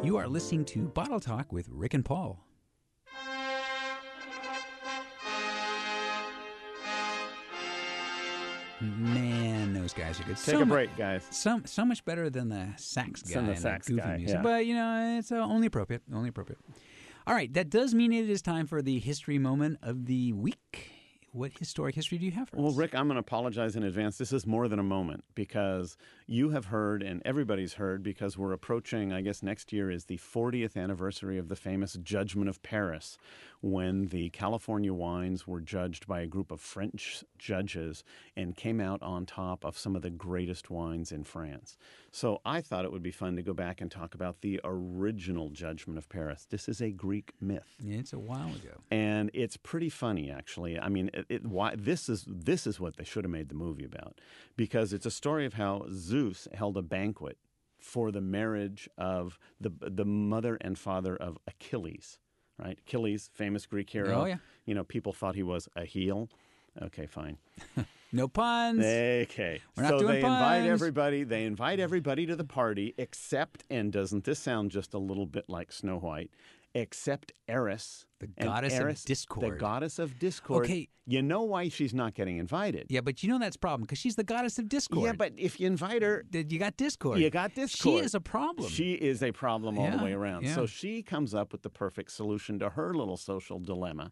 You 0.06 0.16
are 0.18 0.28
listening 0.28 0.64
to 0.66 0.82
Bottle 0.82 1.18
Talk 1.18 1.52
with 1.52 1.68
Rick 1.68 1.92
and 1.94 2.04
Paul. 2.04 2.46
Man, 8.80 9.72
those 9.74 9.92
guys 9.92 10.20
are 10.20 10.24
good. 10.24 10.36
Take 10.36 10.44
so 10.44 10.62
a 10.62 10.64
break, 10.64 10.96
guys. 10.96 11.26
So 11.30 11.60
so 11.64 11.84
much 11.84 12.04
better 12.04 12.30
than 12.30 12.50
the 12.50 12.68
sax 12.76 13.22
guy 13.22 13.32
Some 13.32 13.46
the 13.46 13.56
sax 13.56 13.88
goofy 13.88 14.00
guy, 14.00 14.16
music. 14.18 14.36
Yeah. 14.36 14.42
But 14.42 14.66
you 14.66 14.74
know, 14.74 15.16
it's 15.18 15.32
uh, 15.32 15.36
only 15.36 15.66
appropriate. 15.66 16.02
Only 16.14 16.28
appropriate. 16.28 16.60
All 17.26 17.34
right, 17.34 17.52
that 17.54 17.68
does 17.68 17.92
mean 17.92 18.12
it 18.12 18.30
is 18.30 18.42
time 18.42 18.68
for 18.68 18.82
the 18.82 19.00
history 19.00 19.38
moment 19.38 19.78
of 19.82 20.06
the 20.06 20.32
week. 20.34 20.95
What 21.36 21.52
historic 21.58 21.94
history 21.94 22.16
do 22.16 22.24
you 22.24 22.32
have 22.32 22.48
for 22.48 22.56
us? 22.56 22.62
Well. 22.62 22.72
Rick, 22.72 22.94
I'm 22.94 23.08
going 23.08 23.16
to 23.16 23.20
apologize 23.20 23.76
in 23.76 23.82
advance. 23.82 24.16
This 24.16 24.32
is 24.32 24.46
more 24.46 24.68
than 24.68 24.78
a 24.78 24.82
moment 24.82 25.24
because 25.34 25.98
you 26.26 26.48
have 26.50 26.66
heard, 26.66 27.02
and 27.02 27.20
everybody's 27.26 27.74
heard, 27.74 28.02
because 28.02 28.38
we're 28.38 28.54
approaching, 28.54 29.12
I 29.12 29.20
guess 29.20 29.42
next 29.42 29.70
year 29.70 29.90
is 29.90 30.06
the 30.06 30.16
40th 30.16 30.78
anniversary 30.78 31.36
of 31.36 31.48
the 31.48 31.56
famous 31.56 31.92
Judgment 32.02 32.48
of 32.48 32.62
Paris, 32.62 33.18
when 33.60 34.06
the 34.06 34.30
California 34.30 34.94
wines 34.94 35.46
were 35.46 35.60
judged 35.60 36.06
by 36.06 36.20
a 36.20 36.26
group 36.26 36.50
of 36.50 36.60
French 36.60 37.22
judges 37.38 38.02
and 38.34 38.56
came 38.56 38.80
out 38.80 39.02
on 39.02 39.26
top 39.26 39.62
of 39.62 39.76
some 39.76 39.94
of 39.94 40.00
the 40.02 40.10
greatest 40.10 40.70
wines 40.70 41.12
in 41.12 41.22
France. 41.24 41.76
So 42.10 42.40
I 42.46 42.62
thought 42.62 42.86
it 42.86 42.92
would 42.92 43.02
be 43.02 43.10
fun 43.10 43.36
to 43.36 43.42
go 43.42 43.52
back 43.52 43.82
and 43.82 43.90
talk 43.90 44.14
about 44.14 44.40
the 44.40 44.58
original 44.64 45.50
Judgment 45.50 45.98
of 45.98 46.08
Paris. 46.08 46.46
This 46.48 46.66
is 46.66 46.80
a 46.80 46.90
Greek 46.90 47.32
myth 47.40 47.76
Yeah, 47.82 47.98
it's 47.98 48.14
a 48.14 48.18
while 48.18 48.48
ago. 48.48 48.80
and 48.90 49.30
it's 49.34 49.58
pretty 49.58 49.90
funny 49.90 50.30
actually. 50.30 50.78
I 50.78 50.88
mean, 50.88 51.10
it, 51.28 51.46
why 51.46 51.74
this 51.76 52.08
is 52.08 52.24
this 52.26 52.66
is 52.66 52.78
what 52.80 52.96
they 52.96 53.04
should 53.04 53.24
have 53.24 53.30
made 53.30 53.48
the 53.48 53.54
movie 53.54 53.84
about 53.84 54.20
because 54.56 54.92
it's 54.92 55.06
a 55.06 55.10
story 55.10 55.46
of 55.46 55.54
how 55.54 55.86
Zeus 55.90 56.48
held 56.54 56.76
a 56.76 56.82
banquet 56.82 57.38
for 57.78 58.10
the 58.10 58.20
marriage 58.20 58.88
of 58.98 59.38
the 59.60 59.70
the 59.80 60.04
mother 60.04 60.56
and 60.60 60.78
father 60.78 61.16
of 61.16 61.38
Achilles. 61.46 62.18
Right, 62.58 62.78
Achilles, 62.86 63.28
famous 63.34 63.66
Greek 63.66 63.90
hero. 63.90 64.22
Oh, 64.22 64.24
yeah. 64.24 64.38
You 64.64 64.74
know, 64.74 64.82
people 64.82 65.12
thought 65.12 65.34
he 65.34 65.42
was 65.42 65.68
a 65.76 65.84
heel. 65.84 66.30
Okay, 66.80 67.04
fine. 67.04 67.36
No 68.12 68.28
puns. 68.28 68.82
Okay. 68.82 69.60
We're 69.76 69.82
not 69.82 69.90
so 69.90 69.98
doing 69.98 70.12
they 70.12 70.16
invite 70.20 70.60
puns. 70.62 70.68
everybody. 70.68 71.24
They 71.24 71.44
invite 71.44 71.80
everybody 71.80 72.24
to 72.26 72.36
the 72.36 72.44
party, 72.44 72.94
except 72.96 73.64
and 73.68 73.92
doesn't 73.92 74.24
this 74.24 74.38
sound 74.38 74.70
just 74.70 74.94
a 74.94 74.98
little 74.98 75.26
bit 75.26 75.46
like 75.48 75.72
Snow 75.72 75.98
White? 75.98 76.30
Except 76.80 77.32
Eris, 77.48 78.06
The 78.20 78.26
goddess 78.26 78.78
of 78.78 79.04
discord. 79.04 79.46
the 79.46 79.56
goddess 79.56 79.98
of 79.98 80.18
discord. 80.18 80.64
Okay. 80.66 80.88
You 81.06 81.22
know 81.22 81.42
why 81.42 81.68
she's 81.68 81.94
not 81.94 82.14
getting 82.14 82.38
invited? 82.38 82.86
Yeah, 82.90 83.00
but 83.00 83.22
you 83.22 83.28
know 83.28 83.38
that's 83.38 83.56
a 83.56 83.58
problem 83.58 83.82
because 83.82 83.98
she's 83.98 84.16
the 84.16 84.24
goddess 84.24 84.58
of 84.58 84.68
discord. 84.68 85.04
Yeah, 85.04 85.12
but 85.12 85.32
if 85.36 85.58
you 85.60 85.66
invite 85.68 86.02
her, 86.02 86.24
you 86.32 86.58
got 86.58 86.76
discord? 86.76 87.18
you 87.20 87.30
got 87.30 87.54
discord. 87.54 88.00
She 88.00 88.04
is 88.04 88.14
a 88.14 88.20
problem. 88.20 88.68
She 88.68 88.92
is 88.94 89.22
a 89.22 89.32
problem 89.32 89.78
all 89.78 89.84
Yeah, 89.84 89.96
the 89.96 90.04
way 90.04 90.12
around. 90.12 90.44
yeah. 90.44 90.54
So 90.54 90.66
she 90.66 91.02
comes 91.02 91.34
up 91.34 91.52
with 91.52 91.62
the 91.62 91.70
perfect 91.70 92.10
solution 92.10 92.58
to 92.58 92.70
her 92.70 92.92
little 92.92 93.16
social 93.16 93.58
dilemma. 93.60 94.10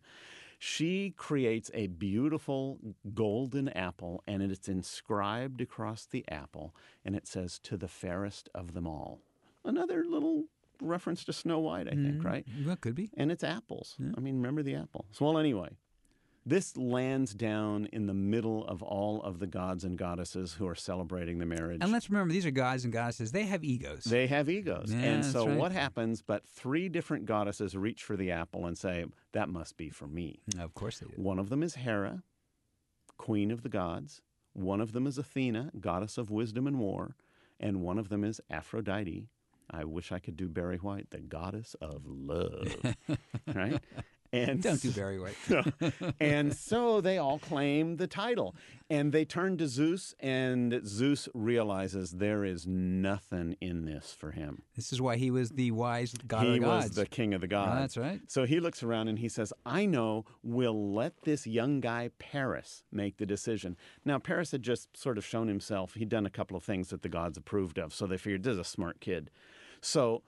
She 0.59 1.11
creates 1.17 1.71
a 1.75 1.89
beautiful 1.89 2.79
golden 3.13 3.69
apple, 3.71 4.23
and 4.27 4.41
it's 4.43 4.69
inscribed 4.69 5.61
across 5.61 6.07
the 6.07 6.25
apple, 6.29 6.75
and 7.05 7.15
it 7.15 7.27
says, 7.27 7.59
To 7.65 7.77
the 7.77 7.89
fairest 7.89 8.49
of 8.55 8.73
them 8.73 8.87
all. 8.87 9.21
Another 9.65 10.05
little 10.09 10.45
reference 10.81 11.25
to 11.25 11.33
Snow 11.33 11.59
White, 11.59 11.87
I 11.87 11.91
think, 11.91 12.17
mm-hmm. 12.17 12.27
right? 12.27 12.47
Well, 12.67 12.77
could 12.77 12.95
be. 12.95 13.11
And 13.17 13.31
it's 13.33 13.45
apples. 13.45 13.97
I 14.17 14.21
mean, 14.21 14.37
remember 14.37 14.63
the 14.63 14.75
apple. 14.75 15.07
So, 15.13 15.25
well, 15.25 15.39
anyway, 15.39 15.71
this 16.47 16.77
lands 16.77 17.33
down 17.33 17.89
in 17.93 18.07
the 18.07 18.15
middle 18.15 18.67
of 18.67 18.83
all 18.83 19.23
of 19.23 19.39
the 19.39 19.47
gods 19.47 19.85
and 19.85 19.97
goddesses 19.97 20.55
who 20.55 20.67
are 20.67 20.75
celebrating 20.75 21.39
the 21.39 21.47
marriage. 21.47 21.79
And 21.81 21.91
let's 21.91 22.11
remember, 22.11 22.33
these 22.33 22.45
are 22.45 22.51
gods 22.51 22.85
and 22.85 22.93
goddesses. 22.93 23.33
They 23.33 23.45
have 23.45 23.65
egos. 23.65 24.05
They 24.05 24.27
have 24.27 24.51
egos. 24.51 24.93
Yeah, 24.93 24.99
and 24.99 25.25
so 25.25 25.47
right. 25.47 25.57
what 25.57 25.73
happens? 25.73 26.21
But 26.21 26.47
three 26.47 26.91
different 26.91 27.25
goddesses 27.25 27.75
reach 27.77 28.03
for 28.03 28.17
the 28.17 28.31
apple 28.31 28.67
and 28.67 28.77
say, 28.77 29.07
That 29.33 29.49
must 29.49 29.79
be 29.79 29.89
for 29.89 30.07
me. 30.07 30.41
Mm, 30.51 30.63
of 30.63 30.75
course 30.75 30.99
they 30.99 31.07
do. 31.07 31.15
One 31.17 31.39
of 31.39 31.49
them 31.49 31.63
is 31.63 31.77
Hera, 31.77 32.23
queen 33.17 33.51
of 33.51 33.63
the 33.63 33.71
gods. 33.71 34.21
One 34.53 34.81
of 34.81 34.93
them 34.93 35.07
is 35.07 35.17
Athena, 35.17 35.71
goddess 35.81 36.19
of 36.19 36.31
wisdom 36.31 36.67
and 36.67 36.79
war. 36.79 37.17
And 37.59 37.81
one 37.81 37.99
of 37.99 38.11
them 38.11 38.23
is 38.23 38.41
Aphrodite. 38.51 39.29
I 39.71 39.85
wish 39.85 40.13
I 40.13 40.19
could 40.19 40.37
do 40.37 40.49
Barry 40.49 40.79
White, 40.79 41.11
the 41.11 41.19
goddess 41.19 41.75
of 41.81 42.03
love. 42.07 42.95
right? 43.55 43.81
And 44.35 44.61
Don't 44.61 44.83
do 44.83 44.91
Barry 44.91 45.21
white. 45.21 45.37
and 46.21 46.53
so 46.53 47.01
they 47.01 47.19
all 47.19 47.39
claim 47.39 47.99
the 47.99 48.09
title. 48.09 48.57
And 48.91 49.13
they 49.13 49.25
turn 49.25 49.57
to 49.59 49.69
Zeus, 49.69 50.13
and 50.19 50.81
Zeus 50.85 51.29
realizes 51.35 52.11
there 52.11 52.45
is 52.45 52.67
nothing 52.67 53.57
in 53.61 53.85
this 53.85 54.13
for 54.13 54.33
him. 54.33 54.63
This 54.75 54.93
is 54.93 55.01
why 55.01 55.17
he 55.17 55.31
was 55.31 55.51
the 55.51 55.71
wise 55.71 56.15
god 56.27 56.43
he 56.43 56.49
of 56.49 56.55
the 56.55 56.61
gods. 56.61 56.85
He 56.85 56.89
was 56.89 56.97
the 56.97 57.07
king 57.07 57.33
of 57.33 57.43
the 57.43 57.47
gods. 57.47 57.81
that's 57.81 57.97
right. 57.97 58.21
So 58.27 58.45
he 58.45 58.59
looks 58.59 58.83
around 58.83 59.07
and 59.07 59.21
he 59.21 59.29
says, 59.29 59.53
I 59.65 59.87
know 59.87 60.25
we'll 60.43 60.93
let 60.93 61.23
this 61.23 61.47
young 61.47 61.81
guy, 61.81 62.11
Paris, 62.19 62.83
make 62.91 63.19
the 63.19 63.27
decision. 63.27 63.77
Now, 64.05 64.19
Paris 64.19 64.51
had 64.51 64.63
just 64.63 64.97
sort 64.97 65.17
of 65.17 65.25
shown 65.25 65.47
himself. 65.47 65.95
He'd 65.95 66.09
done 66.09 66.27
a 66.27 66.31
couple 66.31 66.57
of 66.57 66.65
things 66.65 66.89
that 66.89 67.03
the 67.03 67.09
gods 67.09 67.39
approved 67.39 67.79
of. 67.79 67.95
So 67.95 68.07
they 68.09 68.19
figured, 68.19 68.43
this 68.43 68.55
is 68.55 68.59
a 68.59 68.65
smart 68.65 69.01
kid. 69.01 69.31
So 69.85 70.23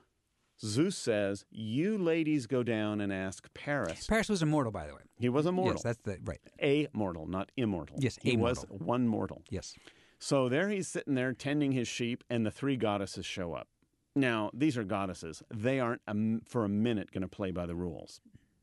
Zeus 0.61 0.95
says, 0.95 1.45
You 1.49 1.97
ladies 1.97 2.45
go 2.45 2.63
down 2.63 3.01
and 3.01 3.11
ask 3.11 3.51
Paris. 3.53 4.05
Paris 4.07 4.29
was 4.29 4.41
immortal, 4.41 4.71
by 4.71 4.85
the 4.85 4.93
way. 4.93 5.01
He 5.17 5.29
was 5.29 5.45
immortal. 5.45 5.73
Yes, 5.75 5.83
that's 5.83 6.01
the 6.03 6.19
right. 6.23 6.39
a 6.61 6.87
mortal, 6.93 7.27
not 7.27 7.51
immortal. 7.57 7.97
Yes, 7.99 8.17
he 8.21 8.37
was 8.37 8.65
one 8.69 9.07
mortal. 9.07 9.41
Yes. 9.49 9.75
So 10.19 10.47
there 10.47 10.69
he's 10.69 10.87
sitting 10.87 11.15
there 11.15 11.33
tending 11.33 11.71
his 11.71 11.87
sheep, 11.87 12.23
and 12.29 12.45
the 12.45 12.51
three 12.51 12.75
goddesses 12.75 13.25
show 13.25 13.53
up. 13.53 13.67
Now, 14.15 14.49
these 14.53 14.77
are 14.77 14.83
goddesses. 14.83 15.43
They 15.53 15.79
aren't 15.79 16.01
a 16.07 16.11
m 16.11 16.41
for 16.45 16.63
a 16.63 16.69
minute 16.69 17.11
going 17.11 17.21
to 17.21 17.27
play 17.27 17.51
by 17.51 17.65
the 17.65 17.75
rules. 17.75 18.19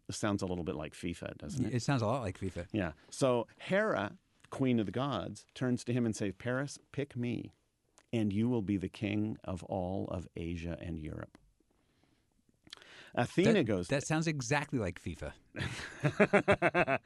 This 0.06 0.16
sounds 0.16 0.42
a 0.42 0.46
little 0.46 0.64
bit 0.64 0.74
like 0.76 0.94
FIFA, 0.94 1.38
doesn't 1.38 1.64
it? 1.64 1.74
It 1.74 1.82
sounds 1.82 2.02
a 2.02 2.06
lot 2.06 2.22
like 2.22 2.38
FIFA. 2.38 2.66
Yeah. 2.72 2.92
So 3.10 3.46
Hera, 3.58 4.12
queen 4.50 4.78
of 4.78 4.86
the 4.86 4.92
gods, 4.92 5.44
turns 5.54 5.84
to 5.84 5.92
him 5.92 6.06
and 6.06 6.14
says, 6.14 6.32
Paris, 6.38 6.78
pick 6.92 7.16
me, 7.16 7.52
and 8.14 8.32
you 8.32 8.48
will 8.48 8.62
be 8.62 8.76
the 8.76 8.88
king 8.88 9.36
of 9.42 9.64
all 9.64 10.06
of 10.08 10.28
Asia 10.36 10.78
and 10.80 11.00
Europe. 11.00 11.36
Athena 13.16 13.54
That, 13.54 13.64
goes 13.64 13.88
that 13.88 14.06
sounds 14.06 14.28
exactly 14.28 14.78
like 14.78 15.00
FIFA. 15.02 15.32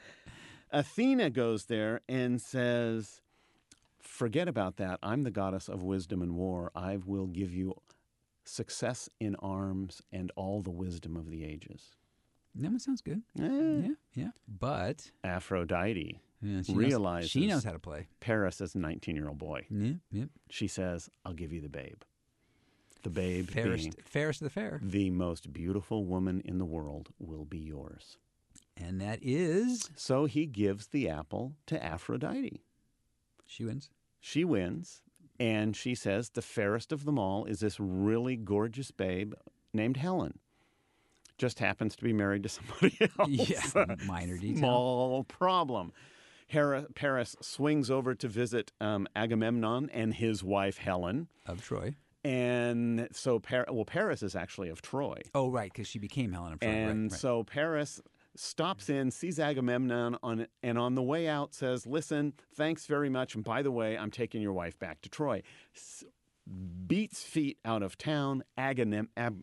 Athena 0.70 1.30
goes 1.30 1.64
there 1.64 2.02
and 2.08 2.40
says, 2.40 3.22
Forget 4.00 4.48
about 4.48 4.76
that. 4.76 4.98
I'm 5.02 5.22
the 5.22 5.30
goddess 5.30 5.68
of 5.68 5.82
wisdom 5.82 6.20
and 6.22 6.34
war. 6.34 6.70
I 6.74 6.98
will 7.04 7.26
give 7.26 7.54
you 7.54 7.74
success 8.44 9.08
in 9.18 9.34
arms 9.36 10.02
and 10.12 10.30
all 10.36 10.60
the 10.62 10.70
wisdom 10.70 11.16
of 11.16 11.30
the 11.30 11.44
ages. 11.44 11.96
That 12.54 12.70
one 12.70 12.80
sounds 12.80 13.00
good. 13.02 13.22
Eh, 13.38 13.44
Yeah, 13.48 13.88
yeah. 14.14 14.30
But 14.46 15.10
Aphrodite 15.24 16.20
yeah, 16.40 16.62
she 16.62 16.72
realizes 16.74 17.34
knows, 17.34 17.42
she 17.42 17.46
knows 17.46 17.64
how 17.64 17.72
to 17.72 17.78
play. 17.78 18.06
Paris 18.20 18.60
is 18.60 18.74
a 18.74 18.78
19 18.78 19.16
year 19.16 19.28
old 19.28 19.38
boy. 19.38 19.66
Yeah, 19.70 19.92
yeah. 20.10 20.24
She 20.50 20.68
says, 20.68 21.08
I'll 21.24 21.32
give 21.34 21.52
you 21.52 21.60
the 21.60 21.68
babe. 21.68 22.02
The 23.02 23.10
babe 23.10 23.48
Fairest, 23.50 23.82
being 23.84 23.94
fairest 24.04 24.40
of 24.42 24.46
the 24.46 24.50
fair, 24.50 24.80
the 24.82 25.10
most 25.10 25.52
beautiful 25.52 26.04
woman 26.04 26.42
in 26.44 26.58
the 26.58 26.64
world 26.64 27.10
will 27.18 27.44
be 27.44 27.58
yours. 27.58 28.18
and 28.76 29.00
that 29.00 29.20
is 29.22 29.88
So 29.96 30.24
he 30.26 30.46
gives 30.46 30.88
the 30.88 31.08
apple 31.08 31.54
to 31.66 31.82
Aphrodite. 31.82 32.60
she 33.46 33.64
wins. 33.64 33.90
She 34.20 34.44
wins, 34.44 35.00
and 35.38 35.76
she 35.76 35.94
says 35.94 36.30
the 36.30 36.42
fairest 36.42 36.90
of 36.92 37.04
them 37.04 37.18
all 37.20 37.44
is 37.44 37.60
this 37.60 37.78
really 37.78 38.36
gorgeous 38.36 38.90
babe 38.90 39.34
named 39.72 39.96
Helen. 39.96 40.40
Just 41.38 41.60
happens 41.60 41.94
to 41.94 42.02
be 42.02 42.12
married 42.12 42.42
to 42.42 42.48
somebody 42.48 42.98
else. 43.18 43.28
Yeah, 43.30 43.94
minor 44.06 44.36
detail. 44.36 44.58
Small 44.58 45.24
problem. 45.24 45.92
Hera, 46.48 46.86
Paris 46.94 47.36
swings 47.40 47.90
over 47.90 48.14
to 48.14 48.28
visit 48.28 48.72
um, 48.80 49.06
Agamemnon 49.14 49.90
and 49.92 50.14
his 50.14 50.42
wife 50.42 50.78
Helen. 50.78 51.28
of 51.46 51.62
Troy. 51.62 51.94
And 52.24 53.08
so, 53.12 53.38
Par- 53.38 53.66
well, 53.70 53.84
Paris 53.84 54.22
is 54.22 54.34
actually 54.34 54.68
of 54.70 54.82
Troy. 54.82 55.20
Oh, 55.34 55.50
right, 55.50 55.72
because 55.72 55.86
she 55.86 55.98
became 55.98 56.32
Helen 56.32 56.54
of 56.54 56.60
Troy. 56.60 56.70
And 56.70 57.12
right. 57.12 57.20
so 57.20 57.44
Paris 57.44 58.00
stops 58.34 58.88
in, 58.88 59.10
sees 59.10 59.38
Agamemnon, 59.38 60.16
on, 60.22 60.46
and 60.62 60.78
on 60.78 60.94
the 60.94 61.02
way 61.02 61.28
out 61.28 61.54
says, 61.54 61.86
Listen, 61.86 62.32
thanks 62.54 62.86
very 62.86 63.08
much. 63.08 63.34
And 63.34 63.44
by 63.44 63.62
the 63.62 63.70
way, 63.70 63.96
I'm 63.96 64.10
taking 64.10 64.42
your 64.42 64.52
wife 64.52 64.78
back 64.78 65.00
to 65.02 65.08
Troy. 65.08 65.42
S- 65.74 66.04
beats 66.86 67.22
feet 67.24 67.58
out 67.64 67.82
of 67.82 67.98
town. 67.98 68.42
Agam- 68.56 69.08
Ab- 69.16 69.42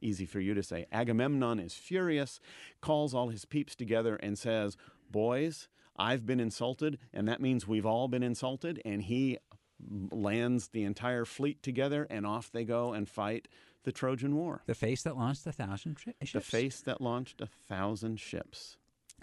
easy 0.00 0.26
for 0.26 0.40
you 0.40 0.54
to 0.54 0.62
say. 0.62 0.86
Agamemnon 0.92 1.60
is 1.60 1.74
furious, 1.74 2.40
calls 2.80 3.14
all 3.14 3.28
his 3.28 3.44
peeps 3.44 3.76
together, 3.76 4.16
and 4.16 4.38
says, 4.38 4.76
Boys, 5.10 5.68
I've 5.96 6.26
been 6.26 6.40
insulted, 6.40 6.98
and 7.12 7.28
that 7.28 7.40
means 7.40 7.66
we've 7.66 7.86
all 7.86 8.08
been 8.08 8.22
insulted. 8.22 8.80
And 8.84 9.02
he 9.02 9.38
lands 10.10 10.68
the 10.68 10.84
entire 10.84 11.24
fleet 11.24 11.62
together, 11.62 12.06
and 12.10 12.26
off 12.26 12.50
they 12.50 12.64
go 12.64 12.92
and 12.92 13.08
fight 13.08 13.48
the 13.84 13.92
Trojan 13.92 14.36
War. 14.36 14.62
the 14.66 14.74
face 14.74 15.02
that 15.02 15.16
launched 15.16 15.46
a 15.46 15.52
thousand 15.52 15.96
tri- 15.96 16.14
ships. 16.22 16.32
The 16.32 16.40
face 16.40 16.80
that 16.82 17.00
launched 17.00 17.40
a 17.40 17.46
thousand 17.46 18.20
ships. 18.20 18.76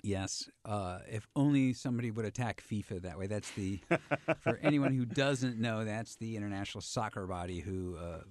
Yes. 0.04 0.50
Uh, 0.66 1.00
if 1.10 1.28
only 1.36 1.74
somebody 1.74 2.12
would 2.12 2.26
attack 2.26 2.62
FIFA 2.62 3.02
that 3.02 3.18
way. 3.18 3.28
That's 3.28 3.52
the, 3.52 3.80
for 4.40 4.58
anyone 4.62 4.94
who 4.94 5.06
doesn't 5.06 5.60
know, 5.60 5.84
that's 5.84 6.16
the 6.16 6.36
international 6.38 6.82
soccer 6.82 7.26
body 7.28 7.60
who 7.60 7.98
uh, 7.98 8.22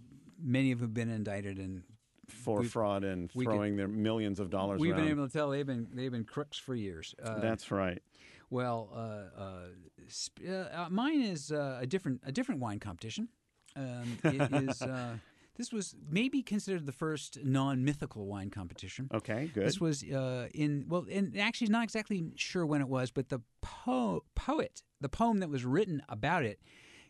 many 0.43 0.73
of 0.73 0.81
have 0.81 0.95
been 0.95 1.11
indicted 1.11 1.59
and 1.59 1.83
for 2.29 2.61
we- 2.61 2.67
fraud 2.67 3.05
and 3.05 3.31
could- 3.33 3.43
throwing 3.43 3.77
their 3.77 3.89
millions 3.89 4.39
of 4.41 4.51
dollars 4.51 4.81
We've 4.81 4.93
around. 4.93 5.01
been 5.03 5.11
able 5.11 5.27
to 5.27 5.33
tell 5.33 5.51
they've 5.51 5.67
been 5.67 5.89
they've 5.93 6.13
been 6.13 6.25
crooks 6.25 6.59
for 6.59 6.75
years. 6.75 7.15
Uh, 7.23 7.39
That's 7.41 7.71
right. 7.71 8.03
well, 8.51 8.91
uh, 8.95 9.41
uh, 9.41 9.63
sp- 10.09 10.45
uh, 10.49 10.53
uh, 10.53 10.89
mine 10.91 11.21
is 11.21 11.51
uh, 11.53 11.79
a 11.81 11.87
different 11.87 12.21
a 12.25 12.33
different 12.33 12.61
wine 12.61 12.79
competition. 12.81 13.29
Um, 13.77 14.19
it 14.25 14.53
is. 14.69 14.83
Uh, 14.83 15.19
this 15.57 15.73
was 15.73 15.97
maybe 16.09 16.41
considered 16.41 16.87
the 16.87 16.93
first 16.93 17.39
non-mythical 17.45 18.27
wine 18.27 18.49
competition. 18.49 19.09
Okay, 19.13 19.51
good. 19.53 19.67
This 19.67 19.81
was 19.81 20.05
uh, 20.05 20.47
in 20.55 20.85
well, 20.89 21.05
and 21.11 21.37
actually 21.37 21.67
not 21.69 21.83
exactly 21.83 22.31
sure 22.37 22.65
when 22.65 22.81
it 22.81 22.89
was, 22.89 23.11
but 23.11 23.29
the 23.29 23.41
po- 23.61 24.23
poet, 24.37 24.83
the 25.01 25.09
poem 25.09 25.39
that 25.41 25.49
was 25.51 25.65
written 25.65 26.01
about 26.09 26.45
it, 26.45 26.61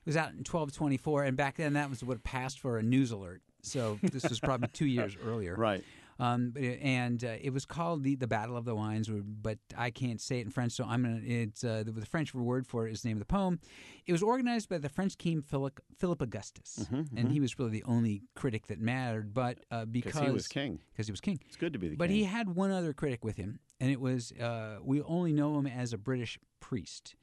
was 0.06 0.16
out 0.16 0.30
in 0.30 0.38
1224, 0.44 1.24
and 1.24 1.36
back 1.36 1.56
then 1.58 1.74
that 1.74 1.90
was 1.90 2.02
what 2.02 2.24
passed 2.24 2.58
for 2.58 2.78
a 2.78 2.82
news 2.82 3.10
alert. 3.10 3.42
So 3.68 3.98
this 4.02 4.28
was 4.28 4.40
probably 4.40 4.68
two 4.68 4.86
years 4.86 5.16
earlier, 5.24 5.54
right. 5.56 5.84
Um, 6.20 6.52
and 6.58 7.22
uh, 7.22 7.36
it 7.40 7.52
was 7.52 7.64
called 7.64 8.02
the 8.02 8.16
the 8.16 8.26
Battle 8.26 8.56
of 8.56 8.64
the 8.64 8.74
Wines, 8.74 9.08
but 9.08 9.58
I 9.76 9.90
can't 9.90 10.20
say 10.20 10.40
it 10.40 10.46
in 10.46 10.50
French, 10.50 10.72
so 10.72 10.84
I'm 10.84 11.02
gonna. 11.02 11.20
It's 11.22 11.62
uh, 11.62 11.84
the, 11.86 11.92
the 11.92 12.06
French 12.06 12.34
word 12.34 12.66
for 12.66 12.88
it 12.88 12.92
is 12.92 13.02
the 13.02 13.08
name 13.08 13.18
of 13.18 13.20
the 13.20 13.32
poem. 13.32 13.60
It 14.04 14.10
was 14.10 14.20
organized 14.22 14.68
by 14.68 14.78
the 14.78 14.88
French 14.88 15.16
king 15.16 15.42
Philip 15.42 15.78
Philip 15.96 16.20
Augustus, 16.20 16.86
and 17.16 17.30
he 17.30 17.38
was 17.38 17.56
really 17.56 17.70
the 17.70 17.84
only 17.84 18.22
critic 18.34 18.66
that 18.66 18.80
mattered. 18.80 19.32
But 19.32 19.58
uh, 19.70 19.84
because 19.84 20.12
Because 20.14 20.26
he 20.26 20.32
was 20.32 20.48
king. 20.48 20.80
because 20.90 21.06
he 21.06 21.12
was 21.12 21.20
king. 21.20 21.38
It's 21.46 21.56
good 21.56 21.72
to 21.74 21.78
be 21.78 21.86
the 21.86 21.92
king. 21.92 21.98
But 21.98 22.08
king. 22.08 22.16
he 22.16 22.24
had 22.24 22.48
one 22.48 22.72
other 22.72 22.92
critic 22.92 23.24
with 23.24 23.36
him, 23.36 23.60
and 23.78 23.88
it 23.88 24.00
was 24.00 24.32
uh, 24.32 24.78
we 24.82 25.00
only 25.02 25.32
know 25.32 25.56
him 25.56 25.68
as 25.68 25.92
a 25.92 25.98
British 25.98 26.36
priest. 26.58 27.14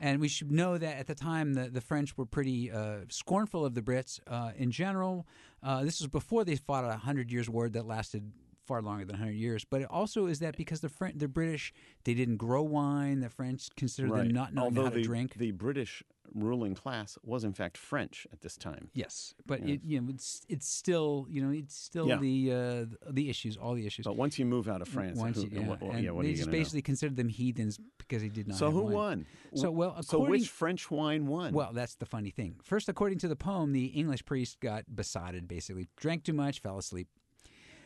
And 0.00 0.20
we 0.20 0.28
should 0.28 0.50
know 0.50 0.78
that 0.78 0.96
at 0.96 1.06
the 1.06 1.14
time, 1.14 1.52
the, 1.52 1.68
the 1.68 1.82
French 1.82 2.16
were 2.16 2.24
pretty 2.24 2.70
uh, 2.70 3.00
scornful 3.10 3.66
of 3.66 3.74
the 3.74 3.82
Brits 3.82 4.18
uh, 4.26 4.52
in 4.56 4.70
general. 4.70 5.26
Uh, 5.62 5.84
this 5.84 6.00
was 6.00 6.08
before 6.08 6.42
they 6.44 6.56
fought 6.56 6.84
a 6.84 6.96
hundred 6.96 7.30
years 7.30 7.50
war 7.50 7.68
that 7.68 7.86
lasted 7.86 8.32
far 8.70 8.80
longer 8.80 9.04
than 9.04 9.14
100 9.14 9.32
years. 9.32 9.64
But 9.64 9.82
it 9.82 9.88
also 9.90 10.26
is 10.26 10.38
that 10.38 10.56
because 10.56 10.80
the 10.80 10.88
French, 10.88 11.18
the 11.18 11.26
British, 11.26 11.72
they 12.04 12.14
didn't 12.14 12.36
grow 12.36 12.62
wine. 12.62 13.18
The 13.18 13.28
French 13.28 13.68
considered 13.76 14.12
right. 14.12 14.18
them 14.22 14.28
not 14.28 14.54
knowing 14.54 14.68
Although 14.68 14.84
how 14.84 14.90
to 14.90 14.96
the, 14.96 15.02
drink. 15.02 15.34
the 15.34 15.50
British 15.50 16.04
ruling 16.34 16.74
class 16.74 17.18
was 17.24 17.44
in 17.44 17.52
fact 17.52 17.76
French 17.76 18.26
at 18.32 18.40
this 18.40 18.56
time. 18.56 18.90
yes, 18.94 19.34
but 19.46 19.60
It, 19.60 19.80
you 19.84 20.00
know, 20.00 20.08
it's 20.10 20.42
it's 20.48 20.68
still 20.68 21.26
you 21.28 21.42
know 21.44 21.50
it's 21.50 21.74
still 21.76 22.08
Yeah. 22.08 22.18
the 22.18 22.52
uh, 22.52 23.10
the 23.12 23.28
issues, 23.30 23.56
all 23.56 23.74
the 23.74 23.86
issues. 23.86 24.04
But 24.04 24.16
once 24.16 24.38
you 24.38 24.44
move 24.46 24.68
out 24.68 24.82
of 24.82 24.88
France, 24.88 25.18
Once 25.18 25.36
who, 25.36 25.42
you- 25.44 25.60
yeah, 25.60 25.66
what, 25.68 25.80
yeah, 26.02 26.10
what 26.10 26.22
they 26.24 26.32
just 26.32 26.44
gonna 26.44 26.52
know? 26.56 26.60
basically 26.60 26.82
considered 26.82 27.16
them 27.16 27.28
heathens 27.28 27.78
because 27.98 28.22
they 28.22 28.28
did 28.28 28.48
not. 28.48 28.58
So 28.58 28.70
who 28.70 28.82
wine. 28.82 28.92
won? 28.94 29.26
So 29.54 29.70
well, 29.70 30.02
So 30.02 30.20
which 30.24 30.48
French 30.48 30.90
wine 30.90 31.26
won? 31.26 31.52
well, 31.52 31.72
that's 31.72 31.94
the 31.96 32.06
funny 32.06 32.30
thing. 32.30 32.56
First, 32.62 32.88
according 32.88 33.18
to 33.18 33.28
the 33.28 33.36
poem, 33.36 33.72
the 33.72 33.86
English 33.86 34.24
priest 34.24 34.60
got 34.60 34.84
besotted, 34.94 35.46
basically 35.48 35.88
drank 35.96 36.24
too 36.24 36.32
much, 36.32 36.60
fell 36.60 36.78
asleep. 36.78 37.08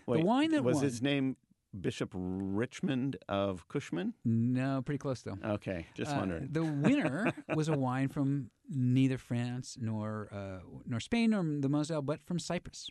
Wait, 0.06 0.22
wine 0.24 0.50
that 0.50 0.62
was 0.62 0.76
won- 0.76 0.84
his 0.84 1.00
name 1.00 1.36
Bishop 1.80 2.10
Richmond 2.14 3.16
of 3.28 3.66
Cushman. 3.68 4.14
No, 4.24 4.82
pretty 4.82 4.98
close 4.98 5.22
though. 5.22 5.38
Okay, 5.44 5.86
just 5.94 6.12
Uh, 6.12 6.16
wondering. 6.18 6.48
the 6.52 6.64
winner 6.64 7.32
was 7.54 7.68
a 7.68 7.76
wine 7.76 8.08
from 8.08 8.50
neither 8.68 9.18
France 9.18 9.76
nor 9.80 10.28
uh, 10.32 10.60
nor 10.86 11.00
Spain 11.00 11.30
nor 11.30 11.42
the 11.60 11.68
Moselle, 11.68 12.02
but 12.02 12.20
from 12.26 12.38
Cyprus. 12.38 12.88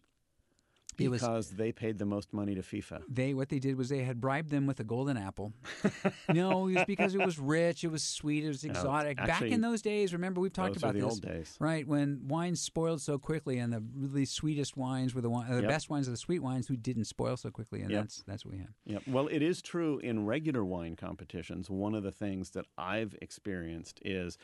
It 0.98 1.10
was 1.10 1.22
Because 1.22 1.50
they 1.52 1.72
paid 1.72 1.98
the 1.98 2.06
most 2.06 2.34
money 2.34 2.56
to 2.56 2.62
FIFA. 2.62 3.04
they 3.08 3.34
what 3.34 3.50
they 3.50 3.60
did 3.60 3.78
was 3.78 3.90
they 3.90 4.04
had 4.04 4.20
bribed 4.22 4.50
them 4.50 4.66
with 4.68 4.80
a 4.80 4.84
golden 4.84 5.18
apple. 5.18 5.54
no, 6.30 6.68
it 6.68 6.76
was 6.76 6.84
because 6.86 7.16
it 7.16 7.20
was 7.20 7.40
rich, 7.40 7.84
it 7.84 7.92
was 7.92 8.04
sweet, 8.04 8.44
it 8.44 8.48
was 8.48 8.64
exotic. 8.64 9.18
Back 9.18 9.30
actually, 9.30 9.52
in 9.52 9.62
those 9.62 9.82
days, 9.82 10.14
remember 10.14 10.42
we've 10.42 10.54
talked 10.54 10.78
about 10.78 10.94
the 10.94 11.00
this. 11.02 11.10
old 11.10 11.22
days. 11.22 11.56
Right, 11.60 11.88
when 11.88 12.28
wines 12.28 12.62
spoiled 12.62 13.02
so 13.02 13.18
quickly, 13.18 13.58
and 13.60 13.72
the 13.74 13.84
really 13.96 14.26
sweetest 14.26 14.76
wines 14.78 15.14
were 15.16 15.22
the 15.22 15.30
wine, 15.30 15.50
the 15.50 15.62
Yep. 15.62 15.70
best 15.70 15.90
wines 15.90 16.08
are 16.08 16.12
the 16.12 16.18
sweet 16.18 16.40
wines 16.42 16.68
who 16.68 16.76
didn't 16.76 17.06
spoil 17.06 17.38
so 17.38 17.50
quickly, 17.52 17.82
and 17.82 17.92
Yep. 17.92 18.02
that's 18.02 18.24
that's 18.28 18.46
what 18.46 18.54
we 18.54 18.60
had. 18.60 18.70
Yep. 18.86 19.04
Well, 19.08 19.28
it 19.28 19.42
is 19.42 19.62
true 19.62 20.00
in 20.00 20.26
regular 20.26 20.64
wine 20.64 20.96
competitions. 20.96 21.70
One 21.70 21.96
of 21.96 22.04
the 22.04 22.12
things 22.12 22.52
that 22.52 22.66
I've 22.78 23.16
experienced 23.22 24.00
is 24.04 24.38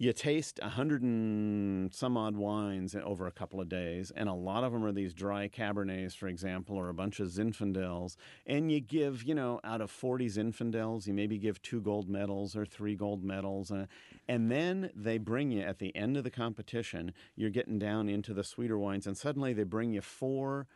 you 0.00 0.14
taste 0.14 0.58
a 0.62 0.70
hundred 0.70 1.02
and 1.02 1.92
some 1.92 2.16
odd 2.16 2.34
wines 2.34 2.96
over 3.04 3.26
a 3.26 3.30
couple 3.30 3.60
of 3.60 3.68
days, 3.68 4.10
and 4.16 4.30
a 4.30 4.34
lot 4.34 4.64
of 4.64 4.72
them 4.72 4.82
are 4.82 4.92
these 4.92 5.12
dry 5.12 5.46
Cabernets, 5.46 6.16
for 6.16 6.26
example, 6.26 6.74
or 6.74 6.88
a 6.88 6.94
bunch 6.94 7.20
of 7.20 7.28
Zinfandels. 7.28 8.16
And 8.46 8.72
you 8.72 8.80
give, 8.80 9.22
you 9.24 9.34
know, 9.34 9.60
out 9.62 9.82
of 9.82 9.90
40 9.90 10.26
Zinfandels, 10.26 11.06
you 11.06 11.12
maybe 11.12 11.36
give 11.36 11.60
two 11.60 11.82
gold 11.82 12.08
medals 12.08 12.56
or 12.56 12.64
three 12.64 12.94
gold 12.94 13.22
medals. 13.22 13.70
Uh, 13.70 13.84
and 14.26 14.50
then 14.50 14.90
they 14.94 15.18
bring 15.18 15.50
you, 15.50 15.60
at 15.60 15.80
the 15.80 15.94
end 15.94 16.16
of 16.16 16.24
the 16.24 16.30
competition, 16.30 17.12
you're 17.36 17.50
getting 17.50 17.78
down 17.78 18.08
into 18.08 18.32
the 18.32 18.42
sweeter 18.42 18.78
wines, 18.78 19.06
and 19.06 19.18
suddenly 19.18 19.52
they 19.52 19.64
bring 19.64 19.92
you 19.92 20.00
four 20.00 20.66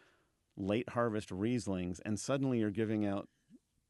late 0.54 0.90
harvest 0.90 1.30
Rieslings, 1.30 1.98
and 2.04 2.20
suddenly 2.20 2.58
you're 2.58 2.70
giving 2.70 3.06
out 3.06 3.30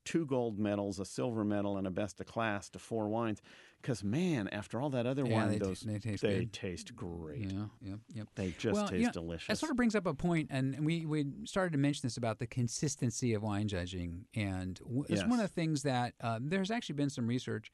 two 0.05 0.27
gold 0.27 0.59
medals, 0.59 0.99
a 0.99 1.05
silver 1.05 1.45
medal, 1.45 1.77
and 1.77 1.87
a 1.87 1.91
best 1.91 2.21
of 2.21 2.27
class 2.27 2.69
to 2.71 2.79
four 2.79 3.09
wines. 3.09 3.41
Because 3.81 4.03
man, 4.03 4.49
after 4.49 4.81
all 4.81 4.89
that 4.91 5.07
other 5.07 5.27
Yeah, 5.27 5.35
wine, 5.35 5.49
they 5.51 5.59
those 5.59 5.81
they 5.81 5.99
taste 5.99 6.23
they 6.23 6.47
taste 6.47 6.97
great. 6.97 7.41
Yeah, 7.41 7.67
yep, 7.83 7.99
yep. 8.15 8.29
They 8.35 8.51
just 8.57 8.75
Well, 8.75 8.89
taste 8.89 9.01
you 9.01 9.07
know, 9.07 9.13
delicious. 9.13 9.49
That 9.49 9.59
sort 9.59 9.71
of 9.71 9.77
brings 9.77 9.95
up 9.95 10.07
a 10.07 10.15
point, 10.15 10.49
and 10.51 10.85
we, 10.87 11.05
we 11.05 11.27
started 11.45 11.73
to 11.73 11.79
mention 11.79 12.01
this 12.03 12.17
about 12.17 12.39
the 12.39 12.47
consistency 12.47 13.35
of 13.35 13.43
wine 13.43 13.69
judging, 13.69 14.25
and 14.35 14.77
w- 14.79 15.05
it's 15.09 15.23
one 15.25 15.39
of 15.39 15.45
the 15.47 15.53
things 15.53 15.83
that 15.83 16.15
uh, 16.23 16.39
there's 16.41 16.71
actually 16.71 16.95
been 16.95 17.11
some 17.11 17.27
research. 17.27 17.71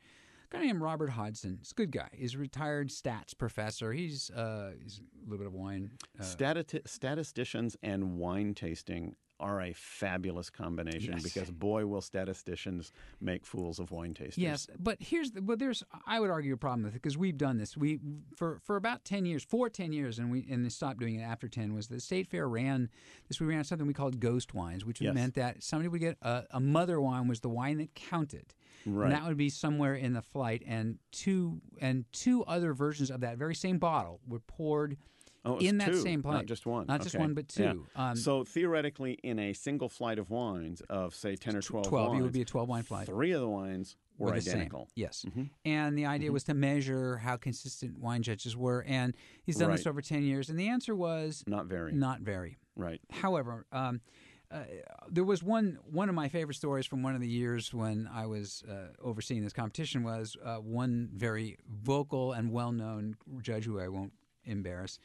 A 0.53 0.57
guy 0.57 0.65
named 0.65 0.81
Robert 0.81 1.11
Hodgson, 1.11 1.59
he's 1.61 1.71
a 1.71 1.75
good 1.75 1.93
guy. 1.93 2.09
He's 2.13 2.35
a 2.35 2.39
retired 2.39 2.89
stats 2.89 3.39
professor. 3.39 3.93
He's 3.93 4.31
uh, 4.31 4.73
he's 4.83 5.01
a 5.01 5.31
little 5.31 5.39
bit 5.39 5.47
of 5.47 5.53
wine. 5.55 5.93
Uh, 6.19 6.25
Stati- 6.25 6.89
statisticians 6.89 7.77
and 7.85 8.19
wine 8.19 8.55
tasting 8.55 9.15
are 9.41 9.61
a 9.63 9.73
fabulous 9.73 10.51
combination 10.51 11.15
Yes. 11.15 11.23
because 11.23 11.51
boy 11.51 11.87
will 11.87 12.03
statisticians 12.03 12.93
make 13.21 13.45
fools 13.47 13.79
of 13.79 13.91
wine 13.91 14.15
tasters. 14.15 14.39
Yes, 14.39 14.69
but 14.79 14.99
here's 15.01 15.33
the, 15.33 15.41
but 15.41 15.59
there's 15.59 15.83
I 16.07 16.21
would 16.21 16.31
argue 16.31 16.53
a 16.55 16.57
problem 16.57 16.83
with 16.85 16.93
it 16.95 17.03
because 17.03 17.17
we've 17.17 17.37
done 17.39 17.57
this. 17.57 17.77
We 17.77 17.99
for 18.37 18.61
for 18.63 18.77
about 18.77 19.05
ten 19.05 19.25
years, 19.27 19.43
for 19.43 19.69
ten 19.71 19.93
years, 19.93 20.19
and 20.19 20.31
we 20.31 20.47
and 20.51 20.65
they 20.65 20.69
stopped 20.69 21.01
doing 21.01 21.17
it 21.17 21.23
after 21.23 21.49
ten. 21.49 21.75
Was 21.75 21.89
the 21.89 21.99
state 22.01 22.27
fair 22.29 22.49
ran 22.49 22.91
this? 23.29 23.41
We 23.41 23.47
ran 23.47 23.65
something 23.65 23.87
we 23.87 23.95
called 23.95 24.21
ghost 24.21 24.55
wines, 24.55 24.85
which 24.85 25.01
Yes. 25.01 25.15
meant 25.15 25.35
that 25.35 25.63
somebody 25.63 25.89
would 25.89 26.01
get 26.01 26.19
a, 26.23 26.45
a 26.51 26.61
mother 26.61 27.01
wine 27.01 27.27
was 27.27 27.41
the 27.41 27.49
wine 27.49 27.79
that 27.79 27.95
counted, 27.95 28.55
Right. 28.85 29.05
and 29.05 29.13
that 29.13 29.27
would 29.27 29.39
be 29.39 29.49
somewhere 29.49 29.95
in 29.95 30.13
the 30.13 30.23
flight, 30.23 30.63
and 30.67 30.99
two 31.13 31.61
and 31.81 32.05
two 32.13 32.45
other 32.45 32.75
versions 32.75 33.11
of 33.11 33.21
that 33.23 33.39
very 33.39 33.55
same 33.55 33.79
bottle 33.79 34.21
were 34.29 34.41
poured. 34.41 34.99
Oh, 35.45 35.59
in 35.59 35.79
that 35.79 35.87
two, 35.89 36.01
same 36.01 36.21
not 36.25 36.47
just 36.47 36.67
one. 36.67 36.87
Not 36.87 37.03
just 37.03 37.17
one, 37.19 37.33
but 37.35 37.47
Yeah. 37.57 37.73
two. 37.73 37.87
Um, 37.97 38.15
so 38.17 38.45
theoretically, 38.45 39.13
in 39.23 39.39
a 39.39 39.53
single 39.55 39.89
flight 39.89 40.19
of 40.19 40.29
wines 40.31 40.83
of 40.83 41.15
say 41.15 41.35
ten 41.37 41.57
or 41.57 41.63
twelve, 41.63 41.87
Twelve, 41.89 42.09
it 42.09 42.11
wines, 42.11 42.23
would 42.25 42.33
be 42.33 42.43
a 42.43 42.45
twelve 42.45 42.69
wine 42.69 42.83
flight. 42.83 43.07
Three 43.07 43.33
of 43.33 43.41
the 43.41 43.49
wines 43.49 43.97
were, 44.19 44.39
same. 44.41 44.55
identical. 44.55 44.83
Mm-hmm. 44.83 45.01
Yes. 45.01 45.25
And 45.65 45.97
the 45.97 46.05
idea 46.05 46.31
was 46.31 46.45
to 46.45 46.55
measure 46.55 47.17
how 47.17 47.37
consistent 47.39 47.99
wine 47.99 48.23
judges 48.23 48.55
were. 48.55 48.85
And 48.87 49.17
he's 49.43 49.57
done 49.57 49.71
this 49.71 49.87
over 49.87 50.03
10 50.03 50.25
years. 50.25 50.51
And 50.51 50.59
the 50.61 50.69
answer 50.69 50.95
was 50.95 51.43
Not 51.47 51.65
very. 51.67 51.93
not 51.95 52.21
very. 52.21 52.59
Right. 52.77 53.01
However, 53.11 53.65
um, 53.73 54.03
uh, 54.51 54.65
there 55.09 55.25
was 55.25 55.43
one 55.43 55.79
one 55.91 56.11
of 56.11 56.15
my 56.15 56.29
favorite 56.29 56.57
stories 56.57 56.85
from 56.85 57.03
one 57.03 57.15
of 57.15 57.23
the 57.23 57.29
years 57.29 57.73
when 57.73 58.11
I 58.13 58.27
was 58.27 58.63
uh, 58.69 58.89
overseeing 59.03 59.43
this 59.43 59.53
competition 59.55 60.03
was 60.03 60.37
uh, 60.45 60.57
one 60.57 61.09
very 61.15 61.57
vocal 61.67 62.33
and 62.33 62.51
well 62.53 62.73
known 62.73 63.17
judge 63.41 63.65
who 63.65 63.81
I 63.81 63.89
won't 63.89 64.13
embarrass 64.45 64.99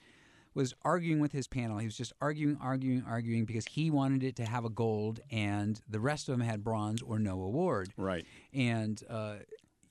was 0.56 0.74
arguing 0.84 1.20
with 1.20 1.32
his 1.34 1.48
panel. 1.48 1.78
He 1.78 1.86
was 1.86 1.96
just 1.98 2.14
arguing, 2.22 2.58
arguing, 2.62 3.04
arguing 3.08 3.46
because 3.46 3.66
he 3.68 3.92
wanted 3.92 4.24
it 4.24 4.36
to 4.38 4.46
have 4.46 4.66
a 4.66 4.70
gold, 4.70 5.20
and 5.30 5.80
the 5.88 6.00
rest 6.00 6.28
of 6.30 6.38
them 6.38 6.48
had 6.48 6.64
bronze 6.64 7.02
or 7.04 7.20
no 7.20 7.34
award 7.44 7.94
Right. 7.98 8.26
and 8.54 9.00
uh, 9.10 9.36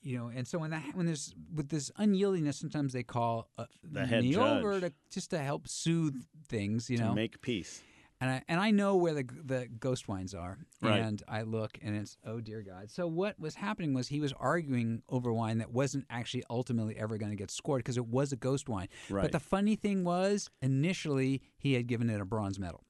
you 0.01 0.17
know, 0.19 0.27
and 0.35 0.47
so 0.47 0.59
when 0.59 0.69
that 0.71 0.83
when 0.95 1.05
there's 1.07 1.33
with 1.55 1.69
this 1.69 1.89
unyieldingness, 1.99 2.55
sometimes 2.55 2.93
they 2.93 3.01
call 3.03 3.47
uh, 3.57 3.65
The 3.83 4.05
head 4.05 4.23
me 4.23 4.35
over 4.35 4.79
judge. 4.79 4.91
to 4.91 4.95
just 5.11 5.29
to 5.31 5.39
help 5.39 5.67
soothe 5.67 6.15
things, 6.47 6.89
you 6.89 6.97
to 6.97 7.05
know. 7.05 7.13
make 7.13 7.41
peace. 7.41 7.81
And 8.25 8.31
I 8.35 8.43
and 8.47 8.59
I 8.59 8.71
know 8.71 8.95
where 8.95 9.13
the 9.13 9.25
the 9.43 9.67
ghost 9.79 10.07
wines 10.07 10.33
are, 10.33 10.57
Right. 10.81 10.99
and 10.99 11.21
I 11.27 11.41
look 11.43 11.77
and 11.81 11.95
it's 11.95 12.17
oh 12.25 12.39
dear 12.41 12.61
God. 12.61 12.89
So 12.89 13.07
what 13.07 13.39
was 13.39 13.55
happening 13.55 13.93
was 13.93 14.07
he 14.07 14.19
was 14.19 14.33
arguing 14.39 15.03
over 15.09 15.31
wine 15.31 15.59
that 15.59 15.71
wasn't 15.71 16.05
actually 16.09 16.43
ultimately 16.49 16.97
ever 16.97 17.17
going 17.17 17.31
to 17.31 17.35
get 17.37 17.51
scored 17.51 17.79
because 17.79 17.97
it 17.97 18.07
was 18.07 18.31
a 18.31 18.35
ghost 18.35 18.67
wine. 18.69 18.87
Right. 19.09 19.21
But 19.23 19.31
the 19.31 19.39
funny 19.39 19.75
thing 19.75 20.03
was, 20.03 20.49
initially 20.61 21.41
he 21.57 21.73
had 21.73 21.87
given 21.87 22.09
it 22.09 22.19
a 22.21 22.25
bronze 22.25 22.59
medal. 22.59 22.83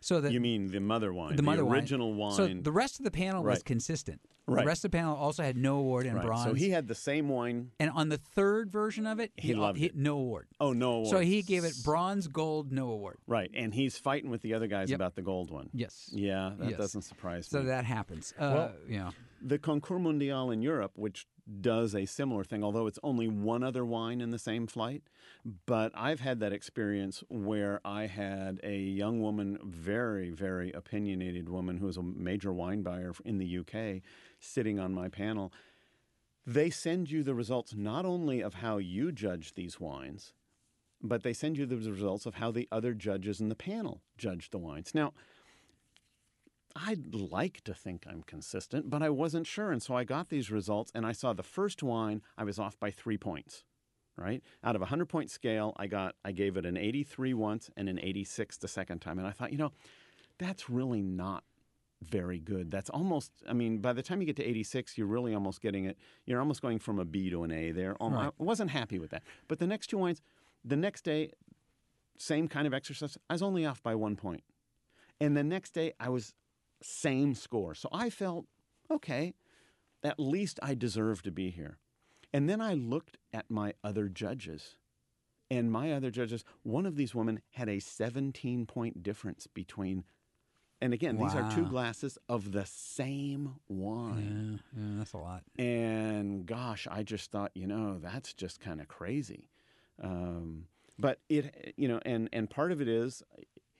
So 0.00 0.20
the 0.20 0.32
You 0.32 0.40
mean 0.40 0.70
the 0.70 0.80
mother 0.80 1.12
wine, 1.12 1.36
the 1.36 1.42
mother 1.42 1.62
original 1.62 2.14
wine. 2.14 2.32
So 2.32 2.46
the 2.48 2.72
rest 2.72 2.98
of 2.98 3.04
the 3.04 3.10
panel 3.10 3.42
was 3.44 3.62
consistent. 3.62 4.20
Right. 4.46 4.62
The 4.62 4.66
rest 4.66 4.84
of 4.84 4.90
the 4.90 4.96
panel 4.98 5.14
also 5.16 5.44
had 5.44 5.56
no 5.56 5.76
award 5.76 6.06
and 6.06 6.16
right. 6.16 6.26
bronze. 6.26 6.44
So 6.44 6.54
he 6.54 6.70
had 6.70 6.88
the 6.88 6.94
same 6.94 7.28
wine. 7.28 7.70
and 7.78 7.88
on 7.90 8.08
the 8.08 8.16
third 8.16 8.68
version 8.70 9.06
of 9.06 9.20
it, 9.20 9.30
He 9.36 9.54
loved 9.54 9.80
it. 9.80 9.94
no 9.94 10.16
award. 10.16 10.48
Oh 10.58 10.72
no! 10.72 11.04
So 11.04 11.20
he 11.20 11.42
gave 11.42 11.62
it 11.64 11.74
bronze, 11.84 12.26
gold, 12.26 12.72
no 12.72 12.90
award. 12.90 13.18
right, 13.28 13.50
and 13.54 13.72
he's 13.72 13.96
fighting 13.98 14.28
with 14.30 14.42
the 14.42 14.54
other 14.54 14.66
guys 14.66 14.90
Yep. 14.90 14.96
about 14.96 15.14
the 15.14 15.22
gold 15.22 15.50
one. 15.52 15.68
Yes. 15.72 16.10
Yeah, 16.12 16.54
that 16.58 16.70
Yes. 16.70 16.78
doesn't 16.78 17.02
surprise 17.02 17.46
So 17.46 17.58
me. 17.58 17.64
So 17.64 17.68
that 17.68 17.84
happens. 17.84 18.32
Uh, 18.38 18.50
Well- 18.54 18.72
you 18.88 18.98
know, 18.98 19.10
The 19.40 19.58
Concours 19.58 20.00
Mondial 20.00 20.52
in 20.52 20.62
Europe, 20.62 20.92
which 20.96 21.26
does 21.60 21.94
a 21.94 22.06
similar 22.06 22.44
thing, 22.44 22.62
although 22.62 22.86
it's 22.86 22.98
only 23.02 23.26
one 23.26 23.62
other 23.62 23.84
wine 23.84 24.20
in 24.20 24.30
the 24.30 24.38
same 24.38 24.66
flight. 24.66 25.02
But 25.66 25.92
I've 25.94 26.20
had 26.20 26.40
that 26.40 26.52
experience 26.52 27.24
where 27.28 27.80
I 27.84 28.06
had 28.06 28.60
a 28.62 28.78
young 28.78 29.20
woman, 29.20 29.58
very, 29.64 30.30
very 30.30 30.70
opinionated 30.72 31.48
woman 31.48 31.78
who 31.78 31.86
was 31.86 31.96
a 31.96 32.02
major 32.02 32.52
wine 32.52 32.82
buyer 32.82 33.12
in 33.24 33.38
the 33.38 33.58
UK, 33.58 34.02
sitting 34.38 34.78
on 34.78 34.94
my 34.94 35.08
panel. 35.08 35.52
They 36.46 36.70
send 36.70 37.10
you 37.10 37.22
the 37.22 37.34
results 37.34 37.74
not 37.74 38.04
only 38.04 38.40
of 38.40 38.54
how 38.54 38.78
you 38.78 39.12
judge 39.12 39.54
these 39.54 39.80
wines, 39.80 40.32
but 41.02 41.22
they 41.22 41.32
send 41.32 41.56
you 41.56 41.66
the 41.66 41.76
results 41.76 42.26
of 42.26 42.34
how 42.34 42.50
the 42.50 42.68
other 42.70 42.92
judges 42.92 43.40
in 43.40 43.48
the 43.48 43.54
panel 43.54 44.02
judge 44.18 44.50
the 44.50 44.58
wines. 44.58 44.94
Now, 44.94 45.12
I'd 46.76 47.14
like 47.14 47.62
to 47.62 47.74
think 47.74 48.06
I'm 48.08 48.22
consistent, 48.22 48.90
but 48.90 49.02
I 49.02 49.10
wasn't 49.10 49.46
sure. 49.46 49.72
And 49.72 49.82
so 49.82 49.94
I 49.96 50.04
got 50.04 50.28
these 50.28 50.50
results 50.50 50.92
and 50.94 51.04
I 51.04 51.12
saw 51.12 51.32
the 51.32 51.42
first 51.42 51.82
wine, 51.82 52.22
I 52.38 52.44
was 52.44 52.58
off 52.58 52.78
by 52.78 52.90
three 52.90 53.18
points, 53.18 53.64
right? 54.16 54.42
Out 54.62 54.76
of 54.76 54.82
a 54.82 54.84
100 54.84 55.06
point 55.06 55.30
scale, 55.30 55.74
I 55.76 55.86
got, 55.86 56.14
I 56.24 56.32
gave 56.32 56.56
it 56.56 56.64
an 56.64 56.76
83 56.76 57.34
once 57.34 57.70
and 57.76 57.88
an 57.88 57.98
86 58.00 58.58
the 58.58 58.68
second 58.68 59.00
time. 59.00 59.18
And 59.18 59.26
I 59.26 59.32
thought, 59.32 59.52
you 59.52 59.58
know, 59.58 59.72
that's 60.38 60.70
really 60.70 61.02
not 61.02 61.44
very 62.02 62.38
good. 62.38 62.70
That's 62.70 62.88
almost, 62.90 63.32
I 63.48 63.52
mean, 63.52 63.78
by 63.78 63.92
the 63.92 64.02
time 64.02 64.20
you 64.20 64.26
get 64.26 64.36
to 64.36 64.44
86, 64.44 64.96
you're 64.96 65.06
really 65.06 65.34
almost 65.34 65.60
getting 65.60 65.84
it, 65.84 65.98
you're 66.24 66.38
almost 66.38 66.62
going 66.62 66.78
from 66.78 66.98
a 66.98 67.04
B 67.04 67.30
to 67.30 67.42
an 67.44 67.50
A 67.50 67.72
there. 67.72 67.94
Almost, 67.96 68.24
Right. 68.24 68.32
I 68.40 68.42
wasn't 68.42 68.70
happy 68.70 68.98
with 68.98 69.10
that. 69.10 69.22
But 69.48 69.58
the 69.58 69.66
next 69.66 69.88
two 69.88 69.98
wines, 69.98 70.22
the 70.64 70.76
next 70.76 71.02
day, 71.02 71.32
same 72.16 72.48
kind 72.48 72.66
of 72.66 72.74
exercise, 72.74 73.18
I 73.28 73.34
was 73.34 73.42
only 73.42 73.66
off 73.66 73.82
by 73.82 73.94
one 73.94 74.16
point. 74.16 74.42
And 75.20 75.36
the 75.36 75.44
next 75.44 75.72
day, 75.72 75.92
I 76.00 76.08
was 76.08 76.34
same 76.82 77.34
score. 77.34 77.74
So 77.74 77.88
I 77.92 78.10
felt, 78.10 78.46
okay, 78.90 79.34
at 80.02 80.18
least 80.18 80.58
I 80.62 80.74
deserve 80.74 81.22
to 81.22 81.30
be 81.30 81.50
here. 81.50 81.78
And 82.32 82.48
then 82.48 82.60
I 82.60 82.74
looked 82.74 83.18
at 83.32 83.50
my 83.50 83.74
other 83.82 84.08
judges. 84.08 84.76
And 85.50 85.72
my 85.72 85.92
other 85.92 86.10
judges, 86.12 86.44
one 86.62 86.86
of 86.86 86.94
these 86.94 87.12
women 87.14 87.40
had 87.52 87.68
a 87.68 87.80
17 87.80 88.66
point 88.66 89.02
difference 89.02 89.48
between, 89.48 90.04
and 90.80 90.94
again, 90.94 91.18
these 91.18 91.34
are 91.34 91.50
two 91.50 91.66
glasses 91.66 92.18
of 92.28 92.52
the 92.52 92.64
same 92.64 93.56
wine. 93.68 94.60
Yeah, 94.72 94.80
yeah, 94.80 94.98
that's 94.98 95.12
a 95.12 95.18
lot. 95.18 95.42
And 95.58 96.46
gosh, 96.46 96.86
I 96.88 97.02
just 97.02 97.32
thought, 97.32 97.50
you 97.54 97.66
know, 97.66 97.98
that's 98.00 98.32
just 98.32 98.60
kind 98.60 98.80
of 98.80 98.86
crazy. 98.86 99.50
Um, 100.00 100.66
but 100.98 101.18
it, 101.28 101.74
you 101.76 101.88
know, 101.88 102.00
and 102.06 102.28
and 102.32 102.48
part 102.48 102.70
of 102.70 102.80
it 102.80 102.88
is, 102.88 103.22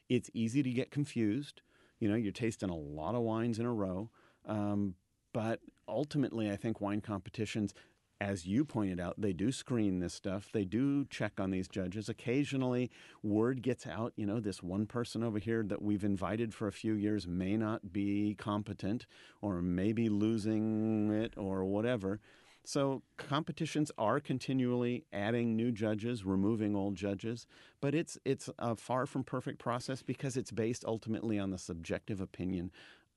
it's 0.08 0.28
easy 0.34 0.62
to 0.64 0.70
get 0.70 0.90
confused. 0.90 1.62
You 2.00 2.08
know, 2.08 2.16
you're 2.16 2.32
tasting 2.32 2.70
a 2.70 2.76
lot 2.76 3.14
of 3.14 3.22
wines 3.22 3.58
in 3.58 3.66
a 3.66 3.72
row. 3.72 4.10
Um, 4.46 4.94
but 5.32 5.60
ultimately, 5.86 6.50
I 6.50 6.56
think 6.56 6.80
wine 6.80 7.00
competitions, 7.00 7.74
as 8.20 8.46
you 8.46 8.64
pointed 8.64 8.98
out, 8.98 9.20
they 9.20 9.32
do 9.32 9.52
screen 9.52 10.00
this 10.00 10.14
stuff. 10.14 10.50
They 10.52 10.64
do 10.64 11.04
check 11.06 11.38
on 11.38 11.50
these 11.50 11.68
judges. 11.68 12.08
Occasionally, 12.08 12.90
word 13.22 13.62
gets 13.62 13.86
out, 13.86 14.12
you 14.16 14.26
know, 14.26 14.40
this 14.40 14.62
one 14.62 14.86
person 14.86 15.22
over 15.22 15.38
here 15.38 15.62
that 15.62 15.82
we've 15.82 16.04
invited 16.04 16.52
for 16.52 16.66
a 16.66 16.72
few 16.72 16.94
years 16.94 17.28
may 17.28 17.56
not 17.56 17.92
be 17.92 18.34
competent 18.34 19.06
or 19.40 19.62
maybe 19.62 20.08
losing 20.08 21.10
it 21.12 21.34
or 21.36 21.64
whatever. 21.64 22.20
So 22.64 23.02
competitions 23.16 23.90
are 23.96 24.20
continually 24.20 25.04
adding 25.12 25.56
new 25.56 25.72
judges, 25.72 26.24
removing 26.24 26.76
old 26.76 26.94
judges, 26.94 27.46
but 27.80 27.94
it's 27.94 28.18
it's 28.24 28.50
a 28.58 28.76
far 28.76 29.06
from 29.06 29.24
perfect 29.24 29.58
process 29.58 30.02
because 30.02 30.36
it's 30.36 30.50
based 30.50 30.84
ultimately 30.84 31.38
on 31.38 31.50
the 31.50 31.58
subjective 31.58 32.20
opinion 32.20 32.70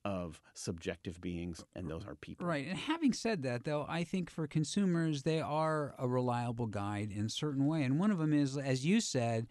of 0.06 0.42
subjective 0.54 1.22
beings, 1.22 1.64
and 1.76 1.90
those 1.90 2.06
are 2.06 2.16
people. 2.16 2.46
Right. 2.46 2.68
And 2.68 2.78
having 2.78 3.14
said 3.14 3.44
that, 3.44 3.64
though, 3.64 3.86
I 3.88 4.04
think 4.04 4.30
for 4.30 4.48
consumers, 4.48 5.24
they 5.24 5.40
are 5.40 5.96
a 5.98 6.08
reliable 6.08 6.68
guide 6.68 7.12
in 7.12 7.26
a 7.26 7.30
certain 7.30 7.68
way. 7.68 7.84
And 7.84 8.00
one 8.00 8.12
of 8.12 8.18
them 8.18 8.34
is, 8.34 8.58
as 8.58 8.86
you 8.86 9.00
said, 9.00 9.48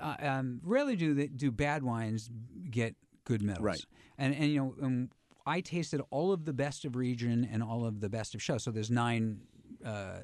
uh, 0.00 0.16
um, 0.20 0.60
rarely 0.64 0.96
do 0.96 1.14
they, 1.14 1.28
do 1.28 1.50
bad 1.50 1.82
wines 1.82 2.28
get 2.70 2.96
good 3.24 3.42
medals. 3.42 3.64
Right. 3.64 3.84
And 4.18 4.34
and 4.34 4.50
you 4.50 4.58
know, 4.58 4.86
um, 4.86 5.10
I 5.46 5.60
tasted 5.60 6.00
all 6.10 6.32
of 6.32 6.44
the 6.44 6.52
best 6.52 6.84
of 6.84 6.96
region 6.96 7.48
and 7.50 7.62
all 7.62 7.86
of 7.86 8.00
the 8.00 8.08
best 8.08 8.34
of 8.34 8.42
show. 8.42 8.58
So 8.58 8.70
there's 8.70 8.90
nine. 8.90 9.40
Uh, 9.84 10.18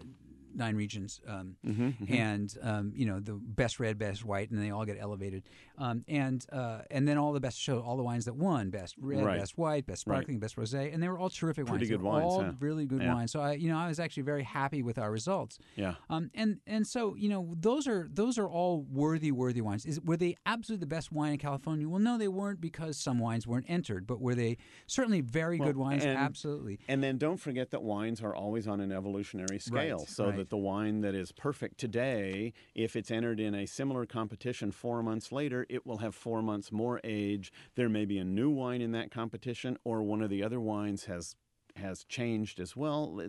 Nine 0.55 0.77
regions, 0.77 1.21
um, 1.27 1.57
Mm-hmm, 1.67 2.13
and 2.13 2.57
um, 2.63 2.93
you 2.95 3.07
know 3.07 3.21
the 3.21 3.35
best 3.35 3.81
red, 3.81 3.99
best 3.99 4.25
white, 4.25 4.51
and 4.51 4.63
they 4.63 4.71
all 4.71 4.85
get 4.85 4.97
elevated, 5.01 5.45
um, 5.79 6.03
and 6.09 6.45
uh, 6.53 6.81
and 6.91 7.07
then 7.07 7.19
all 7.19 7.33
the 7.33 7.41
best 7.41 7.59
show, 7.59 7.81
all 7.81 7.97
the 7.97 8.03
wines 8.03 8.25
that 8.27 8.35
won, 8.37 8.71
best 8.71 8.95
red, 8.99 9.25
Right. 9.25 9.39
best 9.39 9.57
white, 9.59 9.87
best 9.87 10.07
Right. 10.07 10.17
sparkling, 10.17 10.39
best 10.39 10.57
rosé, 10.57 10.93
and 10.93 11.03
they 11.03 11.09
were 11.09 11.19
all 11.19 11.31
terrific 11.31 11.67
Pretty 11.67 11.85
wines. 11.85 11.91
good 11.91 12.03
wines, 12.03 12.25
all 12.25 12.43
yeah. 12.43 12.53
really 12.61 12.87
good 12.87 13.03
Yeah. 13.03 13.15
wines. 13.15 13.33
So 13.33 13.41
I, 13.41 13.53
you 13.55 13.69
know, 13.69 13.79
I 13.79 13.89
was 13.89 13.99
actually 14.01 14.25
very 14.25 14.43
happy 14.43 14.83
with 14.83 14.99
our 14.99 15.11
results. 15.11 15.59
Yeah. 15.77 15.95
Um, 16.11 16.31
and 16.35 16.61
and 16.67 16.87
so 16.87 17.15
you 17.17 17.29
know, 17.29 17.55
those 17.59 17.87
are 17.87 18.09
those 18.13 18.39
are 18.39 18.49
all 18.49 18.83
worthy, 18.83 19.33
worthy 19.33 19.61
wines. 19.61 19.87
Is 19.87 20.01
were 20.01 20.17
they 20.17 20.37
absolutely 20.47 20.81
the 20.81 20.87
best 20.95 21.13
wine 21.13 21.33
in 21.33 21.39
California? 21.39 21.89
Well, 21.89 22.01
no, 22.01 22.19
they 22.19 22.29
weren't 22.29 22.61
because 22.61 22.97
some 22.99 23.19
wines 23.19 23.47
weren't 23.47 23.67
entered, 23.69 24.07
but 24.07 24.21
were 24.21 24.35
they 24.35 24.59
certainly 24.87 25.21
very 25.21 25.59
good 25.59 25.77
wines? 25.77 26.05
and- 26.05 26.19
absolutely. 26.19 26.79
And 26.89 27.03
then 27.03 27.19
don't 27.19 27.37
forget 27.39 27.71
that 27.71 27.83
wines 27.83 28.23
are 28.23 28.35
always 28.35 28.67
on 28.67 28.81
an 28.81 28.93
evolutionary 28.93 29.59
scale. 29.59 29.99
Right, 29.99 30.09
so 30.09 30.27
right. 30.31 30.37
That 30.43 30.51
the 30.51 30.57
wine 30.57 31.03
that 31.03 31.15
is 31.15 31.31
perfect 31.31 31.79
today, 31.79 32.53
if 32.75 32.97
it's 32.97 33.13
entered 33.13 33.39
in 33.39 33.55
a 33.55 33.65
similar 33.65 34.05
competition 34.05 34.73
four 34.73 35.01
months 35.01 35.31
later, 35.31 35.67
it 35.69 35.87
will 35.87 35.99
have 35.99 36.17
four 36.17 36.43
months 36.43 36.73
more 36.73 37.01
age. 37.05 37.53
There 37.77 37.89
may 37.89 38.05
be 38.05 38.19
a 38.19 38.25
new 38.25 38.51
wine 38.51 38.81
in 38.81 38.91
that 38.91 39.13
competition, 39.13 39.79
or 39.85 40.03
one 40.03 40.21
of 40.21 40.31
the 40.31 40.43
other 40.43 40.59
wines 40.59 41.05
has 41.05 41.37
has 41.77 42.03
changed 42.03 42.59
as 42.59 42.77
well. 42.77 43.23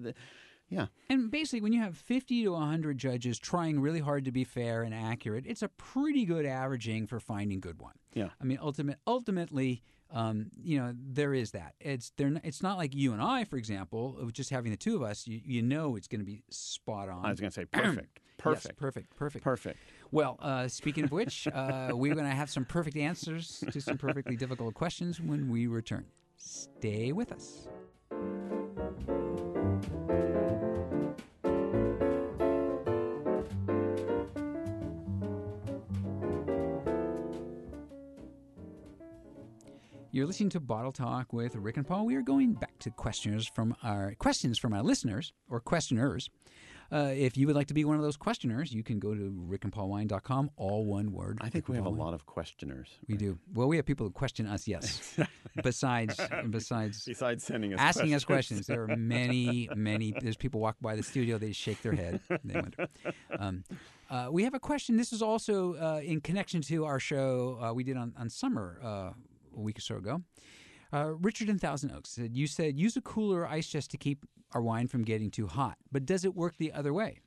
Yeah. 0.69 0.87
And 1.07 1.29
basically, 1.29 1.61
when 1.61 1.71
you 1.71 1.81
have 1.81 1.95
50 1.95 2.45
to 2.45 2.49
100 2.53 2.97
judges 2.97 3.37
trying 3.37 3.79
really 3.79 3.99
hard 3.99 4.25
to 4.25 4.31
be 4.31 4.43
fair 4.43 4.81
and 4.81 4.93
accurate, 4.93 5.45
it's 5.45 5.61
a 5.61 5.69
pretty 5.69 6.25
good 6.25 6.47
averaging 6.47 7.05
for 7.05 7.19
finding 7.19 7.59
good 7.59 7.79
wine. 7.79 7.99
Yeah. 8.15 8.29
I 8.41 8.43
mean, 8.43 8.57
ultimate, 8.59 8.97
ultimately, 9.05 9.83
um, 10.13 10.51
you 10.61 10.79
know, 10.79 10.93
there 10.95 11.33
is 11.33 11.51
that. 11.51 11.73
It's 11.79 12.11
they're 12.17 12.31
it's 12.43 12.61
not 12.61 12.77
like 12.77 12.95
you 12.95 13.13
and 13.13 13.21
I, 13.21 13.43
for 13.43 13.57
example, 13.57 14.17
of 14.21 14.31
just 14.31 14.51
having 14.51 14.71
the 14.71 14.77
two 14.77 14.95
of 14.95 15.01
us. 15.01 15.27
You, 15.27 15.41
you 15.43 15.61
know, 15.61 15.95
it's 15.95 16.07
going 16.07 16.21
to 16.21 16.25
be 16.25 16.43
spot 16.49 17.09
on. 17.09 17.25
I 17.25 17.31
was 17.31 17.39
going 17.39 17.51
to 17.51 17.55
say 17.55 17.65
perfect. 17.65 18.19
Perfect. 18.35 18.65
Yes, 18.65 18.75
perfect. 18.77 19.15
Perfect. 19.15 19.43
Perfect. 19.43 19.79
Well, 20.11 20.37
uh, 20.41 20.67
speaking 20.67 21.05
of 21.05 21.11
which, 21.13 21.47
uh, 21.47 21.91
we're 21.93 22.15
going 22.15 22.27
to 22.27 22.35
have 22.35 22.49
some 22.49 22.65
perfect 22.65 22.97
answers 22.97 23.63
to 23.71 23.79
some 23.79 23.97
perfectly 23.97 24.35
difficult 24.35 24.73
questions 24.73 25.21
when 25.21 25.49
we 25.49 25.67
return. 25.67 26.03
Stay 26.35 27.13
with 27.13 27.31
us. 27.31 27.69
You're 40.15 40.27
listening 40.27 40.49
to 40.49 40.59
Bottle 40.59 40.91
Talk 40.91 41.33
with 41.33 41.55
Rick 41.55 41.77
and 41.77 41.87
Paul. 41.87 42.05
We 42.05 42.13
are 42.13 42.21
going 42.21 42.53
back 42.53 42.77
to 42.81 42.91
questioners 42.91 43.47
from 43.47 43.75
our 43.81 44.13
questions 44.19 44.59
from 44.59 44.71
our 44.71 44.83
listeners 44.83 45.33
or 45.49 45.59
questioners. 45.59 46.29
Uh, 46.91 47.09
if 47.15 47.35
you 47.35 47.47
would 47.47 47.55
like 47.55 47.65
to 47.65 47.73
be 47.73 47.83
one 47.83 47.95
of 47.95 48.03
those 48.03 48.15
questioners, 48.15 48.71
you 48.71 48.83
can 48.83 48.99
go 48.99 49.15
to 49.15 49.43
rickandpaulwine.com, 49.49 50.51
all 50.55 50.85
one 50.85 51.11
word. 51.13 51.39
I 51.41 51.49
think 51.49 51.67
we 51.67 51.75
have 51.77 51.87
a 51.87 51.89
lot 51.89 52.13
of 52.13 52.27
questioners. 52.27 52.89
We 53.07 53.17
do. 53.17 53.39
Well, 53.55 53.67
we 53.67 53.77
have 53.77 53.87
people 53.87 54.05
who 54.05 54.11
question 54.11 54.45
us, 54.45 54.67
yes. 54.67 55.17
besides, 55.63 56.19
besides 56.51 57.05
Besides 57.05 57.43
sending 57.43 57.73
us 57.73 57.79
asking 57.79 58.13
us 58.13 58.23
questions. 58.23 58.67
questions, 58.67 58.67
there 58.67 58.83
are 58.83 58.95
many, 58.95 59.67
many. 59.75 60.13
There's 60.21 60.37
people 60.37 60.61
walk 60.61 60.75
by 60.79 60.95
the 60.95 61.01
studio, 61.01 61.39
they 61.39 61.53
shake 61.53 61.81
their 61.81 61.93
head. 61.93 62.19
They 62.43 62.53
wonder. 62.53 62.87
Um, 63.39 63.63
uh, 64.11 64.27
we 64.29 64.43
have 64.43 64.53
a 64.53 64.59
question. 64.59 64.95
This 64.95 65.11
is 65.11 65.23
also 65.23 65.73
uh, 65.73 66.01
in 66.03 66.21
connection 66.21 66.61
to 66.63 66.85
our 66.85 66.99
show 66.99 67.57
uh, 67.59 67.73
we 67.73 67.83
did 67.83 67.97
on, 67.97 68.13
on 68.15 68.29
summer 68.29 68.79
uh, 68.83 69.09
a 69.55 69.59
week 69.59 69.77
or 69.77 69.81
so 69.81 69.97
ago. 69.97 70.21
Uh, 70.91 71.13
Richard 71.21 71.49
in 71.49 71.57
Thousand 71.57 71.91
Oaks 71.91 72.11
said, 72.11 72.35
You 72.35 72.45
said 72.45 72.77
use 72.77 72.95
a 72.95 73.01
cooler 73.01 73.47
ice 73.47 73.67
chest 73.67 73.91
to 73.91 73.97
keep 73.97 74.25
our 74.53 74.61
wine 74.61 74.87
from 74.87 75.03
getting 75.03 75.31
too 75.31 75.47
hot, 75.47 75.77
but 75.91 76.05
does 76.05 76.23
it 76.23 76.35
work 76.35 76.57
the 76.57 76.71
other 76.71 76.93
way? 76.93 77.19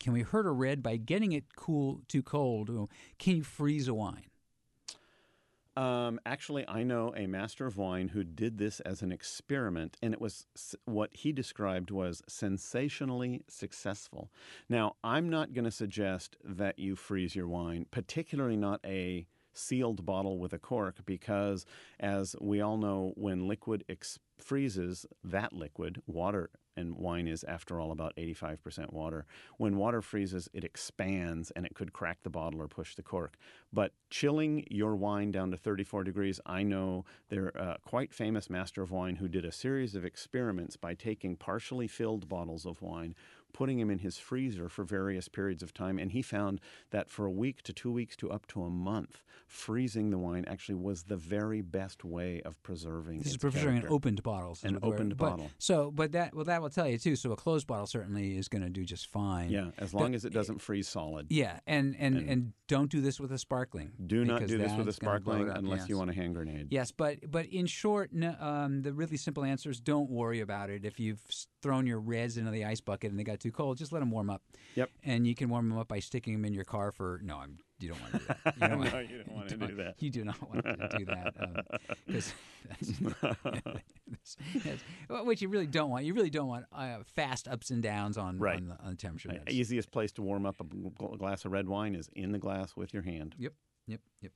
Can 0.00 0.12
we 0.12 0.22
hurt 0.22 0.46
a 0.46 0.50
red 0.50 0.82
by 0.82 0.96
getting 0.96 1.32
it 1.32 1.54
cool 1.54 2.00
too 2.08 2.22
cold? 2.22 2.68
Can 3.18 3.36
you 3.36 3.44
freeze 3.44 3.86
a 3.86 3.94
wine? 3.94 4.24
Um, 5.74 6.20
actually, 6.26 6.68
I 6.68 6.82
know 6.82 7.14
a 7.16 7.26
master 7.26 7.66
of 7.66 7.78
wine 7.78 8.08
who 8.08 8.24
did 8.24 8.58
this 8.58 8.80
as 8.80 9.00
an 9.00 9.10
experiment, 9.10 9.96
and 10.02 10.12
it 10.12 10.20
was 10.20 10.46
what 10.84 11.10
he 11.12 11.32
described 11.32 11.90
was 11.90 12.22
sensationally 12.28 13.42
successful. 13.48 14.30
Now, 14.68 14.96
I'm 15.02 15.30
not 15.30 15.54
going 15.54 15.64
to 15.64 15.70
suggest 15.70 16.36
that 16.44 16.78
you 16.78 16.94
freeze 16.94 17.34
your 17.34 17.48
wine, 17.48 17.86
particularly 17.90 18.56
not 18.56 18.80
a 18.84 19.26
sealed 19.52 20.04
bottle 20.04 20.38
with 20.38 20.52
a 20.52 20.58
cork 20.58 21.04
because, 21.04 21.66
as 22.00 22.36
we 22.40 22.60
all 22.60 22.76
know, 22.76 23.12
when 23.16 23.46
liquid 23.48 23.84
ex- 23.88 24.18
freezes, 24.38 25.06
that 25.24 25.52
liquid, 25.52 26.02
water 26.06 26.50
and 26.76 26.96
wine 26.96 27.28
is, 27.28 27.44
after 27.44 27.80
all, 27.80 27.92
about 27.92 28.14
85% 28.16 28.92
water. 28.92 29.26
When 29.58 29.76
water 29.76 30.00
freezes, 30.00 30.48
it 30.52 30.64
expands 30.64 31.50
and 31.52 31.66
it 31.66 31.74
could 31.74 31.92
crack 31.92 32.22
the 32.22 32.30
bottle 32.30 32.62
or 32.62 32.68
push 32.68 32.94
the 32.94 33.02
cork. 33.02 33.36
But 33.72 33.92
chilling 34.10 34.66
your 34.70 34.96
wine 34.96 35.32
down 35.32 35.50
to 35.50 35.56
34 35.56 36.04
degrees, 36.04 36.40
I 36.46 36.62
know 36.62 37.04
there 37.28 37.48
a 37.48 37.76
quite 37.84 38.14
famous 38.14 38.48
master 38.48 38.82
of 38.82 38.90
wine 38.90 39.16
who 39.16 39.28
did 39.28 39.44
a 39.44 39.52
series 39.52 39.94
of 39.94 40.04
experiments 40.04 40.76
by 40.76 40.94
taking 40.94 41.36
partially 41.36 41.88
filled 41.88 42.28
bottles 42.28 42.64
of 42.64 42.80
wine, 42.80 43.14
putting 43.52 43.78
him 43.78 43.90
in 43.90 43.98
his 43.98 44.18
freezer 44.18 44.68
for 44.68 44.84
various 44.84 45.28
periods 45.28 45.62
of 45.62 45.72
time, 45.74 45.98
and 45.98 46.12
he 46.12 46.22
found 46.22 46.60
that 46.90 47.10
for 47.10 47.26
a 47.26 47.30
week 47.30 47.62
to 47.62 47.72
two 47.72 47.92
weeks 47.92 48.16
to 48.16 48.30
up 48.30 48.46
to 48.48 48.62
a 48.62 48.70
month, 48.70 49.22
freezing 49.46 50.10
the 50.10 50.18
wine 50.18 50.44
actually 50.46 50.74
was 50.74 51.04
the 51.04 51.16
very 51.16 51.60
best 51.60 52.04
way 52.04 52.40
of 52.42 52.60
preserving. 52.62 53.18
This 53.18 53.28
is 53.32 53.36
preserving 53.36 53.68
in 53.68 53.74
character. 53.82 53.94
opened 53.94 54.22
bottles. 54.22 54.58
is 54.60 54.64
An 54.64 54.78
opened 54.82 55.16
but- 55.16 55.30
bottle. 55.30 55.50
So, 55.58 55.90
but 55.90 56.12
that 56.12 56.34
well, 56.34 56.44
that 56.46 56.62
will 56.62 56.70
tell 56.70 56.88
you 56.88 56.98
too. 56.98 57.16
So, 57.16 57.32
a 57.32 57.36
closed 57.36 57.66
bottle 57.66 57.86
certainly 57.86 58.36
is 58.36 58.48
going 58.48 58.62
to 58.62 58.70
do 58.70 58.84
just 58.84 59.06
fine. 59.08 59.50
Yeah, 59.50 59.70
as 59.78 59.92
long 59.92 60.14
as 60.14 60.24
it 60.24 60.32
doesn't 60.32 60.60
freeze 60.60 60.88
solid. 60.88 61.26
Yeah, 61.30 61.60
and 61.66 61.94
and 61.98 62.16
and, 62.16 62.28
And- 62.28 62.52
don't 62.68 62.90
do 62.90 63.02
this 63.02 63.20
with 63.20 63.30
a 63.32 63.38
sparkling. 63.38 63.92
Do 64.06 64.24
not 64.24 64.46
do 64.46 64.56
this 64.56 64.72
with 64.72 64.80
a 64.80 64.84
that's 64.84 64.98
gonna 64.98 65.20
blow 65.20 65.34
it 65.34 65.38
sparkling 65.40 65.50
up, 65.50 65.58
unless 65.58 65.80
yes. 65.80 65.88
you 65.90 65.98
want 65.98 66.08
a 66.08 66.14
hand 66.14 66.34
grenade. 66.34 66.68
Yes, 66.70 66.90
but 66.90 67.30
but 67.30 67.44
in 67.46 67.66
short, 67.66 68.14
no, 68.14 68.34
um, 68.40 68.80
the 68.80 68.94
really 68.94 69.18
simple 69.18 69.44
answer 69.44 69.68
is 69.70 69.78
don't 69.80 70.08
worry 70.08 70.40
about 70.40 70.70
it. 70.70 70.84
If 70.86 70.98
you've 70.98 71.20
thrown 71.60 71.86
your 71.86 72.00
reds 72.00 72.38
into 72.38 72.50
the 72.50 72.64
ice 72.64 72.80
bucket 72.80 73.10
and 73.10 73.20
they 73.20 73.24
got 73.24 73.40
too 73.42 73.52
cold, 73.52 73.76
just 73.78 73.92
let 73.92 74.00
them 74.00 74.10
warm 74.10 74.30
up. 74.30 74.42
Yep. 74.76 74.90
And 75.04 75.26
you 75.26 75.34
can 75.34 75.48
warm 75.48 75.68
them 75.68 75.78
up 75.78 75.88
by 75.88 75.98
sticking 76.00 76.32
them 76.34 76.44
in 76.44 76.52
your 76.54 76.64
car 76.64 76.92
for 76.92 77.20
no, 77.22 77.36
I'm 77.38 77.58
you 77.80 77.88
don't 77.88 78.00
want 78.00 78.12
to 78.12 78.18
do 78.18 78.24
that. 78.28 78.54
You 78.54 78.60
don't 78.60 78.70
No, 78.70 78.76
want, 78.78 79.10
you 79.10 79.18
don't 79.18 79.32
want 79.34 79.48
to 79.48 79.56
do 79.56 79.74
that. 79.76 79.94
You 79.98 80.10
do 80.10 80.24
not 80.24 80.48
want 80.48 80.64
to 80.64 80.98
do 80.98 81.04
that 81.06 81.80
because 82.06 82.32
what 85.08 85.40
you 85.42 85.48
really 85.48 85.66
don't 85.66 85.90
want. 85.90 86.04
You 86.04 86.14
really 86.14 86.30
don't 86.30 86.46
want 86.46 86.66
uh, 86.72 86.98
fast 87.16 87.48
ups 87.48 87.70
and 87.70 87.82
downs 87.82 88.16
on 88.16 88.38
Right. 88.38 88.56
on, 88.58 88.68
the, 88.68 88.78
on 88.84 88.90
the 88.90 88.96
temperature. 88.96 89.36
Easiest 89.48 89.90
place 89.90 90.12
to 90.12 90.22
warm 90.22 90.46
up 90.46 90.60
a 90.60 90.64
glass 91.16 91.44
of 91.44 91.52
red 91.52 91.66
wine 91.68 91.94
is 91.94 92.08
in 92.14 92.30
the 92.32 92.38
glass 92.38 92.76
with 92.76 92.94
your 92.94 93.02
hand. 93.02 93.34
Yep, 93.38 93.52
yep, 93.88 94.00
yep. 94.20 94.32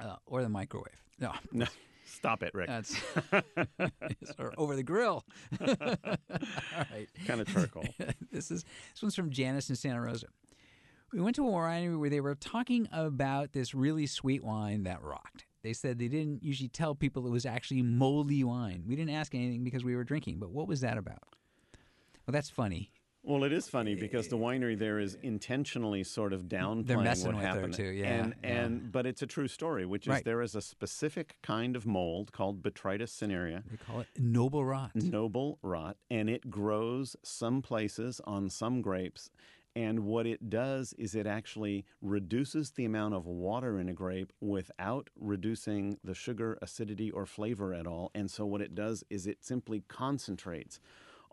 Uh, 0.00 0.16
or 0.26 0.42
the 0.42 0.48
microwave. 0.48 1.02
No, 1.20 1.32
No, 1.52 1.66
stop 2.04 2.42
it, 2.42 2.54
Rick. 2.54 2.68
that's 2.68 2.96
or 4.38 4.52
over 4.56 4.76
the 4.76 4.82
grill. 4.82 5.24
All 5.60 5.66
right. 5.68 7.08
kind 7.26 7.40
of 7.40 7.48
charcoal. 7.48 7.84
this 8.30 8.50
is 8.50 8.64
this 8.92 9.02
one's 9.02 9.14
from 9.14 9.30
Janice 9.30 9.70
in 9.70 9.76
Santa 9.76 10.00
Rosa. 10.00 10.26
We 11.12 11.20
went 11.20 11.36
to 11.36 11.46
a 11.46 11.50
winery 11.50 11.98
where 11.98 12.10
they 12.10 12.20
were 12.20 12.34
talking 12.34 12.88
about 12.90 13.52
this 13.52 13.74
really 13.74 14.06
sweet 14.06 14.42
wine 14.42 14.82
that 14.84 15.02
rocked. 15.02 15.44
They 15.62 15.72
said 15.72 15.98
they 15.98 16.08
didn't 16.08 16.42
usually 16.42 16.68
tell 16.68 16.94
people 16.94 17.26
it 17.26 17.30
was 17.30 17.46
actually 17.46 17.82
moldy 17.82 18.42
wine. 18.44 18.84
We 18.86 18.96
didn't 18.96 19.14
ask 19.14 19.34
anything 19.34 19.64
because 19.64 19.84
we 19.84 19.94
were 19.96 20.04
drinking, 20.04 20.38
but 20.38 20.50
what 20.50 20.66
was 20.66 20.80
that 20.80 20.98
about? 20.98 21.22
Well, 22.26 22.32
that's 22.32 22.50
funny. 22.50 22.90
Well, 23.26 23.44
it 23.44 23.52
is 23.52 23.68
funny 23.70 23.94
because 23.94 24.28
the 24.28 24.36
winery 24.36 24.78
there 24.78 24.98
is 24.98 25.16
intentionally 25.22 26.04
sort 26.04 26.34
of 26.34 26.42
downplaying 26.42 26.86
They're 26.86 26.98
messing 27.00 27.26
what 27.28 27.36
with 27.36 27.44
her, 27.44 27.48
happened. 27.54 27.74
too, 27.74 27.84
yeah, 27.84 28.06
and 28.06 28.34
yeah. 28.44 28.50
and 28.64 28.92
but 28.92 29.06
it's 29.06 29.22
a 29.22 29.26
true 29.26 29.48
story, 29.48 29.86
which 29.86 30.06
is 30.06 30.10
Right. 30.10 30.24
there 30.24 30.42
is 30.42 30.54
a 30.54 30.60
specific 30.60 31.36
kind 31.42 31.74
of 31.74 31.86
mold 31.86 32.32
called 32.32 32.62
Botrytis 32.62 33.10
cinerea, 33.10 33.62
They 33.70 33.78
call 33.78 34.00
it 34.00 34.08
noble 34.18 34.64
rot. 34.64 34.94
noble 34.94 35.58
rot, 35.62 35.96
and 36.10 36.28
it 36.28 36.50
grows 36.50 37.16
some 37.22 37.62
places 37.62 38.20
on 38.24 38.50
some 38.50 38.82
grapes. 38.82 39.30
And 39.76 40.00
what 40.04 40.24
it 40.26 40.50
does 40.50 40.92
is 40.98 41.16
it 41.16 41.26
actually 41.26 41.84
reduces 42.00 42.72
the 42.72 42.84
amount 42.84 43.14
of 43.14 43.26
water 43.26 43.76
in 43.80 43.88
a 43.88 43.92
grape 43.92 44.32
without 44.40 45.10
reducing 45.18 45.98
the 46.04 46.14
sugar, 46.14 46.58
acidity, 46.62 47.10
or 47.10 47.26
flavor 47.26 47.74
at 47.74 47.84
all. 47.86 48.12
And 48.14 48.30
so 48.30 48.46
what 48.46 48.60
it 48.60 48.76
does 48.76 49.02
is 49.10 49.26
it 49.26 49.42
simply 49.42 49.82
concentrates 49.88 50.78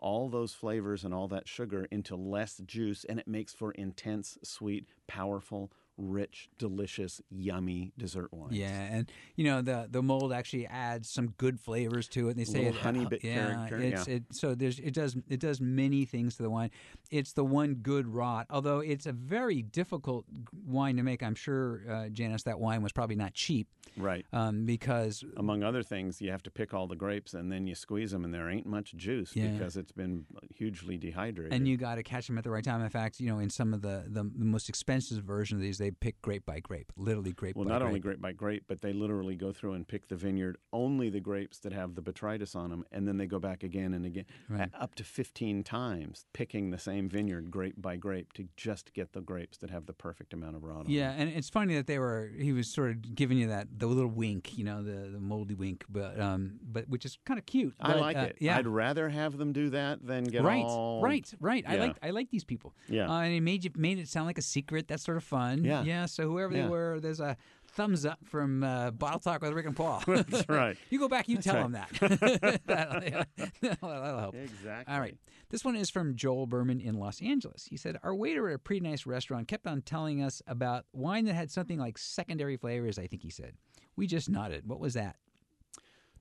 all 0.02 0.28
those 0.28 0.52
flavors 0.52 1.04
and 1.04 1.14
all 1.14 1.28
that 1.28 1.48
sugar 1.48 1.86
into 1.90 2.16
less 2.16 2.60
juice, 2.66 3.04
and 3.04 3.18
it 3.18 3.28
makes 3.28 3.54
for 3.54 3.72
intense, 3.72 4.36
sweet, 4.42 4.86
powerful, 5.06 5.72
rich, 5.96 6.48
delicious, 6.58 7.20
yummy 7.30 7.92
dessert 7.98 8.32
wines. 8.32 8.56
Yeah, 8.56 8.68
and 8.68 9.10
you 9.36 9.44
know 9.44 9.62
the 9.62 9.88
the 9.90 10.02
mold 10.02 10.32
actually 10.32 10.66
adds 10.66 11.08
some 11.08 11.28
good 11.38 11.60
flavors 11.60 12.08
to 12.08 12.28
it. 12.28 12.36
They 12.36 12.44
say 12.44 12.64
it, 12.66 12.74
honey 12.74 13.04
uh, 13.04 13.08
bit 13.08 13.24
yeah, 13.24 13.34
character, 13.34 13.78
It's, 13.78 14.08
yeah. 14.08 14.14
It, 14.14 14.22
so 14.32 14.54
there's 14.54 14.78
it 14.78 14.94
does 14.94 15.16
it 15.28 15.40
does 15.40 15.60
many 15.60 16.04
things 16.04 16.36
to 16.36 16.42
the 16.42 16.50
wine. 16.50 16.70
It's 17.10 17.32
the 17.32 17.44
one 17.44 17.74
good 17.74 18.06
rot. 18.06 18.46
Although 18.50 18.80
it's 18.80 19.06
a 19.06 19.12
very 19.12 19.62
difficult 19.62 20.24
wine 20.66 20.96
to 20.96 21.02
make. 21.02 21.22
I'm 21.22 21.34
sure 21.34 21.82
uh, 21.88 22.08
Janice 22.08 22.42
that 22.44 22.58
wine 22.58 22.82
was 22.82 22.92
probably 22.92 23.16
not 23.16 23.34
cheap 23.34 23.68
Right. 23.96 24.24
um, 24.32 24.64
because 24.64 25.22
Among 25.36 25.62
other 25.62 25.82
things, 25.82 26.20
you 26.22 26.30
have 26.30 26.42
to 26.44 26.50
pick 26.50 26.72
all 26.72 26.86
the 26.86 26.96
grapes 26.96 27.34
and 27.34 27.52
then 27.52 27.66
you 27.66 27.74
squeeze 27.74 28.10
them, 28.10 28.24
and 28.24 28.32
there 28.32 28.48
ain't 28.48 28.66
much 28.66 28.94
juice 28.94 29.36
Yeah. 29.36 29.48
because 29.48 29.76
it's 29.76 29.92
been 29.92 30.24
hugely 30.54 30.96
dehydrated. 30.96 31.52
and 31.52 31.68
you 31.68 31.76
got 31.76 31.96
to 31.96 32.02
catch 32.02 32.26
them 32.26 32.38
at 32.38 32.44
the 32.44 32.50
right 32.50 32.64
time. 32.64 32.80
In 32.82 32.88
fact, 32.88 33.20
you 33.20 33.28
know, 33.28 33.38
in 33.38 33.50
some 33.50 33.74
of 33.74 33.82
the, 33.82 34.04
the, 34.08 34.22
the 34.24 34.44
most 34.44 34.68
expensive 34.68 35.22
version 35.24 35.58
of 35.58 35.62
these, 35.62 35.78
they 35.82 35.90
pick 35.90 36.20
grape 36.22 36.46
by 36.46 36.60
grape, 36.60 36.92
literally 36.96 37.32
grape 37.32 37.54
by 37.54 37.60
well, 37.60 37.68
not 37.68 37.82
only 37.82 37.98
grape 38.00 38.20
by 38.20 38.32
grape, 38.32 38.64
but 38.68 38.80
they 38.80 38.92
literally 38.92 39.34
go 39.34 39.52
through 39.52 39.72
and 39.72 39.86
pick 39.86 40.08
the 40.08 40.16
vineyard 40.16 40.56
only 40.72 41.10
the 41.10 41.20
grapes 41.20 41.58
that 41.60 41.72
have 41.72 41.94
the 41.94 42.02
botrytis 42.02 42.54
on 42.56 42.70
them, 42.70 42.84
and 42.92 43.06
then 43.06 43.16
they 43.18 43.26
go 43.26 43.38
back 43.38 43.62
again 43.62 43.92
and 43.94 44.06
again, 44.06 44.24
Right. 44.48 44.70
up 44.78 44.94
to 44.96 45.04
fifteen 45.04 45.62
times, 45.64 46.24
picking 46.32 46.70
the 46.70 46.78
same 46.78 47.08
vineyard 47.08 47.50
grape 47.50 47.74
by 47.80 47.96
grape 47.96 48.32
to 48.34 48.48
just 48.56 48.92
get 48.94 49.12
the 49.12 49.20
grapes 49.20 49.58
that 49.58 49.70
have 49.70 49.86
the 49.86 49.92
perfect 49.92 50.32
amount 50.32 50.56
of 50.56 50.62
rot 50.62 50.76
on 50.78 50.84
them. 50.84 50.92
Yeah, 50.92 51.12
and 51.12 51.28
it's 51.30 51.50
funny 51.50 51.74
that 51.74 51.86
they 51.86 51.98
were. 51.98 52.30
He 52.38 52.52
was 52.52 52.68
sort 52.68 52.90
of 52.90 53.14
giving 53.14 53.38
you 53.38 53.48
that 53.48 53.68
the 53.78 53.86
little 53.86 54.06
wink, 54.10 54.56
you 54.56 54.64
know, 54.64 54.82
the, 54.82 55.08
the 55.10 55.20
moldy 55.20 55.54
wink, 55.54 55.84
but 55.88 56.18
um, 56.20 56.60
but 56.62 56.88
which 56.88 57.04
is 57.04 57.18
kind 57.24 57.38
of 57.38 57.46
cute. 57.46 57.74
I 57.80 57.88
But, 57.92 58.00
like 58.00 58.16
uh, 58.16 58.20
it. 58.20 58.36
Yeah, 58.40 58.56
I'd 58.58 58.66
rather 58.66 59.08
have 59.08 59.36
them 59.38 59.52
do 59.52 59.70
that 59.70 60.04
than 60.06 60.24
get 60.24 60.42
right, 60.44 60.64
all 60.64 61.02
right, 61.02 61.32
right. 61.40 61.64
I 61.66 61.74
Yeah. 61.74 61.80
like 61.80 61.96
I 62.02 62.10
like 62.10 62.30
these 62.30 62.44
people. 62.44 62.74
Yeah. 62.88 63.08
uh, 63.10 63.20
and 63.20 63.34
it 63.34 63.40
made 63.40 63.64
you 63.64 63.70
made 63.76 63.98
it 63.98 64.08
sound 64.08 64.26
like 64.26 64.38
a 64.38 64.42
secret. 64.42 64.86
That's 64.88 65.02
sort 65.02 65.16
of 65.16 65.24
fun. 65.24 65.64
Yeah. 65.64 65.71
Yeah. 65.80 66.06
So 66.06 66.28
whoever 66.28 66.54
Yeah. 66.54 66.64
they 66.64 66.68
were, 66.68 67.00
there's 67.00 67.20
a 67.20 67.36
thumbs 67.68 68.04
up 68.04 68.18
from 68.24 68.62
uh, 68.62 68.90
Bottle 68.90 69.20
Talk 69.20 69.40
with 69.40 69.52
Rick 69.52 69.66
and 69.66 69.76
Paul. 69.76 70.02
That's 70.06 70.48
right. 70.48 70.76
you 70.90 70.98
go 70.98 71.08
back, 71.08 71.28
you 71.28 71.38
tell 71.38 71.54
right. 71.54 71.62
them 71.62 71.72
that. 71.72 72.60
that'll, 72.66 73.88
that'll 73.88 74.18
help. 74.18 74.34
Exactly. 74.34 74.94
All 74.94 75.00
right. 75.00 75.16
This 75.48 75.64
one 75.64 75.76
is 75.76 75.90
from 75.90 76.14
Joel 76.16 76.46
Berman 76.46 76.80
in 76.80 76.94
Los 76.94 77.20
Angeles. 77.22 77.64
He 77.64 77.76
said, 77.76 77.98
Our 78.02 78.14
waiter 78.14 78.48
at 78.48 78.56
a 78.56 78.58
pretty 78.58 78.80
nice 78.80 79.06
restaurant 79.06 79.48
kept 79.48 79.66
on 79.66 79.82
telling 79.82 80.22
us 80.22 80.42
about 80.46 80.84
wine 80.92 81.24
that 81.24 81.34
had 81.34 81.50
something 81.50 81.78
like 81.78 81.98
secondary 81.98 82.56
flavors, 82.56 82.98
I 82.98 83.06
think 83.06 83.22
he 83.22 83.30
said. 83.30 83.54
We 83.96 84.06
just 84.06 84.28
nodded. 84.30 84.66
What 84.66 84.80
was 84.80 84.94
that? 84.94 85.16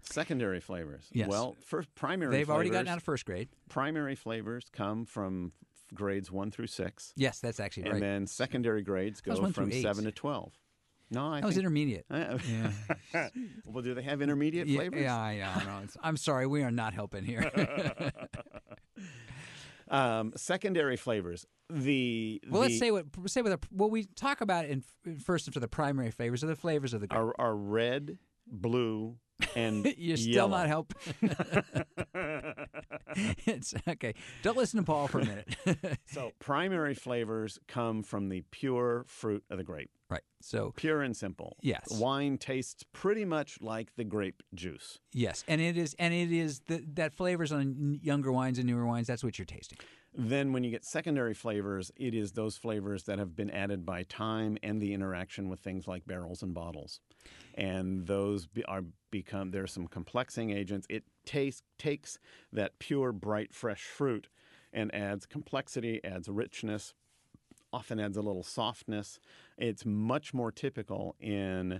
Secondary 0.03 0.59
flavors. 0.59 1.07
Yes. 1.13 1.29
Well, 1.29 1.55
first 1.65 1.93
primary. 1.95 2.31
They've 2.31 2.49
already 2.49 2.69
gotten 2.71 2.87
out 2.87 2.97
of 2.97 3.03
first 3.03 3.25
grade. 3.25 3.49
primary 3.69 4.15
flavors 4.15 4.65
come 4.71 5.05
from 5.05 5.53
grades 5.93 6.31
one 6.31 6.51
through 6.51 6.67
six, 6.67 7.13
Yes, 7.15 7.39
that's 7.39 7.59
actually 7.59 7.83
and 7.83 7.93
right. 7.93 8.01
then 8.01 8.27
secondary 8.27 8.81
grades 8.81 9.21
go 9.21 9.51
from 9.51 9.71
seven 9.71 10.05
to 10.05 10.11
twelve. 10.11 10.53
No, 11.13 11.27
I 11.27 11.41
that 11.41 11.47
was 11.47 11.57
intermediate. 11.57 12.05
Uh, 12.09 12.37
Yeah. 13.13 13.29
well, 13.65 13.83
do 13.83 13.93
they 13.93 14.01
have 14.01 14.21
intermediate 14.21 14.67
yeah, 14.67 14.77
flavors? 14.77 15.01
yeah, 15.01 15.31
yeah. 15.31 15.61
No, 15.65 15.81
I'm 16.01 16.15
sorry. 16.15 16.47
We 16.47 16.63
are 16.63 16.71
not 16.71 16.93
helping 16.93 17.25
here. 17.25 17.51
Um, 19.89 20.31
secondary 20.37 20.95
flavors. 20.95 21.45
The 21.69 22.41
well, 22.49 22.61
let's 22.61 22.79
say 22.79 22.91
what 22.91 23.07
say 23.25 23.41
what 23.41 23.61
the, 23.61 23.67
what 23.71 23.91
we 23.91 24.05
talk 24.05 24.39
about 24.39 24.65
in 24.65 24.85
first 25.21 25.53
for 25.53 25.59
the 25.59 25.67
primary 25.67 26.11
flavors 26.11 26.45
are 26.45 26.47
the 26.47 26.55
flavors 26.55 26.93
of 26.93 27.01
the 27.01 27.07
grape. 27.07 27.19
are, 27.19 27.35
are 27.37 27.55
red, 27.55 28.17
blue, 28.47 29.17
and 29.55 29.85
You're 29.97 30.17
still 30.17 30.49
not 30.49 30.67
helping. 30.67 30.97
it's 33.45 33.73
okay. 33.87 34.13
Don't 34.43 34.57
listen 34.57 34.79
to 34.79 34.85
Paul 34.85 35.07
for 35.07 35.19
a 35.19 35.25
minute. 35.25 35.47
So 36.05 36.31
primary 36.39 36.93
flavors 36.93 37.57
come 37.67 38.03
from 38.03 38.27
the 38.29 38.43
pure 38.51 39.05
fruit 39.07 39.43
of 39.49 39.57
the 39.57 39.63
grape. 39.63 39.89
right. 40.09 40.21
So 40.41 40.73
Pure 40.75 41.03
and 41.03 41.15
simple. 41.15 41.55
Yes. 41.61 41.87
Wine 41.91 42.37
tastes 42.37 42.83
pretty 42.91 43.23
much 43.25 43.61
like 43.61 43.95
the 43.95 44.03
grape 44.03 44.43
juice. 44.53 44.99
yes, 45.13 45.43
and 45.47 45.61
it 45.61 45.77
is 45.77 45.95
and 45.99 46.13
it 46.13 46.31
is 46.31 46.61
the, 46.67 46.83
that 46.95 47.13
flavors 47.13 47.51
on 47.51 47.99
younger 48.01 48.31
wines 48.31 48.57
and 48.57 48.67
newer 48.67 48.85
wines. 48.85 49.07
That's 49.07 49.23
what 49.23 49.37
you're 49.37 49.45
tasting. 49.45 49.77
Then, 50.13 50.51
when 50.51 50.65
you 50.65 50.71
get 50.71 50.83
secondary 50.83 51.33
flavors, 51.33 51.89
it 51.95 52.13
is 52.13 52.33
those 52.33 52.57
flavors 52.57 53.03
that 53.03 53.17
have 53.17 53.33
been 53.33 53.49
added 53.49 53.85
by 53.85 54.03
time 54.03 54.57
and 54.61 54.81
the 54.81 54.93
interaction 54.93 55.47
with 55.47 55.61
things 55.61 55.87
like 55.87 56.05
barrels 56.05 56.43
and 56.43 56.53
bottles, 56.53 56.99
and 57.55 58.05
those 58.07 58.49
are 58.67 58.83
become 59.09 59.51
there's 59.51 59.71
some 59.71 59.87
complexing 59.87 60.49
agents. 60.49 60.85
It 60.89 61.05
tastes 61.25 61.63
takes 61.77 62.19
that 62.51 62.77
pure, 62.77 63.13
bright, 63.13 63.53
fresh 63.53 63.83
fruit 63.83 64.27
and 64.73 64.93
adds 64.93 65.25
complexity, 65.25 66.01
adds 66.03 66.27
richness, 66.27 66.93
often 67.71 67.99
adds 67.99 68.17
a 68.17 68.21
little 68.21 68.43
softness. 68.43 69.19
It's 69.57 69.85
much 69.85 70.33
more 70.33 70.51
typical 70.51 71.15
in 71.19 71.79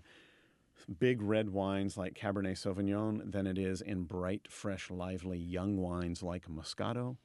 big 1.00 1.22
red 1.22 1.50
wines 1.50 1.98
like 1.98 2.14
Cabernet 2.14 2.58
Sauvignon 2.58 3.32
than 3.32 3.46
it 3.46 3.58
is 3.58 3.82
in 3.82 4.04
bright, 4.04 4.48
fresh, 4.50 4.90
lively 4.90 5.38
young 5.38 5.78
wines 5.78 6.24
like 6.24 6.48
Moscato 6.48 7.18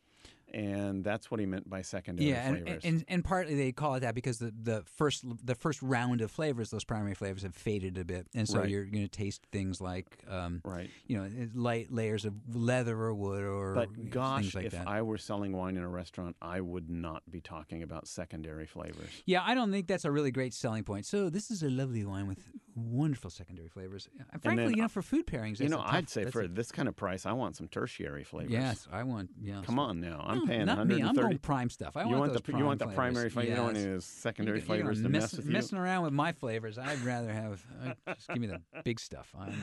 and 0.57 1.05
that's 1.05 1.31
what 1.31 1.39
he 1.39 1.45
meant 1.47 1.69
by 1.69 1.83
secondary 1.83 2.31
Yeah, 2.31 2.49
and, 2.49 2.63
flavors. 2.63 2.85
and 2.85 3.05
and 3.09 3.23
partly 3.25 3.55
they 3.55 3.73
call 3.73 3.95
it 3.97 4.01
that 4.01 4.15
because 4.15 4.39
the, 4.39 4.53
the 4.63 4.83
first 4.97 5.25
the 5.45 5.55
first 5.55 5.83
round 5.83 6.23
of 6.23 6.31
flavors, 6.31 6.71
those 6.71 6.83
primary 6.85 7.15
flavors 7.15 7.43
have 7.43 7.55
faded 7.55 7.99
a 7.99 8.05
bit, 8.05 8.27
and 8.35 8.49
so 8.49 8.61
Right. 8.61 8.71
you're 8.71 8.85
going 8.87 9.05
to 9.05 9.09
taste 9.09 9.43
things 9.53 9.81
like, 9.81 10.19
um, 10.29 10.63
right. 10.65 10.89
you 11.07 11.19
know, 11.19 11.29
light 11.55 11.93
layers 11.93 12.25
of 12.25 12.33
leather 12.55 12.97
or 12.99 13.13
wood 13.15 13.45
or 13.45 13.75
But 13.75 14.11
gosh, 14.11 14.43
things 14.43 14.55
like 14.55 14.65
if 14.67 14.73
that. 14.73 14.89
I 14.89 15.03
were 15.03 15.19
selling 15.19 15.53
wine 15.53 15.77
in 15.77 15.83
a 15.83 15.89
restaurant, 15.89 16.37
I 16.41 16.61
would 16.63 16.89
not 16.91 17.23
be 17.31 17.41
talking 17.43 17.83
about 17.83 18.09
secondary 18.09 18.67
flavors. 18.67 19.11
yeah, 19.27 19.43
I 19.45 19.55
don't 19.55 19.71
think 19.71 19.87
that's 19.87 20.07
a 20.07 20.11
really 20.11 20.31
great 20.31 20.55
selling 20.55 20.85
point. 20.85 21.05
So 21.05 21.29
this 21.29 21.51
is 21.51 21.63
a 21.63 21.69
lovely 21.71 22.05
wine 22.05 22.27
with 22.27 22.39
wonderful 22.75 23.31
secondary 23.31 23.69
flavors. 23.69 24.09
And 24.33 24.43
frankly, 24.43 24.65
then 24.65 24.75
you 24.77 24.83
know, 24.83 24.89
for 24.89 25.03
food 25.03 25.27
pairings, 25.27 25.61
You 25.61 25.69
know, 25.69 25.79
tough- 25.79 25.93
I'd 25.95 26.09
say 26.09 26.25
for 26.31 26.43
a- 26.43 26.49
this 26.49 26.73
kind 26.73 26.89
of 26.89 26.97
price, 26.97 27.27
I 27.27 27.33
want 27.33 27.57
some 27.57 27.69
tertiary 27.69 28.25
flavors. 28.25 28.53
yes, 28.53 28.89
I 28.93 29.03
want. 29.03 29.31
Yeah, 29.41 29.63
Come 29.65 29.79
on 29.79 30.01
now, 30.01 30.25
I'm 30.27 30.46
paying 30.47 30.67
not 30.67 30.87
me. 30.87 31.01
I'm 31.03 31.15
going 31.15 31.39
prime 31.39 31.69
stuff. 31.71 31.97
I 31.97 32.03
you 32.03 32.09
want, 32.09 32.19
want 32.21 32.33
those 32.33 32.43
the 32.43 32.43
prime 32.53 32.59
you 32.61 32.65
want 32.67 32.79
the 32.79 32.85
flavors. 32.87 32.97
primary 32.97 33.31
flavor. 33.31 33.49
You 33.51 33.57
don't 33.57 33.65
want 33.67 33.77
Yes. 33.77 33.87
any 33.87 34.01
secondary 34.01 34.59
you're 34.59 34.67
flavors 34.67 35.03
to 35.03 35.09
mess, 35.09 35.23
mess 35.23 35.33
with 35.37 35.47
you. 35.47 35.53
Messing 35.53 35.79
around 35.79 36.05
with 36.05 36.13
my 36.13 36.33
flavors, 36.33 36.79
I'd 36.79 37.01
rather 37.01 37.33
have 37.33 37.65
uh, 37.85 38.15
just 38.15 38.29
give 38.29 38.39
me 38.39 38.47
the 38.47 38.61
big 38.85 38.99
stuff. 39.01 39.33
I'm 39.39 39.51
not. 39.51 39.59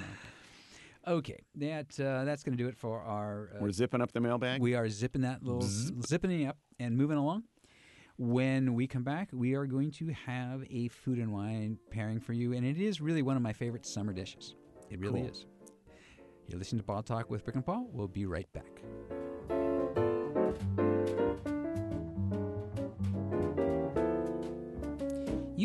Okay, 1.06 1.44
that 1.56 2.00
uh, 2.00 2.24
that's 2.24 2.44
going 2.44 2.58
to 2.58 2.64
do 2.64 2.70
it 2.70 2.78
for 2.78 3.02
our. 3.02 3.50
Uh, 3.56 3.58
We're 3.62 3.72
zipping 3.72 4.02
up 4.02 4.12
the 4.14 4.22
mailbag. 4.22 4.62
we 4.62 4.74
are 4.76 4.88
zipping 4.90 5.22
that 5.22 5.44
little 5.44 5.62
zipping 5.62 6.32
it 6.32 6.46
up 6.48 6.58
and 6.80 6.96
moving 6.98 7.18
along. 7.18 7.44
When 8.18 8.76
we 8.76 8.86
come 8.88 9.04
back, 9.04 9.30
we 9.34 9.56
are 9.56 9.66
going 9.66 9.90
to 9.94 10.08
have 10.28 10.64
a 10.70 10.88
food 10.90 11.18
and 11.18 11.34
wine 11.34 11.80
pairing 11.90 12.20
for 12.20 12.32
you, 12.34 12.54
and 12.54 12.66
it 12.66 12.78
is 12.78 13.02
really 13.02 13.22
one 13.24 13.36
of 13.36 13.42
my 13.42 13.54
favorite 13.54 13.86
summer 13.86 14.14
dishes. 14.14 14.54
It 14.92 15.00
really 15.00 15.22
Cool. 15.22 15.30
is. 15.32 15.46
You're 16.48 16.60
listening 16.60 16.82
to 16.82 16.86
Bottle 16.86 17.04
Talk 17.04 17.30
with 17.30 17.46
Rick 17.48 17.56
and 17.56 17.66
Paul. 17.66 17.88
We'll 17.92 18.08
be 18.08 18.26
right 18.26 18.48
back. 18.54 19.22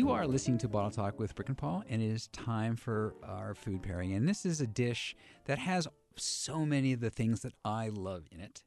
You 0.09 0.15
are 0.15 0.25
listening 0.25 0.57
to 0.59 0.67
Bottle 0.67 0.89
Talk 0.89 1.19
with 1.19 1.37
Rick 1.37 1.49
and 1.49 1.57
Paul, 1.57 1.83
and 1.87 2.01
it 2.01 2.07
is 2.09 2.29
time 2.29 2.75
for 2.75 3.13
our 3.21 3.53
food 3.53 3.83
pairing. 3.83 4.11
And 4.13 4.27
this 4.27 4.43
is 4.43 4.59
a 4.59 4.65
dish 4.65 5.15
that 5.45 5.59
has 5.59 5.87
so 6.15 6.65
many 6.65 6.93
of 6.93 6.99
the 6.99 7.11
things 7.11 7.41
that 7.41 7.53
I 7.63 7.89
love 7.89 8.23
in 8.31 8.39
it. 8.39 8.63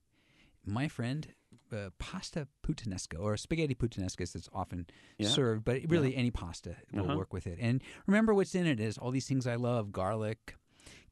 My 0.65 0.87
friend, 0.87 1.27
uh, 1.73 1.91
pasta 1.99 2.47
puttanesca 2.65 3.19
or 3.19 3.37
spaghetti 3.37 3.75
puttanesca 3.75 4.21
is 4.21 4.37
it's 4.37 4.49
often 4.55 4.87
Yeah. 5.19 5.31
served, 5.31 5.65
but 5.65 5.81
really 5.89 6.15
any 6.15 6.31
pasta 6.31 6.77
will 6.93 7.07
Uh-huh. 7.07 7.17
work 7.17 7.33
with 7.33 7.49
it. 7.49 7.59
And 7.61 7.83
remember 8.07 8.33
what's 8.33 8.55
in 8.55 8.65
it 8.67 8.79
is 8.79 8.97
all 8.97 9.11
these 9.11 9.27
things 9.27 9.45
I 9.45 9.57
love 9.57 9.91
garlic, 9.91 10.55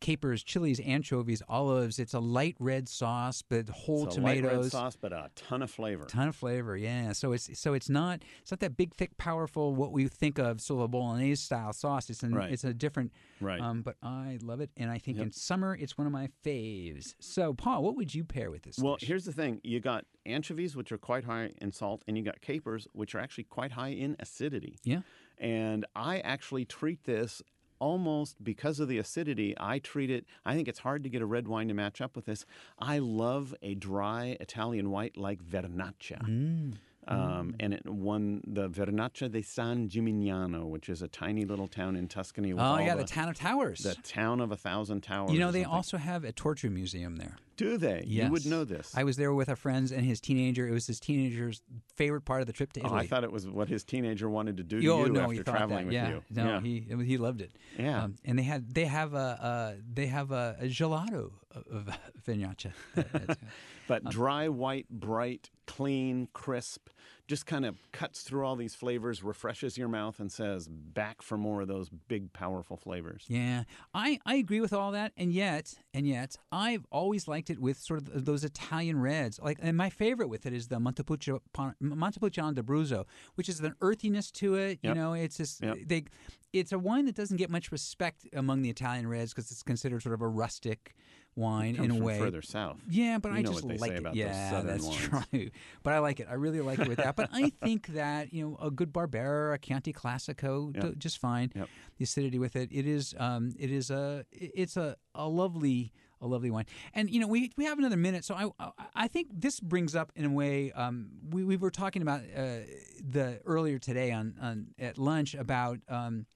capers, 0.00 0.42
chilies, 0.42 0.80
anchovies, 0.80 1.42
olives. 1.48 1.98
It's 1.98 2.14
a 2.14 2.20
light 2.20 2.56
red 2.58 2.88
sauce, 2.88 3.42
but 3.42 3.68
whole 3.68 4.06
It's 4.06 4.16
a 4.16 4.20
light 4.20 4.36
tomatoes 4.36 4.64
red 4.64 4.72
sauce, 4.72 4.96
but 4.96 5.12
a 5.12 5.30
ton 5.36 5.62
of 5.62 5.70
flavor. 5.70 6.04
ton 6.06 6.28
of 6.28 6.36
flavor 6.36 6.76
yeah 6.76 7.12
so 7.12 7.32
it's 7.32 7.58
so 7.58 7.74
it's 7.74 7.88
not 7.88 8.22
it's 8.40 8.50
not 8.50 8.60
that 8.60 8.76
big 8.76 8.94
thick 8.94 9.16
powerful 9.18 9.74
what 9.74 9.92
we 9.92 10.08
think 10.08 10.38
of 10.38 10.60
sort 10.60 10.78
of 10.78 10.84
a 10.84 10.88
bolognese 10.88 11.36
style 11.42 11.72
sauce 11.72 12.08
it's 12.10 12.22
an, 12.22 12.34
Right. 12.34 12.50
it's 12.50 12.64
a 12.64 12.72
different 12.74 13.12
Right. 13.40 13.60
um, 13.60 13.82
but 13.82 13.96
i 14.02 14.38
love 14.42 14.60
it 14.60 14.70
and 14.76 14.90
i 14.90 14.98
think 14.98 15.18
Yep. 15.18 15.26
in 15.26 15.32
summer 15.32 15.76
it's 15.78 15.96
one 15.98 16.06
of 16.06 16.12
my 16.12 16.28
faves 16.44 17.14
so 17.20 17.52
paul 17.54 17.82
what 17.82 17.96
would 17.96 18.14
you 18.14 18.24
pair 18.24 18.50
with 18.50 18.62
this 18.62 18.78
Well, 18.78 18.96
dish? 18.96 19.08
here's 19.08 19.24
the 19.24 19.32
thing: 19.32 19.60
you 19.62 19.80
got 19.80 20.04
anchovies, 20.26 20.74
which 20.76 20.92
are 20.92 20.98
quite 20.98 21.24
high 21.24 21.50
in 21.60 21.72
salt, 21.72 22.02
and 22.08 22.16
you 22.16 22.22
got 22.24 22.40
capers, 22.40 22.86
which 22.92 23.14
are 23.14 23.18
actually 23.20 23.44
quite 23.44 23.72
high 23.72 23.88
in 23.90 24.16
acidity. 24.18 24.78
yeah 24.84 25.00
And 25.38 25.84
I 25.94 26.20
actually 26.20 26.64
treat 26.64 27.04
this 27.04 27.42
almost 27.80 28.42
because 28.44 28.78
of 28.78 28.88
the 28.88 28.98
acidity. 28.98 29.54
I 29.58 29.80
treat 29.80 30.10
it. 30.10 30.26
I 30.46 30.54
think 30.54 30.68
it's 30.68 30.80
hard 30.80 31.02
to 31.02 31.10
get 31.10 31.22
a 31.22 31.26
red 31.26 31.48
wine 31.48 31.68
to 31.68 31.74
match 31.74 32.00
up 32.00 32.14
with 32.14 32.26
this. 32.26 32.46
I 32.78 32.98
love 32.98 33.54
a 33.62 33.74
dry 33.74 34.36
Italian 34.38 34.90
white 34.90 35.16
like 35.16 35.42
Vernaccia. 35.42 36.22
Mm. 36.22 36.74
Um, 37.10 37.54
and 37.58 37.74
it 37.74 37.84
won 37.88 38.40
the 38.46 38.68
Vernaccia 38.68 39.30
di 39.30 39.42
San 39.42 39.88
Gimignano, 39.88 40.66
which 40.68 40.88
is 40.88 41.02
a 41.02 41.08
tiny 41.08 41.44
little 41.44 41.66
town 41.68 41.96
in 41.96 42.08
Tuscany. 42.08 42.52
Oh 42.52 42.78
yeah 42.78 42.94
the, 42.94 43.02
the 43.02 43.08
town 43.08 43.28
of 43.28 43.36
towers 43.36 43.80
the 43.80 43.94
town 44.02 44.40
of 44.40 44.52
a 44.52 44.56
thousand 44.56 45.02
towers. 45.02 45.32
you 45.32 45.38
know 45.38 45.50
they 45.50 45.64
also 45.64 45.96
have 45.96 46.24
a 46.24 46.32
torture 46.32 46.70
museum 46.70 47.16
there 47.16 47.36
do 47.56 47.76
they? 47.76 48.04
yes 48.06 48.24
You 48.26 48.30
would 48.32 48.46
know 48.46 48.64
this. 48.64 48.92
i 48.96 49.04
was 49.04 49.16
there 49.16 49.32
with 49.34 49.48
our 49.48 49.56
friends 49.56 49.92
and 49.92 50.04
his 50.04 50.20
teenager 50.20 50.66
it 50.68 50.72
was 50.72 50.86
his 50.86 50.98
teenager's 51.00 51.60
favorite 51.96 52.22
part 52.24 52.40
of 52.40 52.46
the 52.46 52.52
trip 52.52 52.72
to 52.74 52.80
Oh, 52.80 52.86
italy 52.86 53.00
I 53.00 53.06
thought 53.06 53.24
it 53.24 53.32
was 53.32 53.46
what 53.48 53.68
his 53.68 53.82
teenager 53.84 54.28
wanted 54.30 54.56
to 54.58 54.62
do 54.62 54.80
to 54.80 54.86
Oh 54.88 55.04
you 55.06 55.12
no, 55.12 55.20
after 55.30 55.42
traveling 55.42 55.78
that. 55.78 55.84
with 55.86 55.94
yeah. 55.94 56.08
you. 56.10 56.22
No, 56.30 56.44
yeah. 56.44 56.60
he 56.60 57.04
he 57.04 57.18
loved 57.18 57.40
it. 57.42 57.52
Yeah. 57.78 58.04
Um, 58.04 58.14
and 58.24 58.38
they 58.38 58.42
had 58.44 58.72
they 58.74 58.84
have 58.86 59.14
a 59.14 59.18
uh, 59.18 59.74
they 59.92 60.06
have 60.06 60.30
a, 60.30 60.56
a 60.60 60.64
gelato 60.66 61.32
of, 61.52 61.88
of 61.88 61.98
Vernaccia. 62.26 62.72
That- 62.94 63.12
that's- 63.12 63.36
But 63.88 64.06
um, 64.06 64.12
dry, 64.12 64.46
white, 64.48 64.88
bright, 64.88 65.50
clean, 65.66 66.28
crisp, 66.32 66.90
just 67.26 67.44
kind 67.44 67.66
of 67.66 67.76
cuts 67.90 68.22
through 68.22 68.46
all 68.46 68.54
these 68.54 68.76
flavors, 68.76 69.24
refreshes 69.24 69.76
your 69.76 69.88
mouth, 69.88 70.20
and 70.20 70.30
says, 70.30 70.68
back 70.68 71.22
for 71.22 71.36
more 71.36 71.62
of 71.62 71.66
those 71.66 71.88
big, 72.06 72.32
powerful 72.32 72.76
flavors. 72.76 73.24
yeah, 73.26 73.64
I, 73.92 74.20
I 74.24 74.36
agree 74.36 74.60
with 74.60 74.72
all 74.72 74.92
that, 74.92 75.10
and 75.16 75.32
yet 75.32 75.74
and 75.92 76.06
yet 76.06 76.36
I've 76.52 76.86
always 76.92 77.26
liked 77.26 77.50
it 77.50 77.58
with 77.58 77.78
sort 77.78 77.98
of 77.98 78.24
those 78.26 78.44
Italian 78.44 79.00
reds. 79.00 79.40
Like, 79.42 79.58
and 79.60 79.76
my 79.76 79.90
favorite 79.90 80.28
with 80.28 80.46
it 80.46 80.52
is 80.52 80.68
the 80.68 80.78
Montepulciano, 80.78 81.40
d'Abruzzo, 81.80 83.06
which 83.34 83.48
is 83.48 83.58
an 83.60 83.74
earthiness 83.80 84.30
to 84.32 84.54
it. 84.54 84.78
You 84.82 84.94
know, 84.94 85.14
it's 85.14 85.36
just 85.36 85.62
Yep. 85.62 85.78
they. 85.86 86.04
It's 86.52 86.72
a 86.72 86.78
wine 86.78 87.06
that 87.06 87.14
doesn't 87.14 87.36
get 87.36 87.50
much 87.50 87.70
respect 87.70 88.26
among 88.32 88.62
the 88.62 88.70
Italian 88.70 89.06
reds 89.06 89.32
because 89.32 89.50
it's 89.50 89.62
considered 89.62 90.02
sort 90.02 90.14
of 90.14 90.20
a 90.22 90.28
rustic 90.28 90.94
wine 91.36 91.76
in 91.76 91.90
a 91.92 91.94
way. 91.96 92.18
further 92.18 92.42
south. 92.42 92.78
Yeah, 92.88 93.18
but 93.18 93.30
You 93.32 93.38
I 93.38 93.42
just 93.42 93.62
like 93.64 93.92
it. 93.92 94.14
yeah, 94.14 94.62
that's 94.64 94.84
wines. 94.84 94.96
true. 95.30 95.50
But 95.84 95.92
I 95.92 96.00
like 96.00 96.18
it. 96.18 96.26
I 96.28 96.34
really 96.34 96.60
like 96.60 96.80
it 96.80 96.88
with 96.88 96.98
that. 96.98 97.14
But 97.14 97.30
I 97.32 97.50
think 97.64 97.86
that 97.88 98.32
you 98.32 98.42
know 98.50 98.58
a 98.60 98.70
good 98.70 98.92
Barbera, 98.92 99.54
a 99.54 99.58
Chianti 99.58 99.92
Classico, 99.92 100.74
Yep. 100.74 100.98
just 100.98 101.18
fine. 101.18 101.52
Yep. 101.54 101.68
The 101.98 102.04
acidity 102.04 102.38
with 102.40 102.56
it, 102.56 102.70
it 102.72 102.86
is, 102.86 103.14
um, 103.18 103.52
it 103.58 103.70
is 103.70 103.90
a, 103.90 104.24
it's 104.32 104.76
a, 104.76 104.96
a 105.14 105.28
lovely, 105.28 105.92
a 106.20 106.26
lovely 106.26 106.50
wine. 106.50 106.66
And 106.94 107.10
you 107.10 107.20
know, 107.20 107.26
we 107.26 107.50
we 107.56 107.64
have 107.64 107.78
another 107.78 107.96
minute, 107.96 108.24
so 108.24 108.34
I 108.34 108.72
I, 108.94 109.08
think 109.08 109.28
this 109.32 109.60
brings 109.60 109.94
up 109.94 110.12
in 110.14 110.24
a 110.24 110.30
way. 110.30 110.72
Um, 110.72 111.10
we 111.30 111.44
we 111.44 111.56
were 111.56 111.70
talking 111.70 112.02
about 112.02 112.20
uh, 112.36 112.60
the 113.00 113.40
earlier 113.46 113.78
today 113.78 114.12
on 114.12 114.34
on 114.40 114.66
at 114.78 114.98
lunch 114.98 115.34
about. 115.34 115.78
Um, 115.88 116.26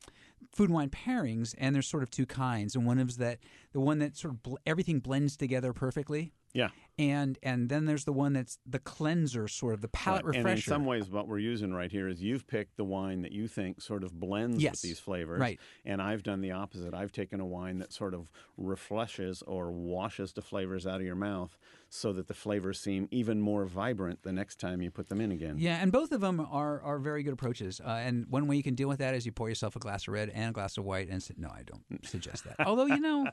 food 0.53 0.69
and 0.69 0.75
wine 0.75 0.91
pairings, 0.91 1.53
and 1.59 1.75
there's 1.75 1.89
sort 1.89 2.05
of 2.05 2.11
two 2.11 2.27
kinds, 2.27 2.77
and 2.77 2.87
one 2.87 3.01
is 3.01 3.17
that 3.17 3.41
the 3.73 3.81
one 3.81 3.99
that 3.99 4.17
sort 4.17 4.35
of 4.35 4.43
bl- 4.43 4.55
everything 4.65 5.01
blends 5.01 5.37
together 5.37 5.73
perfectly, 5.73 6.33
Yeah. 6.53 6.69
And 6.99 7.39
and 7.43 7.69
then 7.69 7.87
there's 7.87 8.05
the 8.05 8.13
one 8.13 8.33
that's 8.35 8.59
the 8.67 8.79
cleanser, 8.79 9.49
sort 9.49 9.75
of 9.75 9.81
the 9.81 9.89
palate 9.89 10.25
Right. 10.25 10.37
And 10.37 10.47
in 10.47 10.53
refresher. 10.53 10.71
some 10.71 10.85
ways, 10.85 11.09
what 11.11 11.27
we're 11.29 11.39
using 11.39 11.73
right 11.75 11.91
here 11.91 12.09
is 12.09 12.23
you've 12.23 12.47
picked 12.47 12.77
the 12.77 12.85
wine 12.85 13.23
that 13.23 13.33
you 13.33 13.49
think 13.49 13.81
sort 13.81 14.05
of 14.05 14.19
blends 14.19 14.63
Yes. 14.63 14.73
with 14.73 14.83
these 14.83 15.01
flavors. 15.01 15.41
Right. 15.41 15.59
And 15.85 16.01
I've 16.01 16.23
done 16.23 16.41
the 16.41 16.53
opposite. 16.53 16.95
I've 16.95 17.13
taken 17.13 17.41
a 17.41 17.47
wine 17.47 17.79
that 17.79 17.93
sort 17.93 18.15
of 18.15 18.31
refreshes 18.57 19.43
or 19.43 19.71
washes 19.71 20.33
the 20.33 20.43
flavors 20.43 20.87
out 20.87 20.97
of 21.01 21.07
your 21.07 21.15
mouth 21.17 21.57
so 21.91 22.13
that 22.13 22.27
the 22.27 22.35
flavors 22.35 22.81
seem 22.81 23.07
even 23.13 23.41
more 23.41 23.65
vibrant 23.67 24.23
the 24.25 24.33
next 24.33 24.59
time 24.59 24.83
you 24.83 24.91
put 24.91 25.09
them 25.09 25.21
in 25.21 25.31
again. 25.31 25.57
yeah, 25.59 25.79
and 25.81 25.93
both 25.93 26.11
of 26.11 26.21
them 26.21 26.41
are 26.41 26.81
are 26.83 26.99
very 26.99 27.23
good 27.23 27.33
approaches. 27.33 27.81
Uh, 27.81 27.89
and 27.91 28.27
one 28.29 28.49
way 28.49 28.57
you 28.57 28.63
can 28.65 28.75
deal 28.75 28.89
with 28.89 28.99
that 28.99 29.15
is 29.15 29.25
you 29.25 29.31
pour 29.33 29.49
yourself 29.49 29.77
a 29.77 29.79
glass 29.79 30.09
of 30.09 30.15
red 30.15 30.29
and 30.31 30.51
a 30.51 30.53
glass 30.53 30.77
of 30.77 30.85
white. 30.85 31.09
And 31.09 31.23
say, 31.23 31.35
no, 31.37 31.49
I 31.49 31.63
don't 31.63 32.05
suggest 32.05 32.45
that. 32.45 32.67
Although 32.67 32.87
you 32.87 32.99
know, 33.01 33.29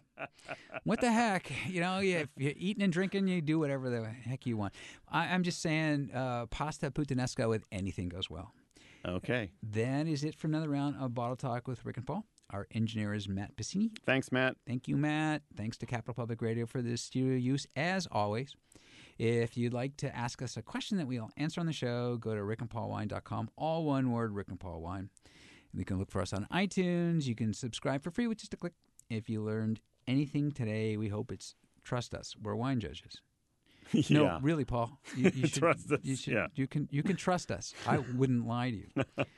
what 0.84 1.02
the 1.02 1.12
heck, 1.12 1.52
you 1.68 1.80
know, 1.82 2.00
if 2.02 2.28
you're 2.38 2.54
eating 2.56 2.84
and 2.84 2.94
drinking, 2.94 3.28
you 3.28 3.42
do 3.42 3.51
whatever 3.60 3.90
the 3.90 4.06
heck 4.06 4.46
you 4.46 4.58
want. 4.58 4.74
I, 5.10 5.28
I'm 5.28 5.44
just 5.44 5.62
saying, 5.62 6.12
uh, 6.14 6.46
pasta 6.48 6.92
puttanesca 6.92 7.48
with 7.50 7.64
anything 7.72 8.10
goes 8.10 8.30
well. 8.30 8.54
Okay. 9.06 9.52
That 9.64 10.08
is 10.08 10.24
it 10.24 10.36
for 10.36 10.48
another 10.48 10.70
round 10.70 10.96
of 11.00 11.14
Bottle 11.14 11.36
Talk 11.36 11.68
with 11.68 11.84
Rick 11.86 11.98
and 11.98 12.06
Paul. 12.06 12.26
Our 12.52 12.68
engineer 12.72 13.14
is 13.14 13.30
Matt 13.30 13.56
Piscini. 13.56 13.90
Thanks, 14.06 14.32
Matt. 14.32 14.58
Thank 14.68 14.88
you, 14.88 14.98
Matt. 14.98 15.42
Thanks 15.56 15.78
to 15.78 15.86
Capital 15.86 16.14
Public 16.14 16.42
Radio 16.42 16.66
for 16.66 16.82
this 16.82 17.02
studio 17.02 17.36
use, 17.36 17.66
as 17.76 18.08
always. 18.12 18.54
If 19.18 19.56
you'd 19.56 19.74
like 19.74 19.98
to 19.98 20.16
ask 20.16 20.42
us 20.42 20.58
a 20.58 20.62
question 20.62 20.98
that 20.98 21.08
we'll 21.08 21.30
answer 21.38 21.62
on 21.62 21.68
the 21.68 21.74
show, 21.74 22.18
go 22.18 22.36
to 22.36 22.42
rickandpaulwine.com, 22.42 23.50
all 23.56 23.86
one 23.86 24.12
word, 24.12 24.34
Rick 24.34 24.50
and 24.50 24.60
Paul 24.60 24.82
Wine. 24.82 25.10
You 25.74 25.86
can 25.86 25.98
look 25.98 26.12
for 26.12 26.22
us 26.22 26.34
on 26.34 26.48
iTunes. 26.52 27.26
You 27.26 27.36
can 27.36 27.54
subscribe 27.54 28.04
for 28.04 28.12
free 28.12 28.28
with 28.28 28.40
just 28.40 28.54
a 28.54 28.58
click. 28.58 28.74
If 29.10 29.30
you 29.30 29.42
learned 29.42 29.80
anything 30.08 30.52
today, 30.52 30.98
we 30.98 31.08
hope 31.08 31.32
it's 31.32 31.56
trust 31.84 32.14
us. 32.14 32.36
We're 32.42 32.56
wine 32.56 32.80
judges. 32.80 33.22
No, 34.10 34.40
really, 34.42 34.66
Paul. 34.66 34.98
You, 35.18 35.32
you 35.36 35.48
should, 35.48 35.60
Trust 35.60 35.92
us, 35.92 36.00
You, 36.04 36.16
should, 36.16 36.34
yeah. 36.34 36.48
you 36.56 36.68
can 36.68 36.88
you 36.92 37.04
can 37.04 37.16
trust 37.16 37.52
us. 37.52 37.74
I 37.88 37.98
wouldn't 38.16 38.48
lie 38.48 38.72
to 38.72 38.78
you. 38.78 38.88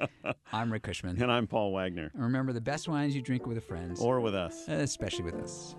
I'm 0.54 0.72
Rick 0.72 0.84
Kushman. 0.84 1.20
And 1.22 1.32
I'm 1.32 1.48
Paul 1.48 1.74
Wagner. 1.74 2.12
And 2.14 2.24
remember, 2.24 2.54
the 2.54 2.62
best 2.62 2.88
wines 2.88 3.16
you 3.16 3.22
drink 3.22 3.48
with 3.48 3.64
friends, 3.64 4.00
Or 4.02 4.20
with 4.20 4.36
us. 4.36 4.68
especially 4.68 5.24
with 5.24 5.36
us. 5.36 5.76